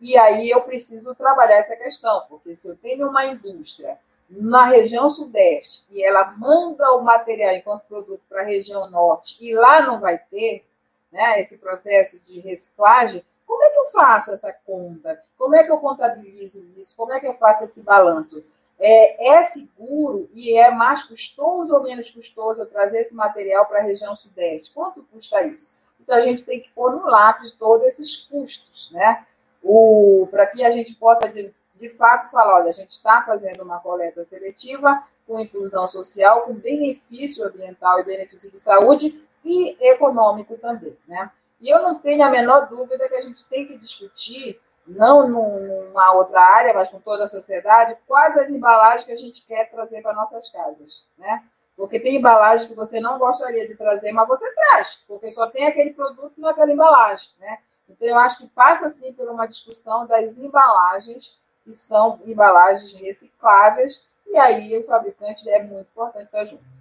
E 0.00 0.16
aí 0.16 0.48
eu 0.48 0.62
preciso 0.62 1.14
trabalhar 1.14 1.56
essa 1.56 1.76
questão, 1.76 2.24
porque 2.28 2.54
se 2.54 2.68
eu 2.68 2.76
tenho 2.76 3.08
uma 3.08 3.26
indústria 3.26 3.98
na 4.30 4.66
região 4.66 5.08
sudeste 5.10 5.86
e 5.90 6.04
ela 6.04 6.32
manda 6.36 6.92
o 6.92 7.02
material 7.02 7.54
enquanto 7.54 7.84
produto 7.84 8.22
para 8.28 8.42
a 8.42 8.46
região 8.46 8.90
norte 8.90 9.36
e 9.40 9.54
lá 9.54 9.82
não 9.82 9.98
vai 9.98 10.18
ter 10.18 10.64
né, 11.10 11.40
esse 11.40 11.58
processo 11.58 12.20
de 12.20 12.38
reciclagem, 12.40 13.24
como 13.46 13.64
é 13.64 13.70
que 13.70 13.78
eu 13.78 13.86
faço 13.86 14.30
essa 14.30 14.52
conta? 14.52 15.22
Como 15.36 15.56
é 15.56 15.64
que 15.64 15.72
eu 15.72 15.78
contabilizo 15.78 16.64
isso? 16.76 16.94
Como 16.94 17.12
é 17.12 17.18
que 17.18 17.26
eu 17.26 17.34
faço 17.34 17.64
esse 17.64 17.82
balanço? 17.82 18.46
É, 18.80 19.38
é 19.38 19.44
seguro 19.44 20.30
e 20.32 20.56
é 20.56 20.70
mais 20.70 21.02
custoso 21.02 21.74
ou 21.74 21.82
menos 21.82 22.10
custoso 22.10 22.64
trazer 22.66 23.00
esse 23.00 23.14
material 23.14 23.66
para 23.66 23.80
a 23.80 23.82
região 23.82 24.14
sudeste? 24.14 24.72
Quanto 24.72 25.02
custa 25.12 25.44
isso? 25.46 25.76
Então 26.00 26.16
a 26.16 26.20
gente 26.20 26.44
tem 26.44 26.60
que 26.60 26.70
pôr 26.70 26.92
no 26.92 27.04
lápis 27.04 27.52
todos 27.52 27.86
esses 27.86 28.16
custos, 28.16 28.90
né? 28.92 29.26
Para 30.30 30.46
que 30.46 30.64
a 30.64 30.70
gente 30.70 30.94
possa 30.94 31.28
de, 31.28 31.52
de 31.74 31.88
fato 31.90 32.30
falar, 32.30 32.56
olha, 32.56 32.70
a 32.70 32.72
gente 32.72 32.90
está 32.90 33.22
fazendo 33.22 33.62
uma 33.62 33.80
coleta 33.80 34.24
seletiva 34.24 35.02
com 35.26 35.40
inclusão 35.40 35.86
social, 35.88 36.42
com 36.42 36.54
benefício 36.54 37.44
ambiental 37.44 38.00
e 38.00 38.04
benefício 38.04 38.50
de 38.50 38.60
saúde 38.60 39.22
e 39.44 39.76
econômico 39.90 40.56
também, 40.56 40.96
né? 41.06 41.30
E 41.60 41.68
eu 41.68 41.82
não 41.82 41.98
tenho 41.98 42.22
a 42.22 42.30
menor 42.30 42.68
dúvida 42.68 43.08
que 43.08 43.16
a 43.16 43.22
gente 43.22 43.46
tem 43.48 43.66
que 43.66 43.76
discutir 43.76 44.60
não 44.88 45.28
numa 45.28 46.12
outra 46.12 46.40
área, 46.40 46.74
mas 46.74 46.88
com 46.88 46.98
toda 46.98 47.24
a 47.24 47.28
sociedade, 47.28 47.96
quais 48.06 48.36
as 48.36 48.48
embalagens 48.48 49.04
que 49.04 49.12
a 49.12 49.16
gente 49.16 49.46
quer 49.46 49.70
trazer 49.70 50.02
para 50.02 50.14
nossas 50.14 50.50
casas, 50.50 51.06
né? 51.16 51.44
Porque 51.76 52.00
tem 52.00 52.16
embalagem 52.16 52.68
que 52.68 52.74
você 52.74 52.98
não 52.98 53.18
gostaria 53.18 53.68
de 53.68 53.76
trazer, 53.76 54.10
mas 54.12 54.26
você 54.26 54.52
traz, 54.54 55.04
porque 55.06 55.30
só 55.30 55.46
tem 55.48 55.66
aquele 55.66 55.92
produto 55.92 56.40
naquela 56.40 56.72
embalagem, 56.72 57.30
né? 57.38 57.58
Então, 57.88 58.06
eu 58.06 58.18
acho 58.18 58.38
que 58.38 58.48
passa, 58.48 58.90
sim, 58.90 59.12
por 59.14 59.28
uma 59.28 59.46
discussão 59.46 60.06
das 60.06 60.38
embalagens, 60.38 61.38
que 61.64 61.72
são 61.72 62.20
embalagens 62.26 62.92
recicláveis, 62.94 64.06
e 64.26 64.36
aí 64.38 64.78
o 64.78 64.84
fabricante 64.84 65.48
é 65.48 65.62
muito 65.62 65.88
importante 65.88 66.26
estar 66.26 66.44
junto. 66.44 66.77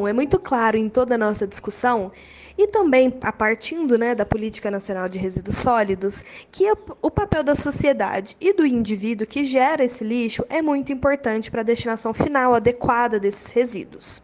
Bom, 0.00 0.08
é 0.08 0.14
muito 0.14 0.38
claro 0.38 0.78
em 0.78 0.88
toda 0.88 1.14
a 1.14 1.18
nossa 1.18 1.46
discussão, 1.46 2.10
e 2.56 2.66
também 2.68 3.12
a 3.20 3.30
partindo 3.30 3.98
né, 3.98 4.14
da 4.14 4.24
Política 4.24 4.70
Nacional 4.70 5.10
de 5.10 5.18
Resíduos 5.18 5.58
Sólidos, 5.58 6.24
que 6.50 6.64
o 7.02 7.10
papel 7.10 7.44
da 7.44 7.54
sociedade 7.54 8.34
e 8.40 8.54
do 8.54 8.64
indivíduo 8.64 9.26
que 9.26 9.44
gera 9.44 9.84
esse 9.84 10.02
lixo 10.02 10.42
é 10.48 10.62
muito 10.62 10.90
importante 10.90 11.50
para 11.50 11.60
a 11.60 11.64
destinação 11.64 12.14
final 12.14 12.54
adequada 12.54 13.20
desses 13.20 13.48
resíduos. 13.48 14.22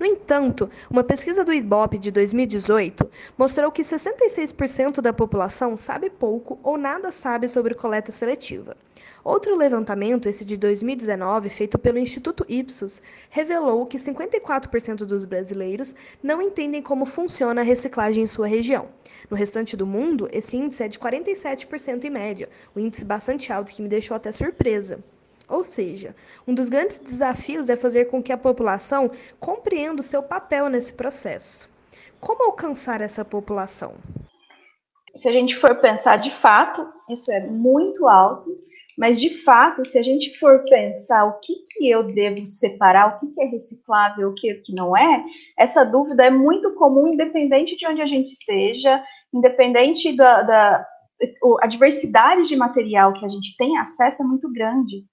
No 0.00 0.06
entanto, 0.06 0.70
uma 0.90 1.04
pesquisa 1.04 1.44
do 1.44 1.52
IBOP 1.52 1.98
de 1.98 2.10
2018 2.10 3.10
mostrou 3.36 3.70
que 3.70 3.82
66% 3.82 5.02
da 5.02 5.12
população 5.12 5.76
sabe 5.76 6.08
pouco 6.08 6.58
ou 6.62 6.78
nada 6.78 7.12
sabe 7.12 7.48
sobre 7.48 7.74
coleta 7.74 8.10
seletiva. 8.10 8.74
Outro 9.28 9.54
levantamento, 9.54 10.26
esse 10.26 10.42
de 10.42 10.56
2019, 10.56 11.50
feito 11.50 11.78
pelo 11.78 11.98
Instituto 11.98 12.46
Ipsos, 12.48 13.02
revelou 13.28 13.84
que 13.84 13.98
54% 13.98 15.04
dos 15.04 15.26
brasileiros 15.26 15.94
não 16.22 16.40
entendem 16.40 16.80
como 16.80 17.04
funciona 17.04 17.60
a 17.60 17.64
reciclagem 17.64 18.24
em 18.24 18.26
sua 18.26 18.46
região. 18.46 18.88
No 19.28 19.36
restante 19.36 19.76
do 19.76 19.86
mundo, 19.86 20.30
esse 20.32 20.56
índice 20.56 20.82
é 20.82 20.88
de 20.88 20.98
47% 20.98 22.04
em 22.04 22.08
média, 22.08 22.48
um 22.74 22.80
índice 22.80 23.04
bastante 23.04 23.52
alto 23.52 23.70
que 23.70 23.82
me 23.82 23.88
deixou 23.90 24.16
até 24.16 24.32
surpresa. 24.32 25.04
Ou 25.46 25.62
seja, 25.62 26.16
um 26.46 26.54
dos 26.54 26.70
grandes 26.70 26.98
desafios 26.98 27.68
é 27.68 27.76
fazer 27.76 28.06
com 28.06 28.22
que 28.22 28.32
a 28.32 28.38
população 28.38 29.10
compreenda 29.38 30.00
o 30.00 30.02
seu 30.02 30.22
papel 30.22 30.70
nesse 30.70 30.94
processo. 30.94 31.68
Como 32.18 32.44
alcançar 32.44 33.02
essa 33.02 33.26
população? 33.26 33.96
Se 35.14 35.28
a 35.28 35.32
gente 35.32 35.60
for 35.60 35.74
pensar 35.82 36.16
de 36.16 36.34
fato, 36.40 36.88
isso 37.10 37.30
é 37.30 37.46
muito 37.46 38.08
alto 38.08 38.67
mas, 38.98 39.20
de 39.20 39.44
fato, 39.44 39.84
se 39.84 39.96
a 39.96 40.02
gente 40.02 40.36
for 40.40 40.64
pensar 40.64 41.24
o 41.24 41.38
que, 41.38 41.54
que 41.68 41.88
eu 41.88 42.02
devo 42.02 42.44
separar, 42.48 43.14
o 43.14 43.18
que, 43.18 43.30
que 43.30 43.40
é 43.40 43.46
reciclável, 43.46 44.30
o 44.30 44.34
que, 44.34 44.54
que 44.54 44.74
não 44.74 44.96
é, 44.96 45.24
essa 45.56 45.84
dúvida 45.84 46.24
é 46.24 46.30
muito 46.30 46.74
comum, 46.74 47.06
independente 47.06 47.76
de 47.76 47.86
onde 47.86 48.02
a 48.02 48.06
gente 48.06 48.26
esteja, 48.26 49.00
independente 49.32 50.16
da, 50.16 50.42
da 50.42 50.86
a 51.62 51.66
diversidade 51.68 52.48
de 52.48 52.56
material 52.56 53.12
que 53.12 53.24
a 53.24 53.28
gente 53.28 53.56
tem 53.56 53.78
acesso 53.78 54.22
é 54.22 54.26
muito 54.26 54.52
grande. 54.52 55.04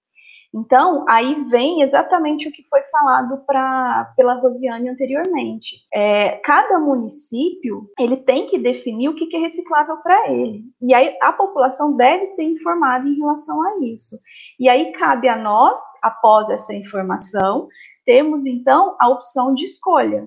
Então, 0.55 1.03
aí 1.09 1.43
vem 1.49 1.81
exatamente 1.81 2.47
o 2.47 2.51
que 2.51 2.63
foi 2.69 2.81
falado 2.83 3.43
pra, 3.45 4.13
pela 4.15 4.35
Rosiane 4.35 4.87
anteriormente. 4.87 5.81
É, 5.93 6.39
cada 6.43 6.79
município 6.79 7.89
ele 7.99 8.15
tem 8.15 8.47
que 8.47 8.57
definir 8.57 9.09
o 9.09 9.15
que, 9.15 9.25
que 9.25 9.35
é 9.35 9.39
reciclável 9.39 9.97
para 9.97 10.31
ele. 10.31 10.63
E 10.81 10.93
aí 10.93 11.13
a 11.21 11.33
população 11.33 11.97
deve 11.97 12.25
ser 12.25 12.43
informada 12.43 13.05
em 13.05 13.17
relação 13.17 13.61
a 13.61 13.85
isso. 13.85 14.15
E 14.57 14.69
aí 14.69 14.93
cabe 14.93 15.27
a 15.27 15.35
nós, 15.35 15.77
após 16.01 16.49
essa 16.49 16.73
informação, 16.73 17.67
temos 18.05 18.45
então 18.45 18.95
a 18.97 19.09
opção 19.09 19.53
de 19.53 19.65
escolha. 19.65 20.25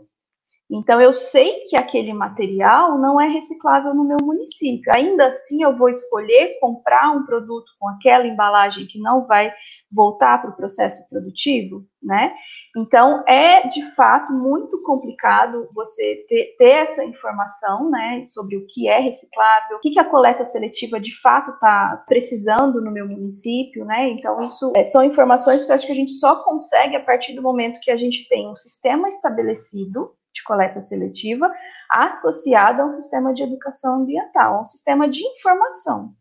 Então, 0.71 1.01
eu 1.01 1.15
sei 1.15 1.65
que 1.69 1.77
aquele 1.77 2.13
material 2.13 2.99
não 2.99 3.19
é 3.19 3.27
reciclável 3.27 3.95
no 3.95 4.05
meu 4.05 4.19
município. 4.23 4.93
Ainda 4.95 5.29
assim, 5.29 5.63
eu 5.63 5.75
vou 5.75 5.89
escolher 5.89 6.59
comprar 6.61 7.11
um 7.11 7.25
produto 7.25 7.73
com 7.79 7.89
aquela 7.89 8.27
embalagem 8.27 8.87
que 8.87 9.01
não 9.01 9.27
vai 9.27 9.51
voltar 9.91 10.43
para 10.43 10.51
o 10.51 10.57
processo 10.57 11.09
produtivo, 11.09 11.87
né? 12.03 12.35
Então, 12.77 13.25
é 13.27 13.67
de 13.69 13.83
fato 13.95 14.31
muito 14.35 14.83
complicado 14.83 15.71
você 15.75 16.27
ter, 16.29 16.55
ter, 16.59 16.69
essa 16.69 17.03
informação, 17.03 17.91
né, 17.91 18.23
sobre 18.25 18.59
o 18.59 18.67
que 18.67 18.89
é 18.89 19.01
reciclável, 19.01 19.79
o 19.79 19.81
que, 19.81 19.91
que 19.91 19.99
a 19.99 20.05
coleta 20.05 20.45
seletiva 20.45 21.01
de 21.01 21.19
fato 21.23 21.53
está 21.53 22.05
precisando 22.07 22.83
no 22.83 22.93
meu 22.93 23.09
município, 23.09 23.87
né? 23.87 24.11
Então, 24.11 24.39
isso 24.43 24.71
é, 24.77 24.85
são 24.85 25.03
informações 25.03 25.65
que 25.65 25.71
eu 25.71 25.75
acho 25.75 25.87
que 25.87 25.93
a 25.93 25.97
gente 25.97 26.13
só 26.13 26.45
consegue 26.45 26.95
a 26.95 27.03
partir 27.03 27.35
do 27.35 27.43
momento 27.43 27.81
que 27.81 27.91
a 27.91 27.97
gente 27.97 28.29
tem 28.29 28.47
um 28.47 28.57
sistema 28.57 29.09
estabelecido 29.09 30.13
de 30.39 30.45
coleta 30.45 30.81
seletiva, 30.81 31.53
associada 31.91 32.83
a 32.83 32.87
um 32.87 32.91
sistema 32.91 33.35
de 33.35 33.43
educação 33.43 34.03
ambiental, 34.03 34.63
um 34.63 34.67
sistema 34.67 35.09
de 35.09 35.23
informação. 35.23 36.15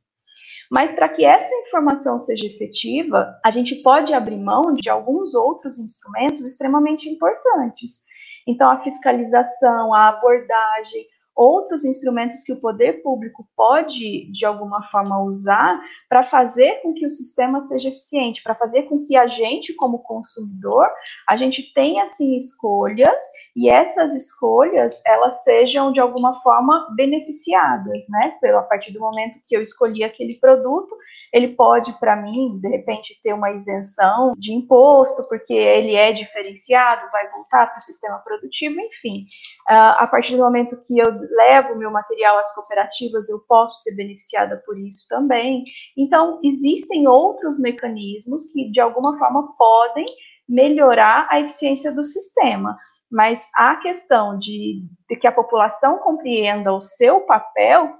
Mas 0.69 0.91
para 0.91 1.07
que 1.07 1.23
essa 1.23 1.53
informação 1.67 2.19
seja 2.19 2.45
efetiva, 2.45 3.39
a 3.43 3.51
gente 3.51 3.75
pode 3.81 4.13
abrir 4.13 4.37
mão 4.37 4.73
de 4.73 4.89
alguns 4.89 5.33
outros 5.33 5.79
instrumentos 5.79 6.41
extremamente 6.41 7.09
importantes. 7.09 8.01
Então, 8.45 8.69
a 8.69 8.81
fiscalização, 8.81 9.93
a 9.93 10.09
abordagem, 10.09 11.05
outros 11.37 11.85
instrumentos 11.85 12.43
que 12.43 12.51
o 12.51 12.59
poder 12.59 13.03
público 13.03 13.47
pode, 13.55 14.31
de 14.31 14.45
alguma 14.45 14.81
forma, 14.83 15.21
usar 15.21 15.79
para 16.09 16.23
fazer 16.23 16.81
com 16.81 16.93
que 16.93 17.05
o 17.05 17.11
sistema 17.11 17.59
seja 17.59 17.89
eficiente, 17.89 18.41
para 18.41 18.55
fazer 18.55 18.83
com 18.83 19.03
que 19.03 19.15
a 19.15 19.27
gente, 19.27 19.73
como 19.75 19.99
consumidor, 19.99 20.89
a 21.29 21.37
gente 21.37 21.71
tenha, 21.73 22.03
assim, 22.03 22.35
escolhas 22.35 23.21
e 23.55 23.69
essas 23.69 24.15
escolhas, 24.15 25.01
elas 25.05 25.43
sejam, 25.43 25.91
de 25.91 25.99
alguma 25.99 26.33
forma, 26.41 26.87
beneficiadas, 26.95 28.05
né? 28.09 28.37
Pelo, 28.41 28.57
a 28.57 28.63
partir 28.63 28.91
do 28.91 28.99
momento 28.99 29.39
que 29.47 29.55
eu 29.55 29.61
escolhi 29.61 30.03
aquele 30.03 30.35
produto, 30.39 30.95
ele 31.31 31.49
pode, 31.49 31.93
para 31.99 32.15
mim, 32.15 32.59
de 32.59 32.67
repente, 32.69 33.19
ter 33.21 33.33
uma 33.33 33.51
isenção 33.51 34.33
de 34.37 34.53
imposto, 34.53 35.21
porque 35.29 35.53
ele 35.53 35.95
é 35.95 36.11
diferenciado, 36.11 37.11
vai 37.11 37.29
voltar 37.31 37.67
para 37.67 37.77
o 37.77 37.81
sistema 37.81 38.17
produtivo, 38.19 38.79
enfim. 38.79 39.25
Uh, 39.69 39.99
a 39.99 40.07
partir 40.07 40.37
do 40.37 40.43
momento 40.43 40.81
que 40.81 40.97
eu 40.97 41.07
levo 41.29 41.75
meu 41.75 41.91
material 41.91 42.37
às 42.39 42.55
cooperativas, 42.55 43.27
eu 43.27 43.39
posso 43.49 43.81
ser 43.83 43.95
beneficiada 43.95 44.63
por 44.65 44.79
isso 44.79 45.05
também. 45.09 45.65
Então, 45.97 46.39
existem 46.41 47.05
outros 47.05 47.59
mecanismos 47.59 48.49
que, 48.53 48.71
de 48.71 48.79
alguma 48.79 49.17
forma, 49.17 49.53
podem 49.57 50.05
melhorar 50.47 51.27
a 51.29 51.41
eficiência 51.41 51.91
do 51.91 52.05
sistema. 52.05 52.77
Mas 53.11 53.49
a 53.55 53.75
questão 53.75 54.37
de, 54.37 54.83
de 55.09 55.15
que 55.17 55.27
a 55.27 55.31
população 55.33 55.97
compreenda 55.97 56.73
o 56.73 56.81
seu 56.81 57.21
papel 57.21 57.93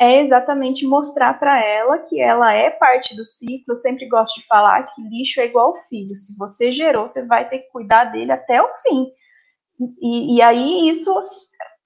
é 0.00 0.22
exatamente 0.22 0.86
mostrar 0.86 1.38
para 1.38 1.62
ela 1.62 1.98
que 1.98 2.18
ela 2.18 2.54
é 2.54 2.70
parte 2.70 3.14
do 3.14 3.26
ciclo. 3.26 3.64
Eu 3.68 3.76
sempre 3.76 4.08
gosto 4.08 4.40
de 4.40 4.46
falar 4.46 4.84
que 4.84 5.02
lixo 5.02 5.40
é 5.42 5.44
igual 5.44 5.76
filho. 5.90 6.16
Se 6.16 6.34
você 6.38 6.72
gerou, 6.72 7.06
você 7.06 7.26
vai 7.26 7.46
ter 7.46 7.58
que 7.58 7.70
cuidar 7.70 8.04
dele 8.04 8.32
até 8.32 8.62
o 8.62 8.72
fim. 8.82 9.06
E, 10.00 10.36
e 10.36 10.42
aí 10.42 10.88
isso 10.88 11.12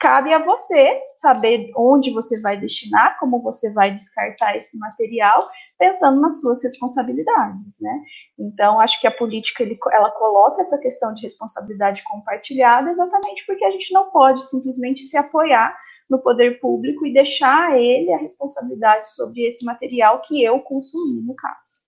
cabe 0.01 0.35
a 0.35 0.45
você 0.45 1.01
saber 1.17 1.71
onde 1.77 2.13
você 2.13 2.41
vai 2.41 2.61
destinar, 2.61 3.19
como 3.19 3.41
você 3.41 3.73
vai 3.73 3.91
descartar 3.91 4.57
esse 4.57 4.79
material, 4.79 5.49
pensando 5.79 6.21
nas 6.21 6.41
suas 6.41 6.63
responsabilidades, 6.63 7.81
né? 7.81 8.03
Então, 8.39 8.81
acho 8.81 9.01
que 9.01 9.07
a 9.07 9.17
política 9.17 9.63
ele, 9.63 9.79
ela 9.93 10.11
coloca 10.11 10.61
essa 10.61 10.79
questão 10.79 11.15
de 11.15 11.23
responsabilidade 11.23 12.03
compartilhada 12.05 12.91
exatamente 12.91 13.47
porque 13.47 13.65
a 13.65 13.71
gente 13.71 13.93
não 13.95 14.11
pode 14.11 14.45
simplesmente 14.45 15.05
se 15.05 15.17
apoiar 15.17 15.75
no 16.11 16.21
poder 16.21 16.61
público 16.61 17.07
e 17.07 17.15
deixar 17.15 17.71
a 17.71 17.79
ele 17.79 18.13
a 18.13 18.19
responsabilidade 18.19 19.09
sobre 19.15 19.47
esse 19.47 19.65
material 19.65 20.21
que 20.21 20.43
eu 20.43 20.61
consumi, 20.61 21.23
no 21.23 21.35
caso. 21.35 21.83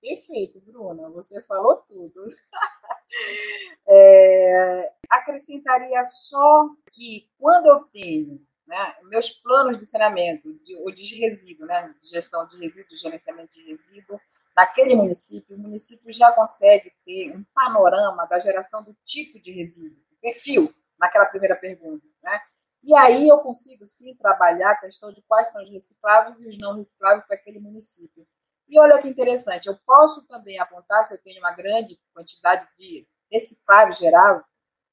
Perfeito, 0.00 0.60
Bruna, 0.60 1.08
você 1.10 1.42
falou 1.44 1.76
tudo. 1.76 2.26
é, 3.88 4.92
acrescentaria 5.10 6.04
só 6.04 6.68
que 6.90 7.28
quando 7.38 7.66
eu 7.66 7.84
tenho 7.92 8.40
né, 8.66 8.94
meus 9.04 9.30
planos 9.30 9.78
de 9.78 9.86
saneamento 9.86 10.52
de, 10.64 10.76
ou 10.76 10.92
de 10.92 11.14
resíduo, 11.16 11.66
né, 11.66 11.94
de 12.00 12.08
gestão 12.08 12.46
de 12.48 12.58
resíduo, 12.58 12.98
gerenciamento 12.98 13.52
de 13.52 13.64
resíduo, 13.70 14.20
naquele 14.56 14.94
município, 14.94 15.56
o 15.56 15.58
município 15.58 16.12
já 16.12 16.32
consegue 16.32 16.92
ter 17.04 17.36
um 17.36 17.44
panorama 17.54 18.26
da 18.26 18.38
geração 18.38 18.84
do 18.84 18.96
tipo 19.04 19.40
de 19.40 19.50
resíduo, 19.50 20.02
perfil, 20.20 20.72
naquela 20.98 21.26
primeira 21.26 21.56
pergunta. 21.56 22.06
Né? 22.22 22.40
E 22.82 22.96
aí 22.96 23.28
eu 23.28 23.38
consigo 23.38 23.86
sim 23.86 24.14
trabalhar 24.16 24.72
a 24.72 24.80
questão 24.80 25.12
de 25.12 25.22
quais 25.22 25.52
são 25.52 25.62
os 25.62 25.70
recicláveis 25.70 26.40
e 26.40 26.48
os 26.48 26.58
não 26.58 26.76
recicláveis 26.76 27.26
para 27.26 27.36
aquele 27.36 27.60
município. 27.60 28.26
E 28.68 28.78
olha 28.78 28.98
que 28.98 29.08
interessante, 29.08 29.66
eu 29.68 29.76
posso 29.86 30.22
também 30.26 30.58
apontar, 30.58 31.04
se 31.04 31.14
eu 31.14 31.22
tenho 31.22 31.40
uma 31.40 31.52
grande 31.52 32.00
quantidade 32.14 32.66
de 32.78 33.06
recicláveis 33.30 33.98
geral, 33.98 34.42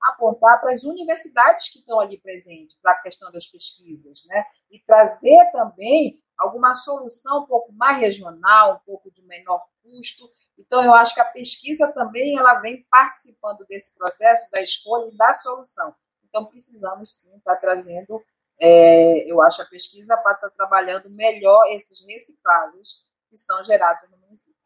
apontar 0.02 0.62
para 0.62 0.74
as 0.74 0.84
universidades 0.84 1.70
que 1.70 1.80
estão 1.80 2.00
ali 2.00 2.20
presentes, 2.22 2.78
para 2.82 2.94
a 2.94 3.02
questão 3.02 3.32
das 3.32 3.46
pesquisas, 3.46 4.26
né? 4.28 4.44
E 4.72 4.80
trazer 4.80 5.52
também 5.52 6.22
alguma 6.38 6.74
solução 6.74 7.44
um 7.44 7.46
pouco 7.46 7.72
mais 7.74 7.98
regional, 7.98 8.76
um 8.76 8.86
pouco 8.86 9.12
de 9.12 9.22
menor 9.24 9.68
custo. 9.84 10.30
Então, 10.58 10.84
eu 10.84 10.94
acho 10.94 11.14
que 11.14 11.20
a 11.20 11.26
pesquisa 11.26 11.92
também 11.92 12.38
ela 12.38 12.56
vem 12.56 12.86
participando 12.90 13.66
desse 13.68 13.98
processo 13.98 14.50
da 14.52 14.62
escolha 14.62 15.10
e 15.12 15.18
da 15.18 15.34
solução. 15.34 15.94
Então, 16.24 16.46
precisamos 16.46 17.12
sim 17.20 17.36
estar 17.36 17.58
trazendo, 17.58 18.24
é, 18.58 19.30
eu 19.30 19.42
acho, 19.42 19.62
a 19.62 19.66
pesquisa 19.66 20.16
para 20.16 20.34
estar 20.34 20.50
trabalhando 20.52 21.10
melhor 21.10 21.66
esses 21.72 22.00
recicláveis 22.06 23.09
que 23.30 23.38
são 23.38 23.64
gerados 23.64 24.10
no 24.12 24.18
município. 24.26 24.60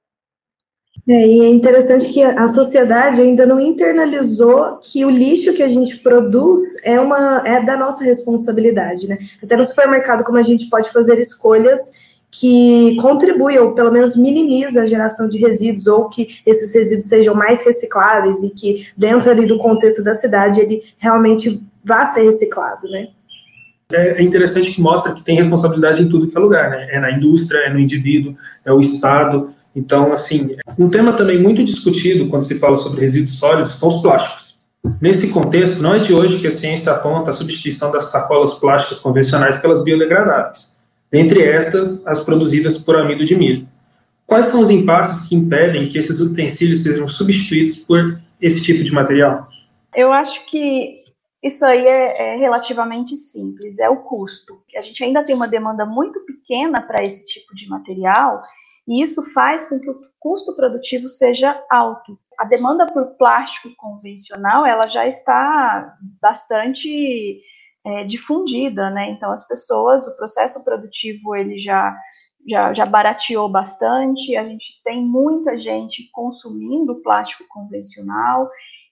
É, 1.08 1.28
e 1.28 1.42
é 1.42 1.50
interessante 1.50 2.08
que 2.14 2.24
a 2.24 2.48
sociedade 2.48 3.20
ainda 3.20 3.46
não 3.46 3.60
internalizou 3.60 4.78
que 4.78 5.04
o 5.04 5.10
lixo 5.10 5.54
que 5.54 5.62
a 5.62 5.68
gente 5.68 5.98
produz 5.98 6.62
é, 6.84 7.00
uma, 7.00 7.42
é 7.46 7.62
da 7.62 7.76
nossa 7.76 8.04
responsabilidade, 8.04 9.08
né? 9.08 9.18
Até 9.44 9.58
no 9.58 9.66
supermercado, 9.66 10.24
como 10.24 10.38
a 10.38 10.44
gente 10.44 10.70
pode 10.70 10.90
fazer 10.92 11.20
escolhas 11.20 11.92
que 12.32 12.96
contribuem, 13.02 13.60
ou 13.60 13.74
pelo 13.74 13.92
menos 13.92 14.16
minimiza 14.16 14.82
a 14.82 14.88
geração 14.88 15.28
de 15.28 15.38
resíduos, 15.38 15.88
ou 15.88 16.10
que 16.10 16.42
esses 16.46 16.74
resíduos 16.74 17.08
sejam 17.08 17.36
mais 17.36 17.64
recicláveis 17.64 18.42
e 18.42 18.50
que 18.50 18.88
dentro 18.98 19.30
ali 19.30 19.46
do 19.46 19.60
contexto 19.60 20.04
da 20.04 20.14
cidade 20.14 20.62
ele 20.62 20.82
realmente 20.98 21.62
vá 21.84 22.08
ser 22.08 22.24
reciclado, 22.24 22.90
né? 22.90 23.10
É, 23.94 24.20
é 24.20 24.24
interessante 24.24 24.72
que 24.72 24.82
mostra 24.82 25.14
que 25.14 25.24
tem 25.24 25.38
responsabilidade 25.38 26.02
em 26.02 26.10
tudo 26.10 26.28
que 26.28 26.38
é 26.38 26.40
lugar, 26.40 26.70
né? 26.70 26.88
É 26.92 27.00
na 27.00 27.12
indústria, 27.12 27.60
é 27.60 27.74
no 27.74 27.80
indivíduo, 27.80 28.36
é 28.66 28.72
o 28.72 28.80
Estado, 28.80 29.54
então, 29.76 30.14
assim, 30.14 30.56
um 30.78 30.90
tema 30.90 31.14
também 31.14 31.42
muito 31.42 31.64
discutido 31.64 32.28
quando 32.28 32.44
se 32.44 32.60
fala 32.60 32.78
sobre 32.78 33.02
resíduos 33.02 33.38
sólidos 33.38 33.76
são 33.76 33.90
os 33.90 34.02
plásticos. 34.02 34.56
Nesse 35.02 35.30
contexto, 35.30 35.82
não 35.82 35.96
é 35.96 36.00
de 36.00 36.14
hoje 36.14 36.40
que 36.40 36.48
a 36.48 36.52
ciência 36.52 36.92
aponta 36.92 37.32
a 37.32 37.34
substituição 37.34 37.92
das 37.92 38.06
sacolas 38.06 38.54
plásticas 38.54 39.00
convencionais 39.00 39.58
pelas 39.58 39.84
biodegradáveis, 39.84 40.76
dentre 41.10 41.42
estas, 41.42 42.06
as 42.06 42.20
produzidas 42.20 42.78
por 42.78 42.98
amido 42.98 43.26
de 43.26 43.36
milho. 43.36 43.68
Quais 44.28 44.48
são 44.48 44.62
os 44.62 44.70
impasses 44.70 45.28
que 45.28 45.36
impedem 45.36 45.88
que 45.88 45.98
esses 45.98 46.20
utensílios 46.20 46.84
sejam 46.84 47.08
substituídos 47.08 47.78
por 47.78 48.20
esse 48.42 48.62
tipo 48.62 48.84
de 48.84 48.92
material? 48.92 49.48
Eu 49.96 50.12
acho 50.12 50.46
que 50.48 51.03
isso 51.44 51.66
aí 51.66 51.86
é, 51.86 52.22
é, 52.22 52.36
relativamente 52.38 53.18
simples, 53.18 53.78
é 53.78 53.90
o 53.90 53.98
custo. 53.98 54.64
A 54.78 54.82
gente 54.82 55.04
ainda 55.04 55.24
tem 55.24 55.36
uma 55.36 55.48
demanda 55.48 55.86
muito 55.86 56.26
pequena 56.26 56.82
para 56.82 57.04
esse 57.04 57.26
tipo 57.26 57.54
de 57.54 57.68
material 57.68 58.42
e 58.88 59.04
isso 59.04 59.22
faz 59.34 59.66
com 59.66 59.78
que 59.78 59.90
o 59.90 60.02
custo 60.20 60.56
produtivo 60.56 61.10
seja 61.10 61.62
alto. 61.70 62.18
A 62.40 62.46
demanda 62.46 62.86
por 62.86 63.18
plástico 63.18 63.76
convencional 63.76 64.66
ela 64.66 64.88
já 64.88 65.06
está 65.06 65.98
bastante 66.22 67.42
é, 67.86 68.06
difundida, 68.06 68.90
né? 68.90 69.12
Então 69.12 69.30
as 69.30 69.46
pessoas, 69.46 70.08
o 70.08 70.16
processo 70.16 70.64
produtivo 70.64 71.36
ele 71.36 71.58
já, 71.58 71.94
já 72.48 72.74
já 72.74 72.86
barateou 72.86 73.50
bastante. 73.50 74.38
A 74.38 74.46
gente 74.46 74.82
tem 74.82 75.04
muita 75.06 75.58
gente 75.58 76.10
consumindo 76.14 77.02
plástico 77.02 77.44
convencional 77.50 78.50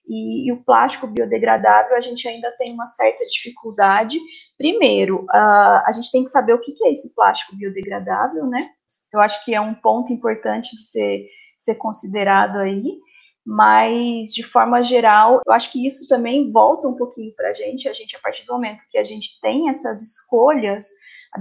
e, 0.07 0.47
e, 0.47 0.51
o 0.51 0.63
plástico 0.63 1.07
biodegradável, 1.07 1.95
a 1.95 1.99
gente 1.99 2.27
ainda 2.27 2.51
tem 2.57 2.73
uma 2.73 2.85
certa 2.85 3.25
dificuldade. 3.25 4.19
Primeiro, 4.57 5.23
uh, 5.25 5.81
a 5.85 5.91
gente 5.93 6.11
tem 6.11 6.23
que 6.23 6.29
saber 6.29 6.53
o 6.53 6.59
que, 6.59 6.73
que 6.73 6.85
é 6.85 6.91
esse 6.91 7.13
plástico 7.13 7.55
biodegradável, 7.55 8.45
né? 8.47 8.69
Eu 9.13 9.21
acho 9.21 9.43
que 9.45 9.53
é 9.53 9.61
um 9.61 9.73
ponto 9.73 10.11
importante 10.11 10.75
de 10.75 10.83
ser, 10.83 11.25
ser 11.57 11.75
considerado 11.75 12.57
aí, 12.57 12.99
mas 13.45 14.33
de 14.33 14.43
forma 14.43 14.83
geral, 14.83 15.41
eu 15.45 15.53
acho 15.53 15.71
que 15.71 15.85
isso 15.85 16.07
também 16.07 16.51
volta 16.51 16.87
um 16.87 16.95
pouquinho 16.95 17.33
para 17.35 17.49
a 17.49 17.53
gente. 17.53 17.87
A 17.87 17.93
gente, 17.93 18.15
a 18.15 18.19
partir 18.19 18.45
do 18.45 18.53
momento 18.53 18.83
que 18.89 18.97
a 18.97 19.03
gente 19.03 19.39
tem 19.41 19.69
essas 19.69 20.01
escolhas, 20.01 20.89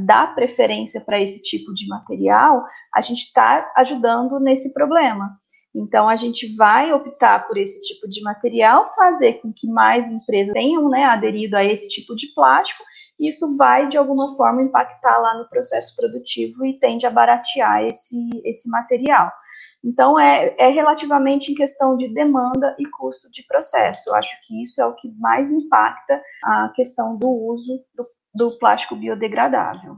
dá 0.05 0.27
preferência 0.29 1.01
para 1.01 1.21
esse 1.21 1.43
tipo 1.43 1.75
de 1.75 1.89
material, 1.89 2.65
a 2.95 3.01
gente 3.01 3.21
está 3.21 3.71
ajudando 3.77 4.39
nesse 4.39 4.73
problema. 4.73 5.40
Então, 5.75 6.09
a 6.09 6.17
gente 6.17 6.55
vai 6.57 6.93
optar 6.93 7.47
por 7.47 7.57
esse 7.57 7.81
tipo 7.83 8.09
de 8.09 8.23
material, 8.23 8.93
fazer 8.97 9.35
com 9.35 9.53
que 9.53 9.69
mais 9.69 10.11
empresas 10.11 10.53
tenham 10.53 10.89
né, 10.89 11.05
aderido 11.05 11.57
a 11.57 11.65
esse 11.65 11.89
tipo 11.89 12.15
de 12.17 12.27
plástico, 12.35 12.83
e 13.19 13.29
isso 13.29 13.57
vai, 13.57 13.87
de 13.89 13.99
alguma 13.99 14.35
forma, 14.35 14.63
impactar 14.63 15.19
lá 15.19 15.39
no 15.39 15.49
processo 15.49 15.95
produtivo 15.95 16.65
e 16.65 16.79
tende 16.79 17.07
a 17.07 17.11
baratear 17.11 17.85
esse, 17.85 18.17
esse 18.45 18.69
material. 18.69 19.31
Então, 19.85 20.19
é, 20.19 20.55
é 20.59 20.71
relativamente 20.71 21.53
em 21.53 21.55
questão 21.55 21.97
de 21.97 22.09
demanda 22.13 22.75
e 22.79 22.89
custo 22.89 23.31
de 23.31 23.47
processo. 23.47 24.11
Eu 24.11 24.15
acho 24.15 24.37
que 24.47 24.63
isso 24.63 24.81
é 24.81 24.87
o 24.87 24.95
que 24.95 25.11
mais 25.19 25.53
impacta 25.53 26.21
a 26.43 26.71
questão 26.75 27.17
do 27.17 27.29
uso 27.29 27.83
do, 27.95 28.07
do 28.35 28.59
plástico 28.59 28.97
biodegradável. 28.97 29.97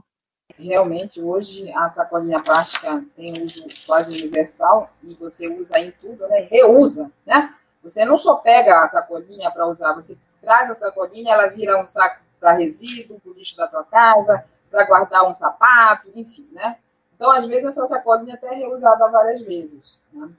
Realmente, 0.57 1.21
hoje 1.21 1.71
a 1.73 1.89
sacolinha 1.89 2.41
plástica 2.41 3.03
tem 3.15 3.43
uso 3.43 3.65
quase 3.85 4.13
universal 4.13 4.91
e 5.01 5.13
você 5.15 5.47
usa 5.47 5.79
em 5.79 5.91
tudo, 5.91 6.27
né? 6.27 6.41
Reusa, 6.41 7.11
né? 7.25 7.53
Você 7.81 8.05
não 8.05 8.17
só 8.17 8.35
pega 8.35 8.81
a 8.81 8.87
sacolinha 8.87 9.51
para 9.51 9.67
usar, 9.67 9.93
você 9.93 10.17
traz 10.41 10.69
a 10.69 10.75
sacolinha, 10.75 11.33
ela 11.33 11.47
vira 11.47 11.81
um 11.81 11.87
saco 11.87 12.21
para 12.39 12.53
resíduo, 12.53 13.19
para 13.19 13.31
o 13.31 13.33
lixo 13.33 13.57
da 13.57 13.67
tua 13.67 13.83
casa, 13.83 14.45
para 14.69 14.85
guardar 14.85 15.23
um 15.29 15.33
sapato, 15.33 16.09
enfim, 16.15 16.47
né? 16.51 16.77
Então, 17.15 17.31
às 17.31 17.47
vezes, 17.47 17.65
essa 17.65 17.87
sacolinha 17.87 18.35
até 18.35 18.47
é 18.47 18.55
reusada 18.55 19.09
várias 19.09 19.41
vezes. 19.41 20.03
Né? 20.11 20.29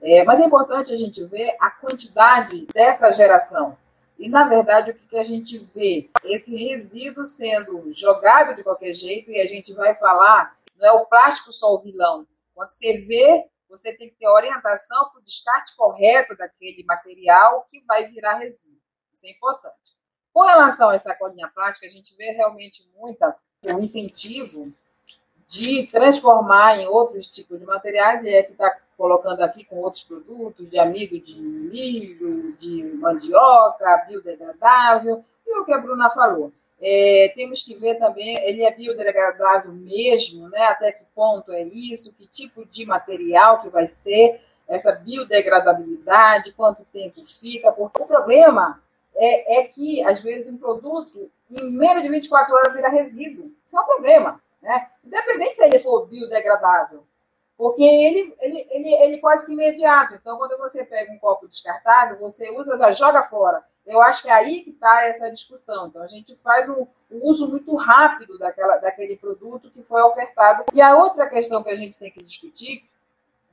É, 0.00 0.24
mas 0.24 0.40
é 0.40 0.44
importante 0.44 0.92
a 0.92 0.96
gente 0.96 1.22
ver 1.24 1.54
a 1.60 1.70
quantidade 1.70 2.66
dessa 2.72 3.12
geração. 3.12 3.76
E, 4.20 4.28
na 4.28 4.44
verdade, 4.44 4.90
o 4.90 4.94
que, 4.94 5.16
a 5.16 5.24
gente 5.24 5.56
vê? 5.74 6.10
Esse 6.24 6.54
resíduo 6.54 7.24
sendo 7.24 7.90
jogado 7.94 8.54
de 8.54 8.62
qualquer 8.62 8.92
jeito, 8.92 9.30
e 9.30 9.40
a 9.40 9.46
gente 9.46 9.72
vai 9.72 9.94
falar, 9.94 10.58
não 10.76 10.86
é 10.86 10.92
o 10.92 11.06
plástico 11.06 11.50
só 11.50 11.74
o 11.74 11.78
vilão. 11.78 12.26
Quando 12.54 12.70
você 12.70 12.98
vê, 12.98 13.46
você 13.66 13.94
tem 13.94 14.10
que 14.10 14.16
ter 14.16 14.28
orientação 14.28 15.08
para 15.08 15.20
o 15.20 15.24
descarte 15.24 15.74
correto 15.74 16.36
daquele 16.36 16.84
material 16.84 17.66
que 17.70 17.82
vai 17.86 18.08
virar 18.08 18.34
resíduo. 18.34 18.78
Isso 19.10 19.26
é 19.26 19.30
importante. 19.30 19.96
Com 20.34 20.42
relação 20.42 20.90
à 20.90 20.98
sacolinha 20.98 21.48
plástica, 21.48 21.86
a 21.86 21.90
gente 21.90 22.14
vê 22.14 22.30
realmente 22.32 22.86
muita 22.94 23.34
um 23.68 23.78
incentivo 23.78 24.70
de 25.48 25.86
transformar 25.86 26.78
em 26.78 26.86
outros 26.86 27.26
tipos 27.26 27.58
de 27.58 27.64
materiais, 27.64 28.22
e 28.24 28.34
é 28.34 28.42
que 28.42 28.52
está 28.52 28.70
colocando 29.00 29.40
aqui 29.40 29.64
com 29.64 29.76
outros 29.76 30.02
produtos, 30.02 30.68
de 30.68 30.78
amido 30.78 31.18
de 31.18 31.40
milho, 31.40 32.54
de 32.58 32.82
mandioca, 32.98 34.04
biodegradável, 34.06 35.24
e 35.46 35.58
o 35.58 35.64
que 35.64 35.72
a 35.72 35.78
Bruna 35.78 36.10
falou. 36.10 36.52
É, 36.78 37.32
temos 37.34 37.62
que 37.62 37.74
ver 37.76 37.94
também, 37.94 38.36
ele 38.46 38.62
é 38.62 38.70
biodegradável 38.70 39.72
mesmo, 39.72 40.50
né? 40.50 40.64
até 40.64 40.92
que 40.92 41.06
ponto 41.14 41.50
é 41.50 41.62
isso, 41.62 42.14
que 42.14 42.26
tipo 42.26 42.66
de 42.66 42.84
material 42.84 43.60
que 43.60 43.70
vai 43.70 43.86
ser, 43.86 44.38
essa 44.68 44.92
biodegradabilidade, 44.92 46.52
quanto 46.52 46.84
tempo 46.92 47.24
fica, 47.26 47.72
porque 47.72 48.02
o 48.02 48.06
problema 48.06 48.82
é, 49.14 49.60
é 49.60 49.64
que, 49.64 50.04
às 50.04 50.20
vezes, 50.20 50.52
um 50.52 50.58
produto, 50.58 51.30
em 51.50 51.70
menos 51.70 52.02
de 52.02 52.08
24 52.10 52.54
horas, 52.54 52.74
vira 52.74 52.90
resíduo. 52.90 53.50
Isso 53.66 53.78
é 53.78 53.80
um 53.80 53.86
problema. 53.86 54.42
Né? 54.60 54.90
Independente 55.02 55.56
se 55.56 55.64
ele 55.64 55.78
for 55.78 56.06
biodegradável, 56.06 57.02
porque 57.60 57.82
ele, 57.82 58.34
ele, 58.40 58.66
ele, 58.70 58.94
ele 59.02 59.18
quase 59.18 59.44
que 59.44 59.52
imediato. 59.52 60.14
Então, 60.14 60.38
quando 60.38 60.56
você 60.56 60.82
pega 60.82 61.12
um 61.12 61.18
copo 61.18 61.46
descartável, 61.46 62.18
você 62.18 62.50
usa, 62.56 62.78
já 62.78 62.90
joga 62.92 63.22
fora. 63.24 63.62
Eu 63.86 64.00
acho 64.00 64.22
que 64.22 64.30
é 64.30 64.32
aí 64.32 64.62
que 64.62 64.70
está 64.70 65.04
essa 65.04 65.30
discussão. 65.30 65.88
Então, 65.88 66.00
a 66.00 66.06
gente 66.06 66.34
faz 66.36 66.66
um, 66.70 66.86
um, 67.10 67.20
uso 67.22 67.48
muito 67.48 67.76
rápido 67.76 68.38
daquela, 68.38 68.78
daquele 68.78 69.14
produto 69.14 69.68
que 69.68 69.82
foi 69.82 70.00
ofertado. 70.00 70.64
E 70.72 70.80
a 70.80 70.96
outra 70.96 71.28
questão 71.28 71.62
que 71.62 71.68
a 71.68 71.76
gente 71.76 71.98
tem 71.98 72.10
que 72.10 72.22
discutir, 72.22 72.88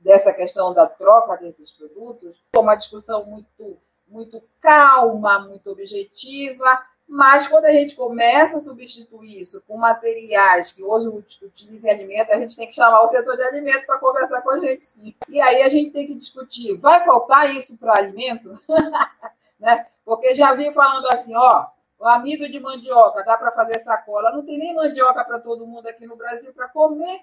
dessa 0.00 0.32
questão 0.32 0.72
da 0.72 0.86
troca 0.86 1.36
desses 1.36 1.70
produtos, 1.70 2.42
é 2.54 2.58
uma 2.58 2.76
discussão 2.76 3.26
muito, 3.26 3.76
muito 4.08 4.42
calma, 4.58 5.40
muito 5.40 5.70
objetiva, 5.70 6.82
mas 7.08 7.46
quando 7.46 7.64
a 7.64 7.72
gente 7.72 7.96
começa 7.96 8.58
a 8.58 8.60
substituir 8.60 9.40
isso 9.40 9.62
com 9.66 9.78
materiais 9.78 10.72
que 10.72 10.84
hoje 10.84 11.08
utilizam 11.42 11.90
alimento, 11.90 12.30
a 12.30 12.38
gente 12.38 12.56
tem 12.56 12.66
que 12.66 12.74
chamar 12.74 13.00
o 13.00 13.06
setor 13.06 13.36
de 13.36 13.42
alimento 13.44 13.86
para 13.86 13.98
conversar 13.98 14.42
com 14.42 14.50
a 14.50 14.58
gente 14.58 14.84
sim. 14.84 15.14
E 15.28 15.40
aí 15.40 15.62
a 15.62 15.68
gente 15.68 15.90
tem 15.90 16.06
que 16.06 16.14
discutir, 16.14 16.76
vai 16.76 17.04
faltar 17.04 17.54
isso 17.56 17.76
para 17.78 17.98
alimento? 17.98 18.54
né? 19.58 19.86
Porque 20.04 20.34
já 20.34 20.54
vi 20.54 20.72
falando 20.72 21.06
assim, 21.08 21.34
ó, 21.34 21.66
o 21.98 22.06
amido 22.06 22.48
de 22.48 22.60
mandioca, 22.60 23.24
dá 23.24 23.36
para 23.36 23.52
fazer 23.52 23.78
sacola. 23.80 24.30
Não 24.30 24.44
tem 24.44 24.58
nem 24.58 24.74
mandioca 24.74 25.24
para 25.24 25.40
todo 25.40 25.66
mundo 25.66 25.86
aqui 25.86 26.06
no 26.06 26.16
Brasil 26.16 26.52
para 26.54 26.68
comer. 26.68 27.20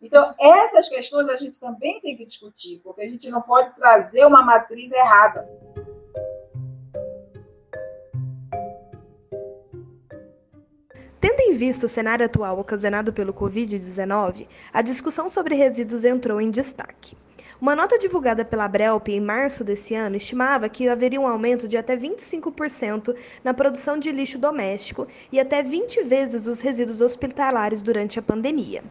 Então, 0.00 0.32
essas 0.38 0.88
questões 0.88 1.28
a 1.28 1.36
gente 1.36 1.58
também 1.58 2.00
tem 2.00 2.16
que 2.16 2.24
discutir, 2.24 2.80
porque 2.84 3.02
a 3.02 3.08
gente 3.08 3.28
não 3.28 3.42
pode 3.42 3.74
trazer 3.74 4.24
uma 4.24 4.42
matriz 4.42 4.92
errada. 4.92 5.48
Tendo 11.28 11.40
em 11.42 11.52
vista 11.52 11.84
o 11.84 11.88
cenário 11.90 12.24
atual 12.24 12.58
ocasionado 12.58 13.12
pelo 13.12 13.34
Covid-19, 13.34 14.46
a 14.72 14.80
discussão 14.80 15.28
sobre 15.28 15.54
resíduos 15.54 16.02
entrou 16.02 16.40
em 16.40 16.50
destaque. 16.50 17.18
Uma 17.60 17.76
nota 17.76 17.98
divulgada 17.98 18.46
pela 18.46 18.66
Brelp 18.66 19.08
em 19.08 19.20
março 19.20 19.62
desse 19.62 19.94
ano 19.94 20.16
estimava 20.16 20.70
que 20.70 20.88
haveria 20.88 21.20
um 21.20 21.26
aumento 21.26 21.68
de 21.68 21.76
até 21.76 21.94
25% 21.94 23.14
na 23.44 23.52
produção 23.52 23.98
de 23.98 24.10
lixo 24.10 24.38
doméstico 24.38 25.06
e 25.30 25.38
até 25.38 25.62
20 25.62 26.02
vezes 26.04 26.46
os 26.46 26.62
resíduos 26.62 27.02
hospitalares 27.02 27.82
durante 27.82 28.18
a 28.18 28.22
pandemia. 28.22 28.82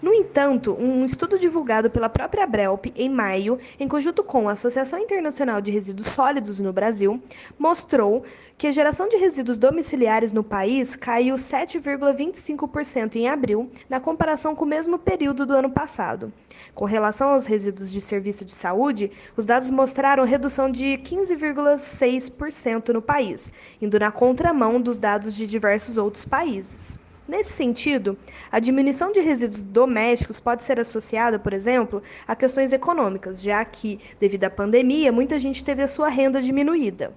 No 0.00 0.14
entanto, 0.14 0.76
um 0.78 1.04
estudo 1.04 1.36
divulgado 1.40 1.90
pela 1.90 2.08
própria 2.08 2.46
Brelp 2.46 2.86
em 2.94 3.10
maio, 3.10 3.58
em 3.80 3.88
conjunto 3.88 4.22
com 4.22 4.48
a 4.48 4.52
Associação 4.52 4.96
Internacional 5.00 5.60
de 5.60 5.72
Resíduos 5.72 6.06
Sólidos 6.08 6.60
no 6.60 6.72
Brasil, 6.72 7.20
mostrou 7.58 8.22
que 8.56 8.68
a 8.68 8.72
geração 8.72 9.08
de 9.08 9.16
resíduos 9.16 9.58
domiciliares 9.58 10.30
no 10.30 10.44
país 10.44 10.94
caiu 10.94 11.34
7,25% 11.34 13.16
em 13.16 13.28
abril, 13.28 13.68
na 13.90 13.98
comparação 13.98 14.54
com 14.54 14.64
o 14.64 14.68
mesmo 14.68 15.00
período 15.00 15.44
do 15.44 15.54
ano 15.54 15.70
passado. 15.70 16.32
Com 16.76 16.84
relação 16.84 17.30
aos 17.30 17.44
resíduos 17.44 17.90
de 17.90 18.00
serviço 18.00 18.44
de 18.44 18.52
saúde, 18.52 19.10
os 19.36 19.46
dados 19.46 19.68
mostraram 19.68 20.24
redução 20.24 20.70
de 20.70 20.96
15,6% 20.98 22.90
no 22.90 23.02
país, 23.02 23.50
indo 23.82 23.98
na 23.98 24.12
contramão 24.12 24.80
dos 24.80 25.00
dados 25.00 25.34
de 25.34 25.44
diversos 25.44 25.96
outros 25.96 26.24
países. 26.24 27.00
Nesse 27.28 27.52
sentido, 27.52 28.16
a 28.50 28.58
diminuição 28.58 29.12
de 29.12 29.20
resíduos 29.20 29.60
domésticos 29.60 30.40
pode 30.40 30.62
ser 30.62 30.80
associada, 30.80 31.38
por 31.38 31.52
exemplo, 31.52 32.02
a 32.26 32.34
questões 32.34 32.72
econômicas, 32.72 33.42
já 33.42 33.62
que, 33.66 34.00
devido 34.18 34.44
à 34.44 34.50
pandemia, 34.50 35.12
muita 35.12 35.38
gente 35.38 35.62
teve 35.62 35.82
a 35.82 35.88
sua 35.88 36.08
renda 36.08 36.40
diminuída. 36.40 37.12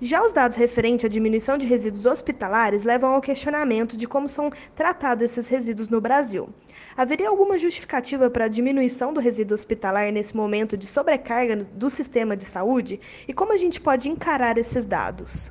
Já 0.00 0.22
os 0.22 0.32
dados 0.32 0.56
referentes 0.56 1.04
à 1.04 1.08
diminuição 1.08 1.58
de 1.58 1.66
resíduos 1.66 2.06
hospitalares 2.06 2.84
levam 2.84 3.12
ao 3.12 3.20
questionamento 3.20 3.94
de 3.94 4.08
como 4.08 4.26
são 4.26 4.50
tratados 4.74 5.24
esses 5.24 5.48
resíduos 5.48 5.90
no 5.90 6.00
Brasil. 6.00 6.48
Haveria 6.96 7.28
alguma 7.28 7.58
justificativa 7.58 8.30
para 8.30 8.46
a 8.46 8.48
diminuição 8.48 9.12
do 9.12 9.20
resíduo 9.20 9.54
hospitalar 9.54 10.10
nesse 10.12 10.34
momento 10.34 10.78
de 10.78 10.86
sobrecarga 10.86 11.56
do 11.56 11.90
sistema 11.90 12.34
de 12.34 12.46
saúde? 12.46 13.00
E 13.28 13.34
como 13.34 13.52
a 13.52 13.58
gente 13.58 13.82
pode 13.82 14.08
encarar 14.08 14.56
esses 14.56 14.86
dados? 14.86 15.50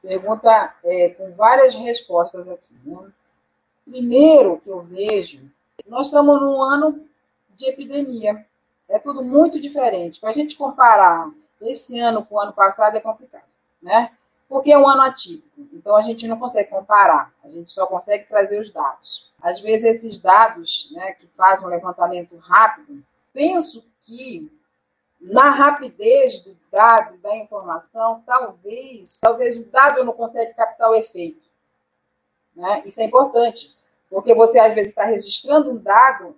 Pergunta 0.00 0.74
é, 0.84 1.10
com 1.10 1.32
várias 1.32 1.74
respostas 1.74 2.48
aqui. 2.48 2.74
Né? 2.84 2.96
Primeiro 3.88 4.58
que 4.58 4.68
eu 4.68 4.82
vejo, 4.82 5.48
nós 5.86 6.06
estamos 6.06 6.40
num 6.40 6.60
ano 6.60 7.06
de 7.54 7.66
epidemia. 7.66 8.44
É 8.88 8.98
tudo 8.98 9.24
muito 9.24 9.60
diferente. 9.60 10.18
Para 10.20 10.30
a 10.30 10.32
gente 10.32 10.56
comparar 10.56 11.30
esse 11.60 11.98
ano 12.00 12.24
com 12.24 12.34
o 12.34 12.40
ano 12.40 12.52
passado 12.52 12.96
é 12.96 13.00
complicado, 13.00 13.46
né? 13.80 14.12
Porque 14.48 14.72
é 14.72 14.78
um 14.78 14.88
ano 14.88 15.02
atípico. 15.02 15.68
Então 15.72 15.96
a 15.96 16.02
gente 16.02 16.26
não 16.26 16.38
consegue 16.38 16.70
comparar. 16.70 17.32
A 17.44 17.48
gente 17.48 17.72
só 17.72 17.86
consegue 17.86 18.24
trazer 18.24 18.60
os 18.60 18.70
dados. 18.70 19.30
Às 19.40 19.60
vezes 19.60 19.84
esses 19.84 20.20
dados, 20.20 20.88
né, 20.92 21.12
que 21.12 21.26
fazem 21.28 21.66
um 21.66 21.70
levantamento 21.70 22.36
rápido, 22.36 23.02
penso 23.32 23.84
que 24.02 24.50
na 25.20 25.50
rapidez 25.50 26.40
do 26.40 26.56
dado, 26.70 27.16
da 27.18 27.36
informação, 27.36 28.22
talvez, 28.26 29.18
talvez 29.20 29.56
o 29.56 29.64
dado 29.64 30.04
não 30.04 30.12
consiga 30.12 30.52
captar 30.54 30.90
o 30.90 30.94
efeito. 30.94 31.46
Né? 32.54 32.82
Isso 32.86 33.00
é 33.00 33.04
importante, 33.04 33.75
porque 34.10 34.34
você 34.34 34.58
às 34.58 34.74
vezes 34.74 34.90
está 34.90 35.04
registrando 35.04 35.70
um 35.70 35.78
dado 35.78 36.36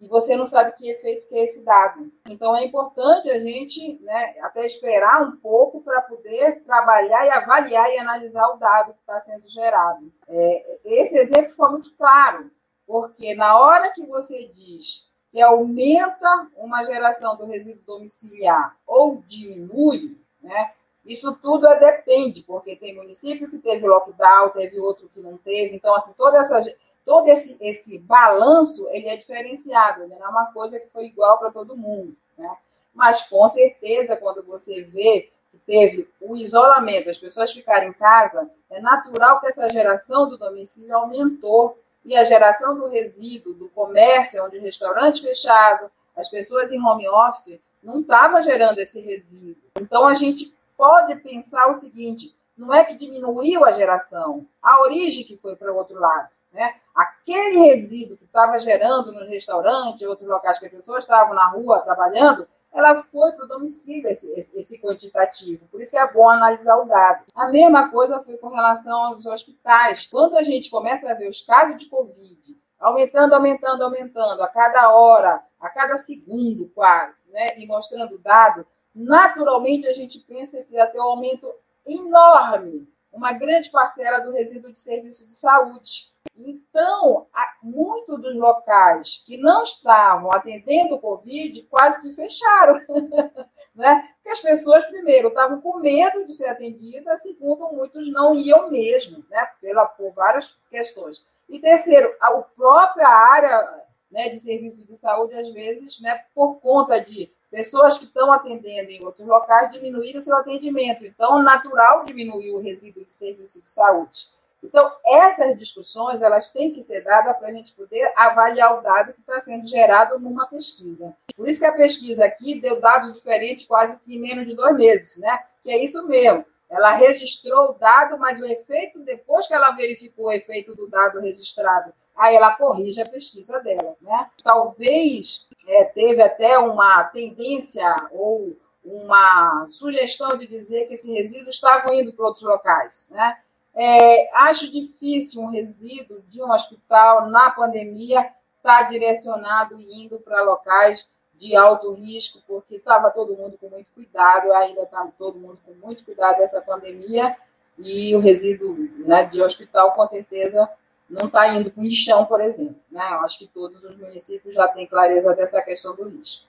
e 0.00 0.08
você 0.08 0.34
não 0.34 0.46
sabe 0.46 0.72
que 0.72 0.90
efeito 0.90 1.28
que 1.28 1.38
é 1.38 1.44
esse 1.44 1.62
dado. 1.62 2.10
Então 2.28 2.56
é 2.56 2.64
importante 2.64 3.30
a 3.30 3.38
gente 3.38 4.00
né, 4.02 4.34
até 4.42 4.64
esperar 4.64 5.22
um 5.22 5.36
pouco 5.36 5.82
para 5.82 6.00
poder 6.02 6.62
trabalhar 6.64 7.26
e 7.26 7.30
avaliar 7.30 7.90
e 7.90 7.98
analisar 7.98 8.48
o 8.48 8.56
dado 8.56 8.94
que 8.94 9.00
está 9.00 9.20
sendo 9.20 9.46
gerado. 9.48 10.10
É, 10.26 10.78
esse 10.84 11.18
exemplo 11.18 11.52
foi 11.52 11.70
muito 11.70 11.94
claro, 11.96 12.50
porque 12.86 13.34
na 13.34 13.60
hora 13.60 13.92
que 13.92 14.06
você 14.06 14.50
diz 14.54 15.08
que 15.30 15.40
aumenta 15.40 16.48
uma 16.56 16.84
geração 16.84 17.36
do 17.36 17.44
resíduo 17.44 17.84
domiciliar 17.86 18.76
ou 18.86 19.22
diminui, 19.28 20.18
né, 20.42 20.72
isso 21.04 21.34
tudo 21.36 21.66
é, 21.66 21.78
depende, 21.78 22.42
porque 22.42 22.76
tem 22.76 22.96
município 22.96 23.50
que 23.50 23.58
teve 23.58 23.86
lockdown, 23.86 24.50
teve 24.50 24.78
outro 24.80 25.10
que 25.12 25.20
não 25.20 25.36
teve. 25.36 25.76
Então, 25.76 25.94
assim, 25.94 26.12
toda 26.12 26.38
essa, 26.38 26.62
todo 27.04 27.28
esse, 27.28 27.56
esse 27.60 27.98
balanço 27.98 28.88
ele 28.90 29.08
é 29.08 29.16
diferenciado, 29.16 30.06
né? 30.06 30.16
não 30.18 30.26
é 30.26 30.30
uma 30.30 30.52
coisa 30.52 30.78
que 30.78 30.88
foi 30.88 31.06
igual 31.06 31.38
para 31.38 31.50
todo 31.50 31.76
mundo. 31.76 32.16
Né? 32.36 32.48
Mas, 32.94 33.22
com 33.22 33.46
certeza, 33.48 34.16
quando 34.16 34.44
você 34.44 34.82
vê 34.82 35.30
que 35.50 35.58
teve 35.58 36.08
o 36.20 36.36
isolamento, 36.36 37.10
as 37.10 37.18
pessoas 37.18 37.52
ficarem 37.52 37.90
em 37.90 37.92
casa, 37.92 38.50
é 38.70 38.80
natural 38.80 39.40
que 39.40 39.48
essa 39.48 39.68
geração 39.70 40.28
do 40.28 40.38
domicílio 40.38 40.96
aumentou. 40.96 41.78
E 42.04 42.16
a 42.16 42.24
geração 42.24 42.78
do 42.78 42.86
resíduo, 42.88 43.52
do 43.52 43.68
comércio, 43.68 44.42
onde 44.44 44.56
o 44.56 44.62
restaurante 44.62 45.20
fechado, 45.20 45.90
as 46.16 46.30
pessoas 46.30 46.72
em 46.72 46.82
home 46.82 47.06
office, 47.08 47.60
não 47.82 48.00
estava 48.00 48.40
gerando 48.40 48.78
esse 48.78 49.00
resíduo. 49.00 49.62
Então, 49.78 50.06
a 50.06 50.14
gente 50.14 50.56
pode 50.76 51.14
pensar 51.16 51.68
o 51.68 51.74
seguinte: 51.74 52.34
não 52.56 52.72
é 52.72 52.84
que 52.84 52.94
diminuiu 52.94 53.64
a 53.64 53.72
geração, 53.72 54.46
a 54.62 54.80
origem 54.80 55.24
que 55.24 55.36
foi 55.36 55.56
para 55.56 55.72
o 55.72 55.76
outro 55.76 55.98
lado. 55.98 56.30
Né? 56.52 56.74
Aquele 56.94 57.58
resíduo 57.58 58.16
que 58.16 58.24
estava 58.24 58.58
gerando 58.58 59.12
no 59.12 59.26
restaurante, 59.26 60.06
outros 60.06 60.28
locais 60.28 60.58
que 60.58 60.66
as 60.66 60.72
pessoas 60.72 61.04
estavam 61.04 61.34
na 61.34 61.48
rua 61.48 61.80
trabalhando, 61.80 62.46
ela 62.72 62.96
foi 62.96 63.32
para 63.32 63.44
o 63.44 63.48
domicílio, 63.48 64.08
esse, 64.08 64.30
esse, 64.38 64.58
esse, 64.58 64.80
quantitativo. 64.80 65.66
Por 65.68 65.82
isso 65.82 65.96
é 65.98 66.12
bom 66.12 66.28
analisar 66.28 66.76
o 66.76 66.84
dado. 66.84 67.24
A 67.34 67.48
mesma 67.48 67.90
coisa 67.90 68.22
foi 68.22 68.36
com 68.36 68.48
relação 68.48 68.96
aos 69.06 69.26
hospitais. 69.26 70.06
Quando 70.06 70.36
a 70.36 70.42
gente 70.42 70.70
começa 70.70 71.10
a 71.10 71.14
ver 71.14 71.28
os 71.28 71.42
casos 71.42 71.76
de 71.76 71.86
Covid 71.86 72.60
aumentando, 72.80 73.34
aumentando, 73.34 73.84
aumentando, 73.84 74.42
a 74.42 74.48
cada 74.48 74.90
hora, 74.92 75.42
a 75.60 75.68
cada 75.68 75.96
segundo 75.98 76.70
quase, 76.74 77.30
né? 77.30 77.58
e 77.58 77.66
mostrando 77.66 78.14
o 78.14 78.18
dado, 78.18 78.66
naturalmente 78.94 79.86
a 79.86 79.92
gente 79.92 80.18
pensa 80.20 80.62
que 80.64 80.72
vai 80.72 80.90
ter 80.90 80.98
um 80.98 81.02
aumento 81.02 81.52
enorme, 81.86 82.88
uma 83.12 83.32
grande 83.32 83.70
parcela 83.70 84.20
do 84.20 84.32
resíduo 84.32 84.72
de 84.72 84.80
serviço 84.80 85.28
de 85.28 85.34
saúde. 85.34 86.09
Então, 86.36 87.26
muitos 87.62 88.20
dos 88.20 88.34
locais 88.34 89.22
que 89.26 89.36
não 89.36 89.62
estavam 89.62 90.30
atendendo 90.32 90.94
o 90.94 91.00
Covid 91.00 91.62
quase 91.64 92.00
que 92.00 92.14
fecharam. 92.14 92.76
né? 93.74 94.02
Porque 94.14 94.30
as 94.30 94.40
pessoas, 94.40 94.86
primeiro, 94.86 95.28
estavam 95.28 95.60
com 95.60 95.78
medo 95.78 96.24
de 96.24 96.34
ser 96.34 96.48
atendidas, 96.48 97.22
segundo, 97.22 97.72
muitos 97.72 98.10
não 98.10 98.34
iam 98.34 98.70
mesmo, 98.70 99.24
né? 99.28 99.48
Pela, 99.60 99.86
por 99.86 100.10
várias 100.12 100.56
questões. 100.70 101.24
E 101.48 101.58
terceiro, 101.58 102.14
a 102.20 102.32
própria 102.32 103.08
área 103.08 103.84
né, 104.10 104.28
de 104.28 104.38
serviço 104.38 104.86
de 104.86 104.96
saúde, 104.96 105.34
às 105.34 105.52
vezes, 105.52 106.00
né, 106.00 106.24
por 106.34 106.60
conta 106.60 107.00
de 107.00 107.30
Pessoas 107.50 107.98
que 107.98 108.04
estão 108.04 108.30
atendendo 108.30 108.90
em 108.90 109.04
outros 109.04 109.26
locais 109.26 109.72
diminuíram 109.72 110.20
seu 110.20 110.36
atendimento. 110.36 111.04
Então, 111.04 111.42
natural 111.42 112.04
diminuir 112.04 112.52
o 112.52 112.60
resíduo 112.60 113.04
de 113.04 113.12
serviço 113.12 113.60
de 113.60 113.68
saúde. 113.68 114.28
Então, 114.62 114.90
essas 115.06 115.58
discussões 115.58 116.20
elas 116.20 116.50
têm 116.50 116.72
que 116.72 116.82
ser 116.82 117.02
dadas 117.02 117.36
para 117.38 117.48
a 117.48 117.52
gente 117.52 117.72
poder 117.72 118.12
avaliar 118.16 118.78
o 118.78 118.82
dado 118.82 119.12
que 119.14 119.20
está 119.20 119.40
sendo 119.40 119.66
gerado 119.66 120.18
numa 120.18 120.46
pesquisa. 120.46 121.16
Por 121.34 121.48
isso 121.48 121.60
que 121.60 121.66
a 121.66 121.72
pesquisa 121.72 122.24
aqui 122.24 122.60
deu 122.60 122.80
dados 122.80 123.14
diferentes 123.14 123.66
quase 123.66 123.98
que 124.00 124.16
em 124.16 124.20
menos 124.20 124.46
de 124.46 124.54
dois 124.54 124.76
meses, 124.76 125.18
né? 125.18 125.40
Que 125.62 125.70
é 125.70 125.82
isso 125.82 126.06
mesmo. 126.06 126.44
Ela 126.68 126.92
registrou 126.92 127.70
o 127.70 127.72
dado, 127.72 128.18
mas 128.18 128.40
o 128.40 128.46
efeito, 128.46 129.00
depois 129.00 129.46
que 129.46 129.54
ela 129.54 129.72
verificou 129.72 130.26
o 130.26 130.32
efeito 130.32 130.76
do 130.76 130.88
dado 130.88 131.20
registrado, 131.20 131.92
aí 132.14 132.36
ela 132.36 132.54
corrige 132.54 133.00
a 133.02 133.08
pesquisa 133.08 133.58
dela, 133.60 133.96
né? 134.00 134.30
Talvez 134.44 135.48
é, 135.66 135.84
teve 135.84 136.22
até 136.22 136.58
uma 136.58 137.04
tendência 137.04 137.96
ou 138.12 138.56
uma 138.84 139.66
sugestão 139.66 140.36
de 140.36 140.46
dizer 140.46 140.86
que 140.86 140.94
esses 140.94 141.12
resíduos 141.12 141.56
estavam 141.56 141.92
indo 141.92 142.12
para 142.12 142.26
outros 142.26 142.44
locais, 142.44 143.08
né? 143.10 143.38
É, 143.74 144.38
acho 144.46 144.70
difícil 144.70 145.42
um 145.42 145.50
resíduo 145.50 146.22
de 146.28 146.42
um 146.42 146.50
hospital 146.50 147.28
na 147.28 147.50
pandemia 147.50 148.20
estar 148.20 148.34
tá 148.62 148.82
direcionado 148.82 149.80
e 149.80 150.04
indo 150.04 150.18
para 150.20 150.42
locais 150.42 151.08
de 151.34 151.56
alto 151.56 151.92
risco, 151.92 152.40
porque 152.46 152.76
estava 152.76 153.10
todo 153.10 153.36
mundo 153.36 153.56
com 153.58 153.68
muito 153.68 153.86
cuidado, 153.94 154.52
ainda 154.52 154.82
está 154.82 155.10
todo 155.18 155.38
mundo 155.38 155.58
com 155.64 155.72
muito 155.74 156.04
cuidado 156.04 156.36
dessa 156.36 156.60
pandemia, 156.60 157.34
e 157.78 158.14
o 158.14 158.20
resíduo 158.20 158.76
né, 158.98 159.24
de 159.24 159.42
hospital, 159.42 159.92
com 159.92 160.06
certeza, 160.06 160.70
não 161.08 161.28
está 161.28 161.48
indo 161.48 161.70
para 161.70 161.80
o 161.80 161.84
lixão, 161.84 162.26
por 162.26 162.40
exemplo. 162.40 162.76
Né? 162.90 163.02
Eu 163.10 163.20
acho 163.20 163.38
que 163.38 163.46
todos 163.46 163.82
os 163.82 163.96
municípios 163.96 164.54
já 164.54 164.68
têm 164.68 164.86
clareza 164.86 165.34
dessa 165.34 165.62
questão 165.62 165.96
do 165.96 166.04
lixo. 166.04 166.44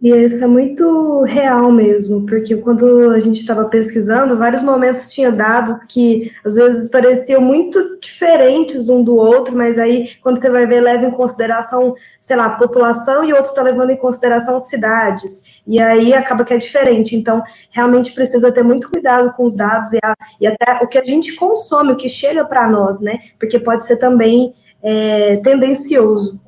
E 0.00 0.10
isso 0.10 0.42
é 0.42 0.46
muito 0.46 1.22
real 1.22 1.70
mesmo, 1.70 2.26
porque 2.26 2.56
quando 2.56 3.10
a 3.10 3.20
gente 3.20 3.40
estava 3.40 3.64
pesquisando, 3.66 4.36
vários 4.36 4.62
momentos 4.62 5.10
tinha 5.10 5.30
dados 5.30 5.86
que 5.86 6.32
às 6.44 6.54
vezes 6.56 6.90
pareciam 6.90 7.40
muito 7.40 7.98
diferentes 8.00 8.88
um 8.88 9.02
do 9.02 9.16
outro, 9.16 9.56
mas 9.56 9.78
aí 9.78 10.10
quando 10.22 10.40
você 10.40 10.50
vai 10.50 10.66
ver, 10.66 10.80
leva 10.80 11.06
em 11.06 11.10
consideração, 11.10 11.94
sei 12.20 12.36
lá, 12.36 12.50
população 12.50 13.24
e 13.24 13.32
outro 13.32 13.50
está 13.50 13.62
levando 13.62 13.90
em 13.90 13.96
consideração 13.96 14.58
cidades. 14.58 15.60
E 15.66 15.80
aí 15.80 16.12
acaba 16.12 16.44
que 16.44 16.54
é 16.54 16.58
diferente. 16.58 17.14
Então, 17.14 17.42
realmente 17.70 18.12
precisa 18.12 18.50
ter 18.50 18.62
muito 18.62 18.90
cuidado 18.90 19.32
com 19.34 19.44
os 19.44 19.54
dados 19.54 19.92
e, 19.92 19.98
a, 20.02 20.14
e 20.40 20.46
até 20.46 20.82
o 20.82 20.88
que 20.88 20.98
a 20.98 21.04
gente 21.04 21.34
consome, 21.36 21.92
o 21.92 21.96
que 21.96 22.08
chega 22.08 22.44
para 22.44 22.68
nós, 22.68 23.00
né? 23.00 23.18
Porque 23.38 23.58
pode 23.58 23.86
ser 23.86 23.96
também 23.96 24.54
é, 24.82 25.36
tendencioso. 25.36 26.40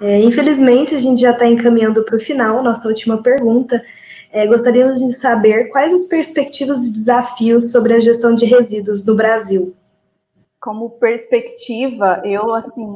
É, 0.00 0.18
infelizmente, 0.18 0.94
a 0.94 0.98
gente 0.98 1.20
já 1.20 1.32
está 1.32 1.46
encaminhando 1.46 2.02
para 2.02 2.16
o 2.16 2.20
final, 2.20 2.62
nossa 2.62 2.88
última 2.88 3.22
pergunta. 3.22 3.84
É, 4.32 4.46
gostaríamos 4.46 4.98
de 4.98 5.12
saber 5.12 5.68
quais 5.68 5.92
as 5.92 6.06
perspectivas 6.08 6.86
e 6.86 6.92
desafios 6.92 7.70
sobre 7.70 7.94
a 7.94 8.00
gestão 8.00 8.34
de 8.34 8.46
resíduos 8.46 9.04
no 9.04 9.14
Brasil. 9.14 9.76
Como 10.58 10.90
perspectiva, 10.90 12.22
eu, 12.24 12.54
assim, 12.54 12.86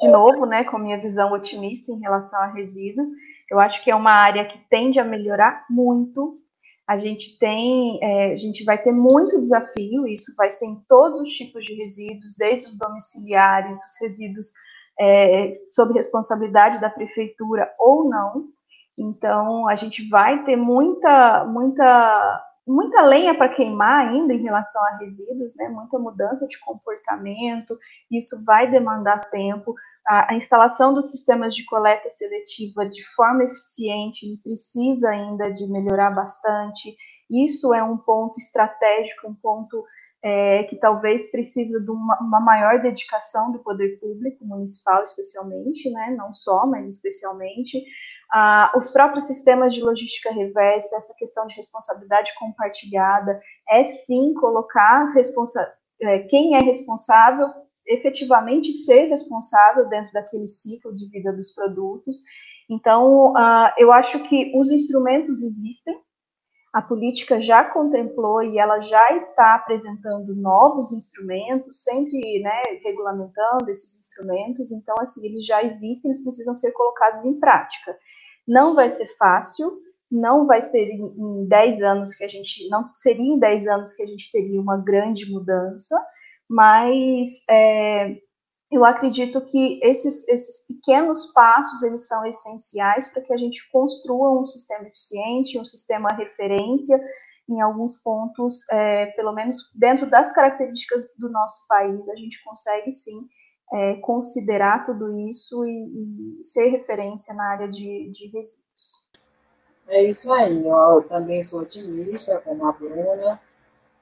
de 0.00 0.08
novo, 0.08 0.44
né, 0.44 0.64
com 0.64 0.78
minha 0.78 1.00
visão 1.00 1.32
otimista 1.32 1.92
em 1.92 2.00
relação 2.00 2.40
a 2.40 2.52
resíduos, 2.52 3.08
eu 3.48 3.60
acho 3.60 3.82
que 3.84 3.90
é 3.90 3.94
uma 3.94 4.12
área 4.12 4.44
que 4.44 4.58
tende 4.68 4.98
a 4.98 5.04
melhorar 5.04 5.66
muito. 5.68 6.38
A 6.86 6.96
gente 6.96 7.38
tem, 7.38 7.98
é, 8.02 8.32
a 8.32 8.36
gente 8.36 8.64
vai 8.64 8.78
ter 8.78 8.92
muito 8.92 9.40
desafio, 9.40 10.06
isso 10.06 10.34
vai 10.36 10.50
ser 10.50 10.66
em 10.66 10.82
todos 10.88 11.20
os 11.20 11.30
tipos 11.30 11.64
de 11.64 11.74
resíduos, 11.74 12.34
desde 12.36 12.66
os 12.66 12.78
domiciliares, 12.78 13.76
os 13.78 14.00
resíduos 14.00 14.52
é, 15.00 15.52
sob 15.70 15.94
responsabilidade 15.94 16.78
da 16.78 16.90
prefeitura 16.90 17.72
ou 17.78 18.04
não. 18.04 18.48
Então, 18.98 19.66
a 19.66 19.74
gente 19.74 20.06
vai 20.10 20.44
ter 20.44 20.56
muita, 20.56 21.46
muita, 21.46 22.44
muita 22.68 23.00
lenha 23.00 23.34
para 23.34 23.48
queimar 23.48 24.06
ainda 24.06 24.34
em 24.34 24.42
relação 24.42 24.84
a 24.84 24.98
resíduos, 24.98 25.56
né? 25.56 25.68
muita 25.70 25.98
mudança 25.98 26.46
de 26.46 26.60
comportamento, 26.60 27.74
isso 28.10 28.44
vai 28.44 28.70
demandar 28.70 29.30
tempo. 29.30 29.74
A, 30.06 30.32
a 30.32 30.36
instalação 30.36 30.92
dos 30.92 31.10
sistemas 31.10 31.54
de 31.54 31.64
coleta 31.64 32.10
seletiva 32.10 32.84
de 32.84 33.02
forma 33.14 33.44
eficiente 33.44 34.26
precisa 34.42 35.08
ainda 35.08 35.50
de 35.50 35.66
melhorar 35.66 36.10
bastante. 36.10 36.94
Isso 37.30 37.72
é 37.72 37.82
um 37.82 37.96
ponto 37.96 38.38
estratégico, 38.38 39.28
um 39.28 39.34
ponto 39.34 39.82
é, 40.22 40.64
que 40.64 40.76
talvez 40.76 41.30
precisa 41.30 41.80
de 41.80 41.90
uma, 41.90 42.18
uma, 42.20 42.40
maior 42.40 42.80
dedicação 42.80 43.50
do 43.50 43.60
poder 43.60 43.98
público 43.98 44.44
municipal, 44.44 45.02
especialmente, 45.02 45.90
né, 45.90 46.14
não 46.16 46.32
só, 46.32 46.66
mas 46.66 46.88
especialmente, 46.88 47.82
ah, 48.32 48.70
os 48.76 48.90
próprios 48.90 49.26
sistemas 49.26 49.72
de 49.72 49.80
logística 49.80 50.30
reversa, 50.32 50.96
essa 50.96 51.14
questão 51.16 51.46
de 51.46 51.56
responsabilidade 51.56 52.32
compartilhada, 52.38 53.40
é 53.68 53.82
sim 53.84 54.34
colocar 54.34 55.06
responsa 55.14 55.66
é, 56.02 56.20
quem 56.20 56.54
é 56.54 56.60
responsável 56.60 57.48
efetivamente 57.86 58.72
ser 58.72 59.06
responsável 59.06 59.88
dentro 59.88 60.12
daquele 60.12 60.46
ciclo 60.46 60.94
de 60.94 61.08
vida 61.08 61.32
dos 61.32 61.50
produtos. 61.52 62.20
Então, 62.68 63.36
ah, 63.36 63.74
eu 63.76 63.90
acho 63.90 64.22
que 64.22 64.52
os 64.54 64.70
instrumentos 64.70 65.42
existem, 65.42 65.98
a 66.72 66.80
política 66.80 67.40
já 67.40 67.64
contemplou 67.64 68.42
e 68.42 68.58
ela 68.58 68.78
já 68.80 69.14
está 69.14 69.56
apresentando 69.56 70.34
novos 70.36 70.92
instrumentos, 70.92 71.82
sempre 71.82 72.40
né, 72.40 72.62
regulamentando 72.84 73.68
esses 73.68 73.98
instrumentos, 73.98 74.70
então, 74.70 74.94
assim, 75.00 75.26
eles 75.26 75.44
já 75.44 75.62
existem, 75.64 76.10
eles 76.10 76.22
precisam 76.22 76.54
ser 76.54 76.70
colocados 76.72 77.24
em 77.24 77.40
prática. 77.40 77.96
Não 78.46 78.74
vai 78.74 78.88
ser 78.88 79.08
fácil, 79.16 79.80
não 80.10 80.46
vai 80.46 80.62
ser 80.62 80.90
em 80.90 81.46
10 81.48 81.82
anos 81.82 82.14
que 82.14 82.24
a 82.24 82.28
gente, 82.28 82.68
não 82.68 82.90
seria 82.94 83.34
em 83.34 83.38
10 83.38 83.66
anos 83.66 83.92
que 83.92 84.02
a 84.02 84.06
gente 84.06 84.30
teria 84.30 84.60
uma 84.60 84.76
grande 84.76 85.30
mudança, 85.30 85.96
mas 86.48 87.30
é, 87.48 88.16
eu 88.70 88.84
acredito 88.84 89.40
que 89.40 89.80
esses, 89.82 90.26
esses 90.28 90.64
pequenos 90.66 91.26
passos 91.32 91.82
eles 91.82 92.06
são 92.06 92.24
essenciais 92.24 93.08
para 93.08 93.20
que 93.20 93.32
a 93.32 93.36
gente 93.36 93.68
construa 93.72 94.40
um 94.40 94.46
sistema 94.46 94.86
eficiente, 94.86 95.58
um 95.58 95.64
sistema 95.64 96.08
referência 96.10 97.02
em 97.48 97.60
alguns 97.60 97.96
pontos, 97.96 98.64
é, 98.70 99.06
pelo 99.06 99.32
menos 99.32 99.72
dentro 99.74 100.08
das 100.08 100.32
características 100.32 101.16
do 101.18 101.28
nosso 101.28 101.66
país, 101.66 102.08
a 102.08 102.14
gente 102.14 102.40
consegue 102.44 102.92
sim 102.92 103.28
é, 103.72 103.94
considerar 103.96 104.84
tudo 104.84 105.18
isso 105.28 105.64
e, 105.66 106.38
e, 106.38 106.44
ser 106.44 106.68
referência 106.68 107.34
na 107.34 107.50
área 107.50 107.68
de, 107.68 108.10
de 108.12 108.26
resíduos. 108.28 109.08
É 109.88 110.04
isso 110.04 110.32
aí, 110.32 110.64
eu 110.64 111.02
também 111.08 111.42
sou 111.42 111.62
otimista, 111.62 112.40
como 112.40 112.64
a 112.66 112.72
Bruna, 112.72 113.40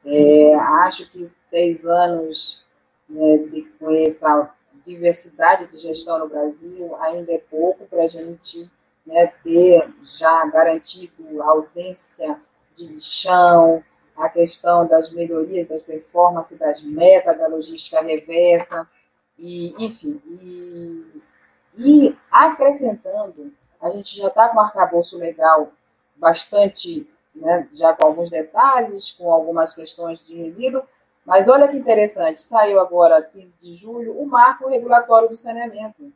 é, 0.04 0.54
acho 0.54 1.10
que 1.10 1.22
10 1.50 1.86
anos 1.86 2.66
né, 3.08 3.38
de, 3.38 3.62
com 3.78 3.90
essa 3.92 4.54
diversidade 4.88 5.66
de 5.66 5.78
gestão 5.78 6.18
no 6.18 6.28
Brasil 6.28 6.96
ainda 6.96 7.32
é 7.32 7.38
pouco 7.38 7.84
para 7.86 8.04
a 8.04 8.08
gente 8.08 8.70
né, 9.06 9.26
ter 9.42 9.88
já 10.18 10.46
garantido 10.46 11.42
a 11.42 11.50
ausência 11.50 12.38
de 12.76 12.86
lixão, 12.86 13.84
a 14.16 14.28
questão 14.28 14.86
das 14.86 15.12
melhorias 15.12 15.68
das 15.68 15.82
performances, 15.82 16.58
das 16.58 16.82
metas 16.82 17.38
da 17.38 17.46
logística 17.46 18.00
reversa, 18.02 18.88
e, 19.38 19.74
enfim, 19.78 20.20
e, 20.26 21.06
e 21.76 22.16
acrescentando, 22.30 23.52
a 23.80 23.90
gente 23.90 24.16
já 24.16 24.26
está 24.26 24.48
com 24.48 24.56
um 24.56 24.60
arcabouço 24.60 25.16
legal 25.16 25.70
bastante, 26.16 27.08
né, 27.34 27.68
já 27.72 27.92
com 27.92 28.06
alguns 28.06 28.30
detalhes, 28.30 29.12
com 29.12 29.32
algumas 29.32 29.74
questões 29.74 30.24
de 30.24 30.34
resíduo, 30.34 30.82
mas 31.28 31.46
olha 31.46 31.68
que 31.68 31.76
interessante, 31.76 32.40
saiu 32.40 32.80
agora, 32.80 33.20
15 33.20 33.58
de 33.60 33.74
julho, 33.74 34.18
o 34.18 34.26
marco 34.26 34.66
regulatório 34.66 35.28
do 35.28 35.36
saneamento. 35.36 36.10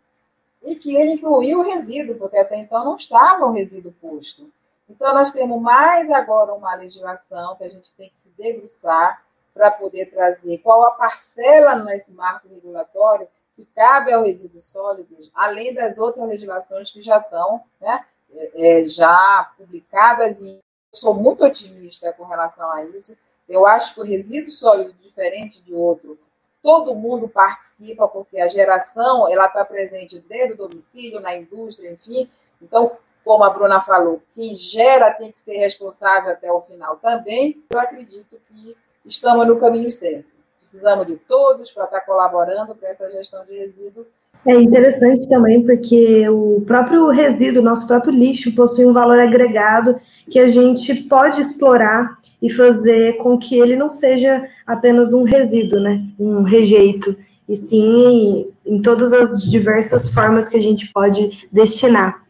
E 0.62 0.74
que 0.74 0.96
ele 0.96 1.12
incluiu 1.12 1.58
o 1.58 1.62
resíduo, 1.62 2.16
porque 2.16 2.38
até 2.38 2.56
então 2.56 2.82
não 2.82 2.96
estava 2.96 3.44
o 3.44 3.52
resíduo 3.52 3.92
posto. 4.00 4.50
Então, 4.88 5.12
nós 5.12 5.30
temos 5.30 5.60
mais 5.60 6.10
agora 6.10 6.54
uma 6.54 6.74
legislação 6.76 7.54
que 7.56 7.64
a 7.64 7.68
gente 7.68 7.92
tem 7.92 8.08
que 8.08 8.18
se 8.18 8.30
debruçar 8.38 9.22
para 9.52 9.70
poder 9.70 10.06
trazer 10.06 10.56
qual 10.58 10.82
a 10.86 10.92
parcela 10.92 11.74
nesse 11.84 12.10
marco 12.12 12.48
regulatório 12.48 13.28
que 13.54 13.66
cabe 13.66 14.14
ao 14.14 14.24
resíduo 14.24 14.62
sólido, 14.62 15.14
além 15.34 15.74
das 15.74 15.98
outras 15.98 16.26
legislações 16.26 16.90
que 16.90 17.02
já 17.02 17.18
estão 17.18 17.62
né, 17.78 18.02
é, 18.34 18.78
é 18.80 18.88
já 18.88 19.52
publicadas. 19.58 20.40
E 20.40 20.58
sou 20.90 21.12
muito 21.12 21.44
otimista 21.44 22.14
com 22.14 22.24
relação 22.24 22.70
a 22.72 22.82
isso, 22.86 23.14
eu 23.52 23.66
acho 23.66 23.92
que 23.94 24.00
o 24.00 24.04
resíduo 24.04 24.50
sólido, 24.50 24.94
diferente 25.02 25.62
de 25.62 25.74
outro, 25.74 26.18
todo 26.62 26.94
mundo 26.94 27.28
participa, 27.28 28.08
porque 28.08 28.40
a 28.40 28.48
geração 28.48 29.30
ela 29.30 29.46
está 29.46 29.62
presente 29.62 30.18
dentro 30.20 30.56
do 30.56 30.68
domicílio, 30.68 31.20
na 31.20 31.36
indústria, 31.36 31.92
enfim. 31.92 32.30
Então, 32.62 32.96
como 33.22 33.44
a 33.44 33.50
Bruna 33.50 33.80
falou, 33.80 34.22
quem 34.32 34.56
gera 34.56 35.12
tem 35.12 35.30
que 35.30 35.40
ser 35.40 35.58
responsável 35.58 36.32
até 36.32 36.50
o 36.50 36.60
final 36.62 36.96
também. 36.96 37.62
Eu 37.70 37.78
acredito 37.78 38.40
que 38.48 38.76
estamos 39.04 39.46
no 39.46 39.60
caminho 39.60 39.92
certo. 39.92 40.30
Precisamos 40.58 41.06
de 41.06 41.16
todos 41.16 41.70
para 41.72 41.84
estar 41.84 42.00
colaborando 42.00 42.74
para 42.74 42.88
essa 42.88 43.10
gestão 43.10 43.44
de 43.44 43.58
resíduo 43.58 44.06
é 44.44 44.60
interessante 44.60 45.28
também 45.28 45.62
porque 45.62 46.28
o 46.28 46.62
próprio 46.66 47.08
resíduo, 47.08 47.62
nosso 47.62 47.86
próprio 47.86 48.12
lixo, 48.12 48.52
possui 48.54 48.84
um 48.84 48.92
valor 48.92 49.18
agregado 49.20 49.96
que 50.28 50.38
a 50.38 50.48
gente 50.48 50.94
pode 50.94 51.40
explorar 51.40 52.18
e 52.40 52.50
fazer 52.50 53.18
com 53.18 53.38
que 53.38 53.58
ele 53.58 53.76
não 53.76 53.88
seja 53.88 54.44
apenas 54.66 55.12
um 55.12 55.22
resíduo, 55.22 55.78
né? 55.78 56.04
Um 56.18 56.42
rejeito, 56.42 57.16
e 57.48 57.56
sim 57.56 58.46
em 58.66 58.82
todas 58.82 59.12
as 59.12 59.42
diversas 59.42 60.12
formas 60.12 60.48
que 60.48 60.56
a 60.56 60.62
gente 60.62 60.92
pode 60.92 61.48
destinar. 61.52 62.22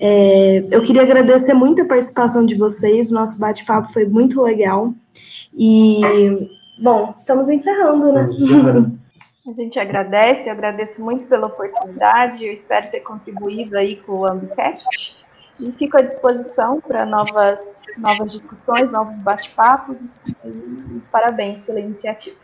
É, 0.00 0.64
eu 0.68 0.82
queria 0.82 1.02
agradecer 1.02 1.54
muito 1.54 1.82
a 1.82 1.84
participação 1.84 2.44
de 2.44 2.56
vocês, 2.56 3.10
o 3.10 3.14
nosso 3.14 3.38
bate-papo 3.38 3.92
foi 3.92 4.04
muito 4.04 4.42
legal. 4.42 4.92
E, 5.56 6.00
bom, 6.80 7.14
estamos 7.16 7.48
encerrando, 7.48 8.12
né? 8.12 8.28
A 9.44 9.52
gente 9.54 9.76
agradece, 9.76 10.48
eu 10.48 10.52
agradeço 10.52 11.02
muito 11.02 11.26
pela 11.26 11.48
oportunidade, 11.48 12.46
eu 12.46 12.52
espero 12.52 12.88
ter 12.92 13.00
contribuído 13.00 13.76
aí 13.76 13.96
com 13.96 14.20
o 14.20 14.30
Ambicast 14.30 15.20
e 15.58 15.72
fico 15.72 15.98
à 15.98 16.02
disposição 16.02 16.80
para 16.80 17.04
novas, 17.04 17.58
novas 17.98 18.30
discussões, 18.30 18.88
novos 18.92 19.16
bate-papos 19.16 20.28
e 20.28 21.02
parabéns 21.10 21.64
pela 21.64 21.80
iniciativa. 21.80 22.38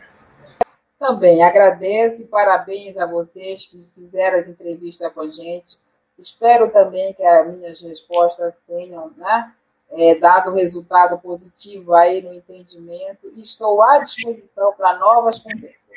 Também 0.99 1.41
agradeço 1.41 2.23
e 2.23 2.27
parabéns 2.27 2.97
a 2.97 3.05
vocês 3.05 3.65
que 3.65 3.89
fizeram 3.95 4.37
as 4.37 4.49
entrevistas 4.49 5.13
com 5.13 5.21
a 5.21 5.29
gente. 5.29 5.77
Espero 6.17 6.69
também 6.69 7.13
que 7.13 7.23
as 7.23 7.47
minhas 7.47 7.81
respostas 7.81 8.53
tenham 8.67 9.09
né, 9.15 9.53
é, 9.91 10.15
dado 10.15 10.53
resultado 10.53 11.17
positivo 11.17 11.93
aí 11.93 12.21
no 12.21 12.33
entendimento 12.33 13.31
e 13.33 13.41
estou 13.41 13.81
à 13.81 13.99
disposição 13.99 14.73
para 14.73 14.99
novas 14.99 15.39
conversas. 15.39 15.88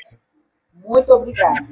Muito 0.83 1.11
obrigada. 1.13 1.67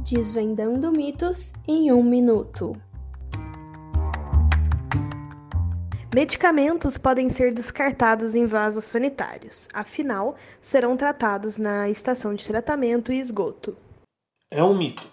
Desvendando 0.00 0.90
mitos 0.92 1.52
em 1.66 1.92
um 1.92 2.02
minuto. 2.02 2.80
Medicamentos 6.12 6.98
podem 6.98 7.28
ser 7.28 7.54
descartados 7.54 8.34
em 8.34 8.44
vasos 8.44 8.84
sanitários, 8.84 9.68
afinal, 9.72 10.34
serão 10.60 10.96
tratados 10.96 11.56
na 11.56 11.88
estação 11.88 12.34
de 12.34 12.44
tratamento 12.44 13.12
e 13.12 13.20
esgoto. 13.20 13.76
É 14.50 14.62
um 14.64 14.76
mito. 14.76 15.06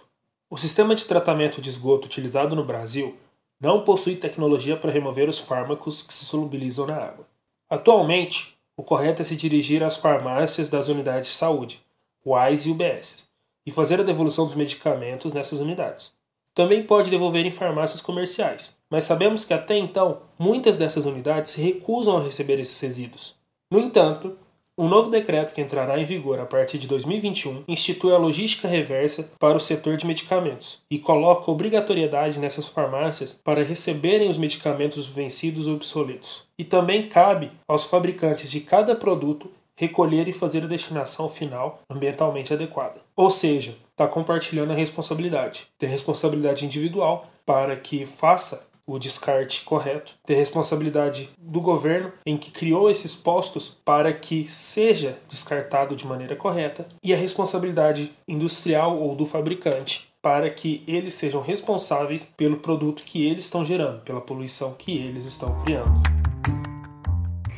O 0.49 0.57
sistema 0.57 0.95
de 0.95 1.05
tratamento 1.05 1.61
de 1.61 1.69
esgoto 1.69 2.07
utilizado 2.07 2.55
no 2.55 2.65
Brasil 2.65 3.15
não 3.59 3.83
possui 3.83 4.15
tecnologia 4.15 4.75
para 4.75 4.91
remover 4.91 5.29
os 5.29 5.37
fármacos 5.37 6.01
que 6.01 6.13
se 6.13 6.25
solubilizam 6.25 6.87
na 6.87 6.95
água. 6.95 7.27
Atualmente, 7.69 8.56
o 8.77 8.83
correto 8.83 9.23
é 9.23 9.25
se 9.25 9.35
dirigir 9.35 9.83
às 9.83 9.97
farmácias 9.97 10.69
das 10.69 10.87
unidades 10.87 11.29
de 11.29 11.35
saúde, 11.35 11.81
UAIs 12.23 12.67
e 12.67 12.69
UBS, 12.69 13.27
e 13.65 13.71
fazer 13.71 13.99
a 13.99 14.03
devolução 14.03 14.45
dos 14.45 14.53
medicamentos 14.53 15.33
nessas 15.33 15.59
unidades. 15.59 16.11
Também 16.53 16.83
pode 16.83 17.09
devolver 17.09 17.43
em 17.43 17.51
farmácias 17.51 18.01
comerciais, 18.01 18.77
mas 18.87 19.03
sabemos 19.03 19.43
que 19.43 19.53
até 19.53 19.75
então 19.75 20.21
muitas 20.37 20.77
dessas 20.77 21.05
unidades 21.05 21.53
se 21.53 21.61
recusam 21.61 22.17
a 22.17 22.21
receber 22.21 22.59
esses 22.59 22.79
resíduos. 22.79 23.35
No 23.69 23.79
entanto, 23.79 24.37
um 24.77 24.87
novo 24.87 25.09
decreto 25.09 25.55
que 25.55 25.61
entrará 25.61 25.99
em 25.99 26.05
vigor 26.05 26.39
a 26.39 26.45
partir 26.45 26.77
de 26.77 26.87
2021 26.87 27.63
institui 27.67 28.13
a 28.13 28.17
logística 28.17 28.67
reversa 28.67 29.31
para 29.39 29.57
o 29.57 29.59
setor 29.59 29.97
de 29.97 30.05
medicamentos 30.05 30.79
e 30.89 30.99
coloca 30.99 31.49
obrigatoriedade 31.49 32.39
nessas 32.39 32.67
farmácias 32.67 33.33
para 33.43 33.63
receberem 33.63 34.29
os 34.29 34.37
medicamentos 34.37 35.07
vencidos 35.07 35.65
ou 35.65 35.73
obsoletos. 35.73 36.43
E 36.59 36.63
também 36.63 37.09
cabe 37.09 37.51
aos 37.67 37.85
fabricantes 37.85 38.51
de 38.51 38.59
cada 38.59 38.95
produto 38.95 39.49
recolher 39.75 40.27
e 40.27 40.33
fazer 40.33 40.63
a 40.63 40.67
destinação 40.67 41.27
final 41.27 41.79
ambientalmente 41.89 42.53
adequada. 42.53 43.01
Ou 43.15 43.29
seja, 43.29 43.75
está 43.91 44.07
compartilhando 44.07 44.73
a 44.73 44.75
responsabilidade. 44.75 45.67
Tem 45.79 45.89
responsabilidade 45.89 46.65
individual 46.65 47.27
para 47.45 47.75
que 47.77 48.05
faça 48.05 48.66
o 48.87 48.97
descarte 48.97 49.63
correto, 49.65 50.13
ter 50.25 50.35
responsabilidade 50.35 51.29
do 51.37 51.59
governo 51.59 52.13
em 52.25 52.37
que 52.37 52.51
criou 52.51 52.89
esses 52.89 53.13
postos 53.13 53.77
para 53.83 54.13
que 54.13 54.49
seja 54.49 55.19
descartado 55.29 55.95
de 55.95 56.07
maneira 56.07 56.35
correta 56.35 56.87
e 57.03 57.13
a 57.13 57.17
responsabilidade 57.17 58.11
industrial 58.27 58.97
ou 58.97 59.15
do 59.15 59.25
fabricante 59.25 60.07
para 60.21 60.49
que 60.49 60.83
eles 60.87 61.13
sejam 61.13 61.41
responsáveis 61.41 62.27
pelo 62.35 62.57
produto 62.57 63.03
que 63.03 63.25
eles 63.25 63.45
estão 63.45 63.65
gerando, 63.65 64.01
pela 64.01 64.21
poluição 64.21 64.73
que 64.73 64.97
eles 64.97 65.25
estão 65.25 65.63
criando. 65.63 66.16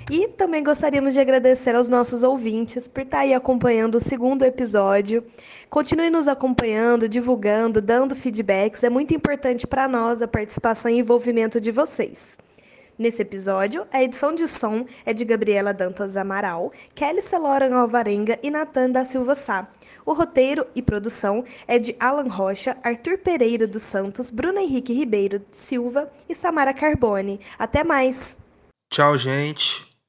E 0.10 0.28
também 0.28 0.64
gostaríamos 0.64 1.14
de 1.14 1.20
agradecer 1.20 1.76
aos 1.76 1.88
nossos 1.88 2.24
ouvintes 2.24 2.88
por 2.88 3.04
estar 3.04 3.20
aí 3.20 3.34
acompanhando 3.34 3.96
o 3.96 4.00
segundo 4.00 4.44
episódio. 4.44 5.24
Continue 5.70 6.10
nos 6.10 6.28
acompanhando, 6.28 7.08
divulgando, 7.08 7.80
dando 7.80 8.16
feedbacks. 8.16 8.84
É 8.84 8.90
muito 8.90 9.14
importante 9.14 9.68
para 9.68 9.88
nós 9.88 10.24
a 10.24 10.28
participação 10.28 10.90
e 10.90 10.98
envolvimento 10.98 11.62
de 11.62 11.70
vocês. 11.70 12.36
Nesse 12.98 13.22
episódio, 13.22 13.88
a 13.94 14.02
edição 14.02 14.34
de 14.34 14.48
som 14.48 14.84
é 15.06 15.14
de 15.14 15.24
Gabriela 15.24 15.74
Dantas 15.74 16.18
Amaral, 16.18 16.74
Kelly 16.96 17.22
Celoran 17.22 17.76
Alvarenga 17.76 18.40
e 18.42 18.50
Natan 18.50 18.90
da 18.90 19.06
Silva 19.06 19.36
Sá. 19.36 19.70
O 20.04 20.12
roteiro 20.12 20.66
e 20.74 20.82
produção 20.82 21.46
é 21.68 21.78
de 21.78 21.96
Alan 22.00 22.28
Rocha, 22.28 22.76
Arthur 22.84 23.20
Pereira 23.20 23.68
dos 23.68 23.84
Santos, 23.84 24.32
Bruno 24.32 24.60
Henrique 24.60 24.92
Ribeiro 24.92 25.42
Silva 25.52 26.12
e 26.28 26.34
Samara 26.34 26.74
Carbone. 26.74 27.40
Até 27.60 27.84
mais! 27.84 28.36
Tchau, 28.90 29.16
gente! 29.16 29.89